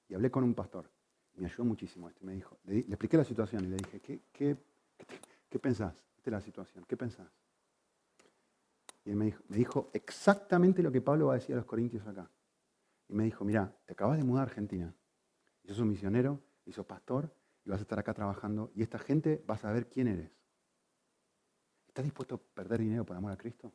Y 0.08 0.14
hablé 0.14 0.30
con 0.30 0.44
un 0.44 0.54
pastor. 0.54 0.90
Me 1.38 1.46
ayudó 1.46 1.66
muchísimo 1.66 2.10
esto. 2.10 2.24
Me 2.26 2.34
dijo, 2.34 2.58
le, 2.66 2.80
expliqué 2.80 3.18
la 3.18 3.24
situación 3.24 3.66
y 3.66 3.68
le 3.68 3.78
dije, 3.78 4.00
¿qué, 4.00 4.22
qué, 4.32 4.58
qué, 5.50 5.60
pensás? 5.60 5.96
Esta 6.18 6.30
es 6.30 6.34
la 6.34 6.42
situación, 6.42 6.84
¿qué 6.86 6.98
pensás? 6.98 7.28
Y 9.06 9.12
él 9.12 9.16
me 9.16 9.26
dijo, 9.26 9.44
me 9.48 9.58
dijo 9.58 9.90
exactamente 9.94 10.84
lo 10.84 10.92
que 10.92 11.02
Pablo 11.02 11.28
va 11.28 11.34
a 11.34 11.38
decir 11.38 11.56
a 11.56 11.60
los 11.60 11.66
corintios 11.66 12.06
acá. 12.06 12.30
Y 13.10 13.16
me 13.16 13.24
dijo, 13.24 13.44
mira, 13.44 13.76
te 13.86 13.94
acabas 13.94 14.18
de 14.18 14.24
mudar 14.24 14.48
a 14.48 14.52
Argentina. 14.52 14.96
Y 15.64 15.68
sos 15.68 15.80
un 15.80 15.90
misionero, 15.90 16.42
y 16.66 16.72
sos 16.72 16.86
pastor, 16.86 17.36
y 17.66 17.70
vas 17.70 17.80
a 17.80 17.82
estar 17.82 18.00
acá 18.00 18.14
trabajando, 18.14 18.72
y 18.76 18.84
esta 18.84 19.00
gente 19.00 19.44
va 19.50 19.56
a 19.56 19.58
saber 19.58 19.90
quién 19.90 20.08
eres. 20.08 20.32
¿Estás 21.88 22.06
dispuesto 22.06 22.36
a 22.36 22.38
perder 22.38 22.80
dinero 22.80 23.04
por 23.04 23.18
amor 23.18 23.32
a 23.32 23.38
Cristo? 23.38 23.74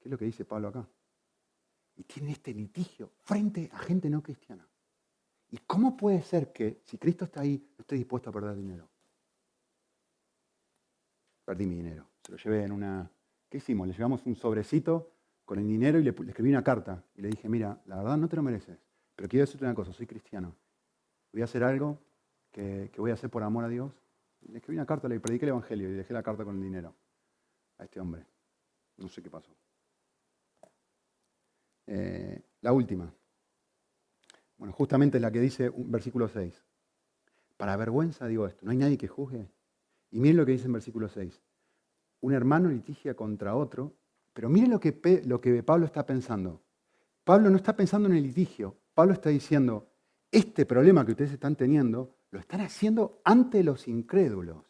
¿Qué 0.00 0.08
es 0.08 0.10
lo 0.10 0.18
que 0.18 0.24
dice 0.24 0.44
Pablo 0.44 0.68
acá? 0.68 0.88
Y 1.94 2.02
tiene 2.02 2.32
este 2.32 2.52
litigio 2.52 3.12
frente 3.22 3.70
a 3.72 3.78
gente 3.78 4.10
no 4.10 4.22
cristiana. 4.22 4.68
¿Y 5.50 5.58
cómo 5.58 5.96
puede 5.96 6.22
ser 6.22 6.52
que 6.52 6.80
si 6.84 6.98
Cristo 6.98 7.26
está 7.26 7.42
ahí, 7.42 7.58
no 7.78 7.82
esté 7.82 7.94
dispuesto 7.94 8.30
a 8.30 8.32
perder 8.32 8.56
dinero? 8.56 8.90
Perdí 11.44 11.66
mi 11.66 11.76
dinero. 11.76 12.08
Se 12.24 12.32
lo 12.32 12.38
llevé 12.38 12.64
en 12.64 12.72
una... 12.72 13.10
¿Qué 13.52 13.58
hicimos? 13.58 13.86
Le 13.86 13.92
llevamos 13.92 14.24
un 14.24 14.34
sobrecito 14.34 15.12
con 15.44 15.58
el 15.58 15.68
dinero 15.68 15.98
y 15.98 16.02
le, 16.02 16.08
escribí 16.08 16.48
una 16.48 16.64
carta. 16.64 17.04
Y 17.14 17.20
le 17.20 17.28
dije, 17.28 17.50
mira, 17.50 17.78
la 17.84 17.96
verdad 17.96 18.16
no 18.16 18.26
te 18.26 18.34
lo 18.34 18.42
mereces, 18.42 18.78
pero 19.14 19.28
quiero 19.28 19.42
decirte 19.42 19.66
una 19.66 19.74
cosa, 19.74 19.92
soy 19.92 20.06
cristiano. 20.06 20.56
Voy 21.34 21.42
a 21.42 21.44
hacer 21.44 21.62
algo 21.62 21.98
que, 22.50 22.90
voy 22.96 23.10
a 23.10 23.14
hacer 23.14 23.28
por 23.28 23.42
amor 23.42 23.64
a 23.64 23.68
Dios. 23.68 23.92
Le 24.48 24.56
escribí 24.56 24.78
una 24.78 24.86
carta, 24.86 25.06
le 25.06 25.20
prediqué 25.20 25.44
el 25.44 25.50
Evangelio 25.50 25.90
y 25.90 25.92
dejé 25.92 26.14
la 26.14 26.22
carta 26.22 26.46
con 26.46 26.56
el 26.56 26.62
dinero 26.62 26.94
a 27.76 27.84
este 27.84 28.00
hombre. 28.00 28.24
No 28.96 29.10
sé 29.10 29.22
qué 29.22 29.28
pasó. 29.28 29.54
Eh, 31.88 32.40
la 32.62 32.72
última. 32.72 33.12
Bueno, 34.56 34.72
justamente 34.72 35.20
la 35.20 35.30
que 35.30 35.40
dice 35.40 35.68
un 35.68 35.90
versículo 35.90 36.26
6. 36.26 36.64
Para 37.58 37.76
vergüenza 37.76 38.26
digo 38.26 38.46
esto, 38.46 38.64
no 38.64 38.70
hay 38.70 38.78
nadie 38.78 38.96
que 38.96 39.08
juzgue. 39.08 39.46
Y 40.10 40.20
miren 40.20 40.38
lo 40.38 40.46
que 40.46 40.52
dice 40.52 40.64
en 40.64 40.72
versículo 40.72 41.10
6. 41.10 41.38
Un 42.22 42.32
hermano 42.32 42.68
litigia 42.68 43.14
contra 43.14 43.54
otro, 43.54 43.94
pero 44.32 44.48
miren 44.48 44.70
lo 44.70 44.80
que, 44.80 45.22
lo 45.24 45.40
que 45.40 45.62
Pablo 45.62 45.86
está 45.86 46.04
pensando. 46.04 46.62
Pablo 47.22 47.50
no 47.50 47.56
está 47.56 47.76
pensando 47.76 48.08
en 48.08 48.16
el 48.16 48.22
litigio, 48.24 48.76
Pablo 48.94 49.12
está 49.12 49.28
diciendo, 49.28 49.88
este 50.30 50.66
problema 50.66 51.04
que 51.04 51.12
ustedes 51.12 51.32
están 51.32 51.54
teniendo, 51.54 52.16
lo 52.30 52.40
están 52.40 52.62
haciendo 52.62 53.20
ante 53.24 53.62
los 53.62 53.86
incrédulos. 53.86 54.64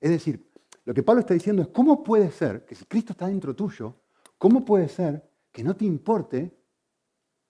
Es 0.00 0.10
decir, 0.10 0.50
lo 0.84 0.92
que 0.92 1.02
Pablo 1.02 1.20
está 1.20 1.32
diciendo 1.32 1.62
es, 1.62 1.68
¿cómo 1.68 2.02
puede 2.02 2.30
ser 2.30 2.66
que 2.66 2.74
si 2.74 2.84
Cristo 2.84 3.12
está 3.12 3.28
dentro 3.28 3.54
tuyo, 3.54 3.94
cómo 4.36 4.64
puede 4.64 4.88
ser 4.88 5.26
que 5.50 5.62
no 5.62 5.74
te 5.74 5.84
importe 5.84 6.52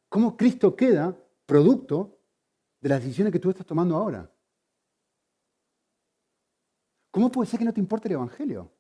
cómo 0.08 0.36
Cristo 0.36 0.76
queda 0.76 1.18
producto 1.46 2.20
de 2.84 2.90
las 2.90 3.02
decisiones 3.02 3.32
que 3.32 3.38
tú 3.38 3.48
estás 3.48 3.64
tomando 3.64 3.96
ahora. 3.96 4.30
¿Cómo 7.10 7.32
puede 7.32 7.48
ser 7.48 7.58
que 7.58 7.64
no 7.64 7.72
te 7.72 7.80
importe 7.80 8.08
el 8.08 8.14
Evangelio? 8.14 8.70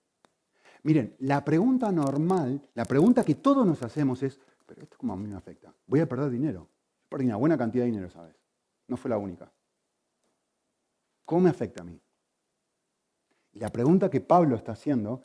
Miren, 0.84 1.16
la 1.20 1.42
pregunta 1.42 1.90
normal, 1.90 2.60
la 2.74 2.84
pregunta 2.84 3.24
que 3.24 3.34
todos 3.34 3.66
nos 3.66 3.82
hacemos 3.82 4.22
es, 4.22 4.38
pero 4.66 4.82
esto 4.82 4.96
cómo 4.98 5.14
a 5.14 5.16
mí 5.16 5.26
me 5.26 5.34
afecta. 5.34 5.74
Voy 5.86 6.00
a 6.00 6.08
perder 6.08 6.30
dinero. 6.30 6.68
Perdí 7.08 7.24
una 7.24 7.36
buena 7.36 7.56
cantidad 7.56 7.84
de 7.84 7.90
dinero, 7.90 8.10
¿sabes? 8.10 8.36
No 8.86 8.98
fue 8.98 9.08
la 9.08 9.16
única. 9.16 9.50
¿Cómo 11.24 11.42
me 11.42 11.50
afecta 11.50 11.82
a 11.82 11.86
mí? 11.86 11.98
Y 13.52 13.60
la 13.60 13.70
pregunta 13.70 14.10
que 14.10 14.20
Pablo 14.20 14.56
está 14.56 14.72
haciendo, 14.72 15.22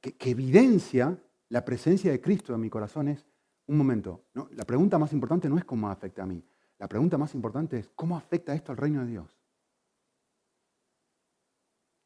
que, 0.00 0.30
evidencia 0.30 1.18
la 1.50 1.64
presencia 1.66 2.10
de 2.10 2.20
Cristo 2.22 2.54
en 2.54 2.60
mi 2.62 2.70
corazón 2.70 3.08
es, 3.08 3.26
un 3.66 3.76
momento, 3.76 4.24
la 4.52 4.64
pregunta 4.64 4.98
más 4.98 5.12
importante 5.12 5.50
no 5.50 5.58
es 5.58 5.64
cómo 5.66 5.90
afecta 5.90 6.22
a 6.22 6.26
mí. 6.26 6.42
La 6.78 6.88
pregunta 6.88 7.18
más 7.18 7.34
importante 7.34 7.78
es 7.78 7.90
cómo 7.94 8.16
afecta 8.16 8.54
esto 8.54 8.72
al 8.72 8.78
reino 8.78 9.02
de 9.02 9.08
Dios. 9.08 9.36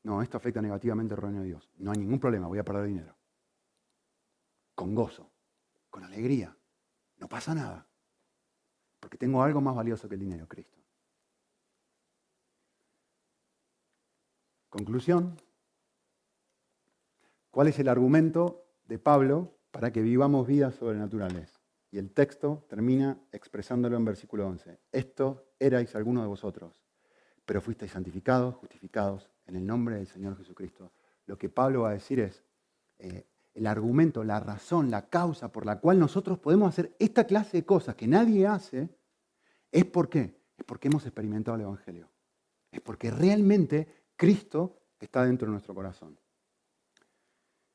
No, 0.09 0.23
esto 0.23 0.39
afecta 0.39 0.63
negativamente 0.63 1.13
al 1.13 1.21
reino 1.21 1.41
de 1.41 1.49
Dios. 1.49 1.69
No 1.77 1.91
hay 1.91 1.99
ningún 1.99 2.19
problema, 2.19 2.47
voy 2.47 2.59
a 2.59 2.65
perder 2.65 2.87
dinero. 2.87 3.15
Con 4.75 4.95
gozo, 4.95 5.31
con 5.91 6.03
alegría. 6.03 6.57
No 7.19 7.29
pasa 7.29 7.55
nada. 7.55 7.87
Porque 9.01 9.19
tengo 9.19 9.43
algo 9.43 9.61
más 9.61 9.77
valioso 9.77 10.09
que 10.09 10.15
el 10.15 10.23
dinero, 10.23 10.49
Cristo. 10.49 10.79
Conclusión. 14.71 15.37
¿Cuál 17.51 17.69
es 17.69 17.79
el 17.79 17.89
argumento 17.89 18.65
de 18.87 18.99
Pablo 18.99 19.59
para 19.71 19.93
que 19.93 20.01
vivamos 20.01 20.47
vidas 20.47 20.75
sobrenaturales. 20.75 21.61
Y 21.91 21.99
el 21.99 22.15
texto 22.15 22.65
termina 22.71 23.21
expresándolo 23.31 23.99
en 23.99 24.07
versículo 24.07 24.47
11. 24.47 24.81
Esto 24.91 25.53
erais 25.59 25.95
algunos 25.95 26.23
de 26.23 26.29
vosotros, 26.29 26.83
pero 27.45 27.61
fuisteis 27.61 27.93
santificados, 27.93 28.55
justificados 28.55 29.31
en 29.49 29.57
el 29.57 29.67
nombre 29.67 29.97
del 29.97 30.07
Señor 30.07 30.37
Jesucristo. 30.37 30.93
Lo 31.27 31.37
que 31.37 31.49
Pablo 31.49 31.83
va 31.83 31.91
a 31.91 31.95
decir 31.95 32.21
es, 32.21 32.45
eh, 32.99 33.27
el 33.55 33.67
argumento, 33.67 34.23
la 34.23 34.39
razón, 34.39 34.91
la 34.91 35.09
causa 35.09 35.51
por 35.51 35.67
la 35.67 35.81
cual 35.81 35.99
nosotros 35.99 36.39
podemos 36.39 36.69
hacer 36.69 36.95
esta 36.99 37.25
clase 37.25 37.57
de 37.57 37.65
cosas 37.65 37.97
que 37.97 38.07
nadie 38.07 38.47
hace, 38.47 38.89
es 39.73 39.85
por 39.85 40.09
qué? 40.09 40.39
Es 40.57 40.65
porque 40.65 40.89
hemos 40.89 41.05
experimentado 41.05 41.57
el 41.57 41.63
Evangelio. 41.63 42.09
Es 42.71 42.81
porque 42.81 43.11
realmente 43.11 43.89
Cristo 44.17 44.81
está 45.01 45.25
dentro 45.25 45.47
de 45.47 45.53
nuestro 45.53 45.75
corazón. 45.75 46.19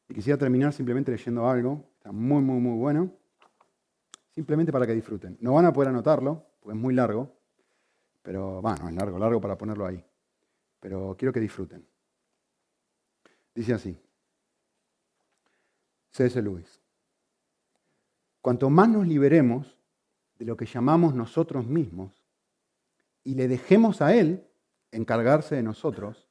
Y 0.07 0.13
quisiera 0.13 0.37
terminar 0.37 0.73
simplemente 0.73 1.11
leyendo 1.11 1.49
algo, 1.49 1.83
está 1.97 2.11
muy, 2.11 2.41
muy, 2.41 2.59
muy 2.59 2.77
bueno, 2.77 3.11
simplemente 4.35 4.71
para 4.71 4.85
que 4.85 4.93
disfruten. 4.93 5.37
No 5.41 5.53
van 5.53 5.65
a 5.65 5.73
poder 5.73 5.89
anotarlo, 5.89 6.45
porque 6.59 6.77
es 6.77 6.81
muy 6.81 6.93
largo, 6.93 7.35
pero 8.21 8.61
bueno, 8.61 8.87
es 8.87 8.95
largo, 8.95 9.17
largo 9.17 9.41
para 9.41 9.57
ponerlo 9.57 9.85
ahí. 9.85 10.03
Pero 10.83 11.15
quiero 11.17 11.31
que 11.31 11.39
disfruten. 11.39 11.87
Dice 13.55 13.73
así, 13.73 13.97
C.S. 16.11 16.41
Lewis, 16.41 16.81
cuanto 18.41 18.69
más 18.69 18.89
nos 18.89 19.07
liberemos 19.07 19.79
de 20.37 20.43
lo 20.43 20.57
que 20.57 20.65
llamamos 20.65 21.15
nosotros 21.15 21.65
mismos 21.67 22.11
y 23.23 23.35
le 23.35 23.47
dejemos 23.47 24.01
a 24.01 24.13
Él 24.13 24.45
encargarse 24.91 25.55
de 25.55 25.63
nosotros, 25.63 26.27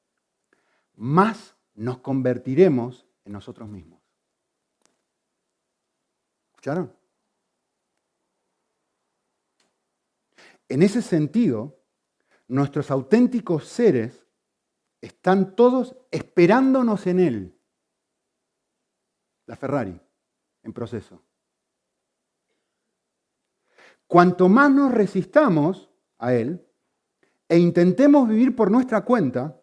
más 0.96 1.56
nos 1.74 2.00
convertiremos 2.00 3.06
en 3.24 3.32
nosotros 3.32 3.70
mismos. 3.70 4.02
¿Escucharon? 6.50 6.94
En 10.68 10.82
ese 10.82 11.00
sentido, 11.00 11.80
nuestros 12.48 12.90
auténticos 12.90 13.66
seres 13.66 14.21
están 15.02 15.56
todos 15.56 15.96
esperándonos 16.10 17.06
en 17.06 17.20
Él. 17.20 17.58
La 19.46 19.56
Ferrari, 19.56 20.00
en 20.62 20.72
proceso. 20.72 21.22
Cuanto 24.06 24.48
más 24.48 24.70
nos 24.70 24.92
resistamos 24.92 25.90
a 26.18 26.32
Él 26.34 26.64
e 27.48 27.58
intentemos 27.58 28.28
vivir 28.28 28.54
por 28.54 28.70
nuestra 28.70 29.04
cuenta, 29.04 29.60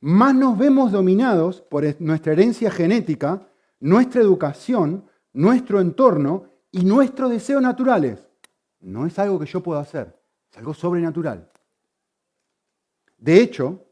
más 0.00 0.34
nos 0.34 0.58
vemos 0.58 0.92
dominados 0.92 1.62
por 1.62 1.84
nuestra 2.00 2.32
herencia 2.32 2.70
genética, 2.70 3.48
nuestra 3.80 4.20
educación, 4.20 5.08
nuestro 5.32 5.80
entorno 5.80 6.50
y 6.70 6.84
nuestros 6.84 7.30
deseos 7.30 7.62
naturales. 7.62 8.28
No 8.80 9.06
es 9.06 9.18
algo 9.18 9.38
que 9.38 9.46
yo 9.46 9.62
pueda 9.62 9.80
hacer, 9.80 10.20
es 10.50 10.58
algo 10.58 10.74
sobrenatural. 10.74 11.50
De 13.16 13.40
hecho, 13.40 13.85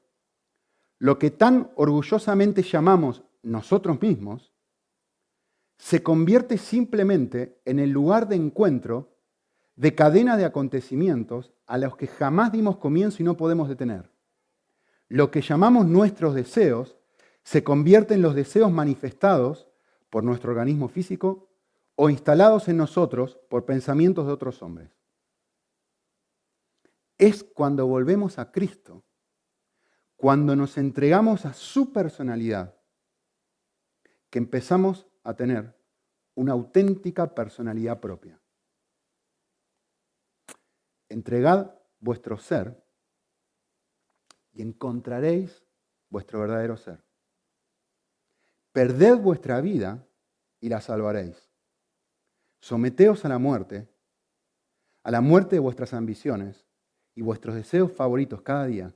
lo 0.98 1.18
que 1.18 1.30
tan 1.30 1.70
orgullosamente 1.76 2.62
llamamos 2.62 3.24
nosotros 3.42 4.00
mismos 4.00 4.52
se 5.76 6.02
convierte 6.02 6.56
simplemente 6.56 7.60
en 7.64 7.78
el 7.78 7.90
lugar 7.90 8.28
de 8.28 8.36
encuentro 8.36 9.16
de 9.76 9.94
cadena 9.94 10.36
de 10.36 10.44
acontecimientos 10.44 11.52
a 11.66 11.78
los 11.78 11.96
que 11.96 12.06
jamás 12.06 12.52
dimos 12.52 12.76
comienzo 12.76 13.22
y 13.22 13.24
no 13.24 13.36
podemos 13.36 13.68
detener 13.68 14.14
lo 15.08 15.30
que 15.30 15.42
llamamos 15.42 15.86
nuestros 15.86 16.34
deseos 16.34 16.96
se 17.42 17.62
convierte 17.62 18.14
en 18.14 18.22
los 18.22 18.34
deseos 18.34 18.72
manifestados 18.72 19.68
por 20.10 20.24
nuestro 20.24 20.50
organismo 20.50 20.88
físico 20.88 21.50
o 21.94 22.10
instalados 22.10 22.68
en 22.68 22.78
nosotros 22.78 23.38
por 23.48 23.64
pensamientos 23.64 24.26
de 24.26 24.32
otros 24.32 24.62
hombres. 24.62 24.90
Es 27.18 27.44
cuando 27.44 27.86
volvemos 27.86 28.38
a 28.38 28.50
Cristo, 28.50 29.04
cuando 30.24 30.56
nos 30.56 30.78
entregamos 30.78 31.44
a 31.44 31.52
su 31.52 31.92
personalidad, 31.92 32.74
que 34.30 34.38
empezamos 34.38 35.06
a 35.22 35.34
tener 35.34 35.78
una 36.34 36.52
auténtica 36.52 37.34
personalidad 37.34 38.00
propia. 38.00 38.40
Entregad 41.10 41.78
vuestro 42.00 42.38
ser 42.38 42.82
y 44.54 44.62
encontraréis 44.62 45.62
vuestro 46.08 46.40
verdadero 46.40 46.78
ser. 46.78 47.04
Perded 48.72 49.18
vuestra 49.18 49.60
vida 49.60 50.08
y 50.58 50.70
la 50.70 50.80
salvaréis. 50.80 51.50
Someteos 52.60 53.26
a 53.26 53.28
la 53.28 53.38
muerte 53.38 53.90
a 55.02 55.10
la 55.10 55.20
muerte 55.20 55.56
de 55.56 55.60
vuestras 55.60 55.92
ambiciones 55.92 56.64
y 57.14 57.20
vuestros 57.20 57.56
deseos 57.56 57.92
favoritos 57.92 58.40
cada 58.40 58.64
día, 58.64 58.94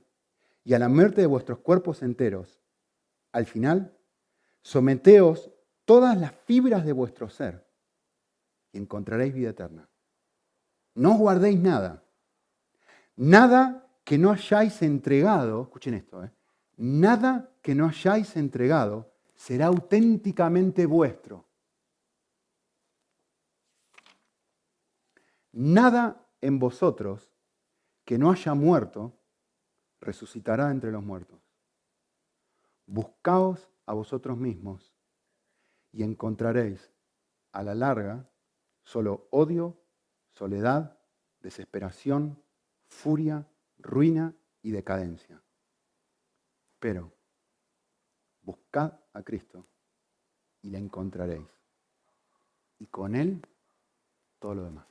y 0.69 0.75
a 0.75 0.77
la 0.77 0.87
muerte 0.87 1.21
de 1.21 1.25
vuestros 1.25 1.57
cuerpos 1.61 2.03
enteros, 2.03 2.61
al 3.31 3.47
final, 3.47 3.97
someteos 4.61 5.49
todas 5.83 6.15
las 6.15 6.31
fibras 6.45 6.85
de 6.85 6.91
vuestro 6.91 7.27
ser 7.27 7.67
y 8.71 8.77
encontraréis 8.77 9.33
vida 9.33 9.49
eterna. 9.49 9.89
No 10.93 11.13
os 11.13 11.17
guardéis 11.17 11.59
nada, 11.59 12.03
nada 13.15 13.89
que 14.03 14.19
no 14.19 14.29
hayáis 14.29 14.83
entregado, 14.83 15.63
escuchen 15.63 15.95
esto, 15.95 16.23
¿eh? 16.23 16.31
nada 16.77 17.49
que 17.63 17.73
no 17.73 17.87
hayáis 17.87 18.35
entregado 18.35 19.11
será 19.33 19.65
auténticamente 19.65 20.85
vuestro. 20.85 21.47
Nada 25.51 26.27
en 26.41 26.59
vosotros 26.59 27.33
que 28.05 28.19
no 28.19 28.29
haya 28.29 28.53
muerto 28.53 29.18
resucitará 30.01 30.71
entre 30.71 30.91
los 30.91 31.03
muertos. 31.03 31.39
Buscaos 32.85 33.69
a 33.85 33.93
vosotros 33.93 34.37
mismos 34.37 34.93
y 35.91 36.03
encontraréis 36.03 36.91
a 37.51 37.63
la 37.63 37.75
larga 37.75 38.29
solo 38.83 39.27
odio, 39.31 39.79
soledad, 40.31 40.99
desesperación, 41.41 42.41
furia, 42.87 43.47
ruina 43.77 44.35
y 44.61 44.71
decadencia. 44.71 45.41
Pero 46.79 47.13
buscad 48.41 48.99
a 49.13 49.23
Cristo 49.23 49.67
y 50.61 50.69
le 50.69 50.77
encontraréis. 50.77 51.47
Y 52.79 52.87
con 52.87 53.15
Él 53.15 53.41
todo 54.39 54.55
lo 54.55 54.63
demás. 54.63 54.87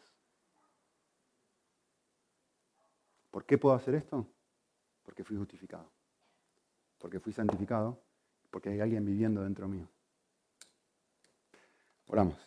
¿Por 3.30 3.44
qué 3.44 3.58
puedo 3.58 3.74
hacer 3.74 3.94
esto? 3.94 4.26
Porque 5.18 5.30
fui 5.30 5.36
justificado. 5.36 5.90
Porque 7.00 7.18
fui 7.18 7.32
santificado. 7.32 8.00
Porque 8.52 8.68
hay 8.68 8.80
alguien 8.80 9.04
viviendo 9.04 9.42
dentro 9.42 9.66
mío. 9.66 9.88
Oramos. 12.06 12.38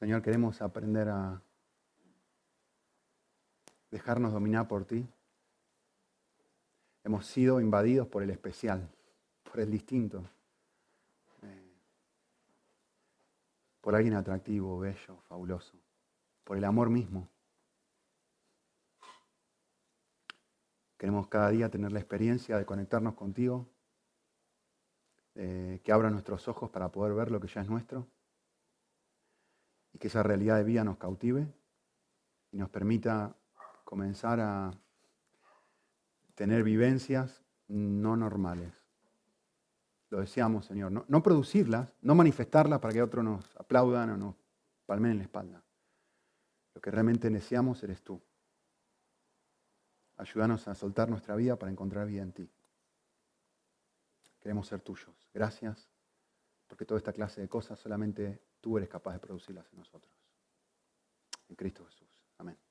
Señor, 0.00 0.20
queremos 0.20 0.60
aprender 0.60 1.08
a 1.08 1.40
dejarnos 3.92 4.32
dominar 4.32 4.66
por 4.66 4.84
ti. 4.84 5.08
Hemos 7.04 7.24
sido 7.24 7.60
invadidos 7.60 8.08
por 8.08 8.24
el 8.24 8.30
especial, 8.30 8.90
por 9.44 9.60
el 9.60 9.70
distinto, 9.70 10.28
eh, 11.42 11.68
por 13.80 13.94
alguien 13.94 14.14
atractivo, 14.14 14.78
bello, 14.78 15.22
fabuloso, 15.28 15.78
por 16.44 16.56
el 16.56 16.64
amor 16.64 16.90
mismo. 16.90 17.28
Queremos 20.96 21.28
cada 21.28 21.50
día 21.50 21.70
tener 21.70 21.92
la 21.92 22.00
experiencia 22.00 22.58
de 22.58 22.66
conectarnos 22.66 23.14
contigo, 23.14 23.68
eh, 25.36 25.80
que 25.84 25.92
abra 25.92 26.10
nuestros 26.10 26.48
ojos 26.48 26.70
para 26.70 26.90
poder 26.90 27.14
ver 27.14 27.30
lo 27.30 27.38
que 27.38 27.46
ya 27.46 27.60
es 27.60 27.68
nuestro 27.68 28.08
y 29.92 29.98
que 29.98 30.08
esa 30.08 30.24
realidad 30.24 30.56
de 30.56 30.64
vida 30.64 30.82
nos 30.82 30.98
cautive 30.98 31.46
y 32.50 32.56
nos 32.56 32.70
permita 32.70 33.36
comenzar 33.84 34.40
a 34.40 34.72
tener 36.34 36.64
vivencias 36.64 37.44
no 37.68 38.16
normales. 38.16 38.77
Lo 40.10 40.20
deseamos, 40.20 40.64
Señor. 40.64 40.90
No, 40.90 41.22
producirlas, 41.22 41.94
no 42.00 42.14
manifestarlas 42.14 42.80
para 42.80 42.94
que 42.94 43.02
otros 43.02 43.24
nos 43.24 43.56
aplaudan 43.56 44.10
o 44.10 44.16
nos 44.16 44.34
palmen 44.86 45.12
en 45.12 45.18
la 45.18 45.24
espalda. 45.24 45.62
Lo 46.74 46.80
que 46.80 46.90
realmente 46.90 47.28
deseamos 47.28 47.82
eres 47.82 48.02
tú. 48.02 48.20
Ayúdanos 50.16 50.66
a 50.66 50.74
soltar 50.74 51.08
nuestra 51.08 51.36
vida 51.36 51.56
para 51.56 51.70
encontrar 51.70 52.06
vida 52.06 52.22
en 52.22 52.32
ti. 52.32 52.50
Queremos 54.40 54.66
ser 54.66 54.80
tuyos. 54.80 55.14
Gracias, 55.34 55.88
porque 56.66 56.84
toda 56.84 56.98
esta 56.98 57.12
clase 57.12 57.40
de 57.40 57.48
cosas 57.48 57.78
solamente 57.78 58.40
tú 58.60 58.78
eres 58.78 58.88
capaz 58.88 59.12
de 59.12 59.18
producirlas 59.18 59.70
en 59.72 59.78
nosotros. 59.78 60.12
En 61.48 61.56
Cristo 61.56 61.84
Jesús. 61.84 62.08
Amén. 62.38 62.67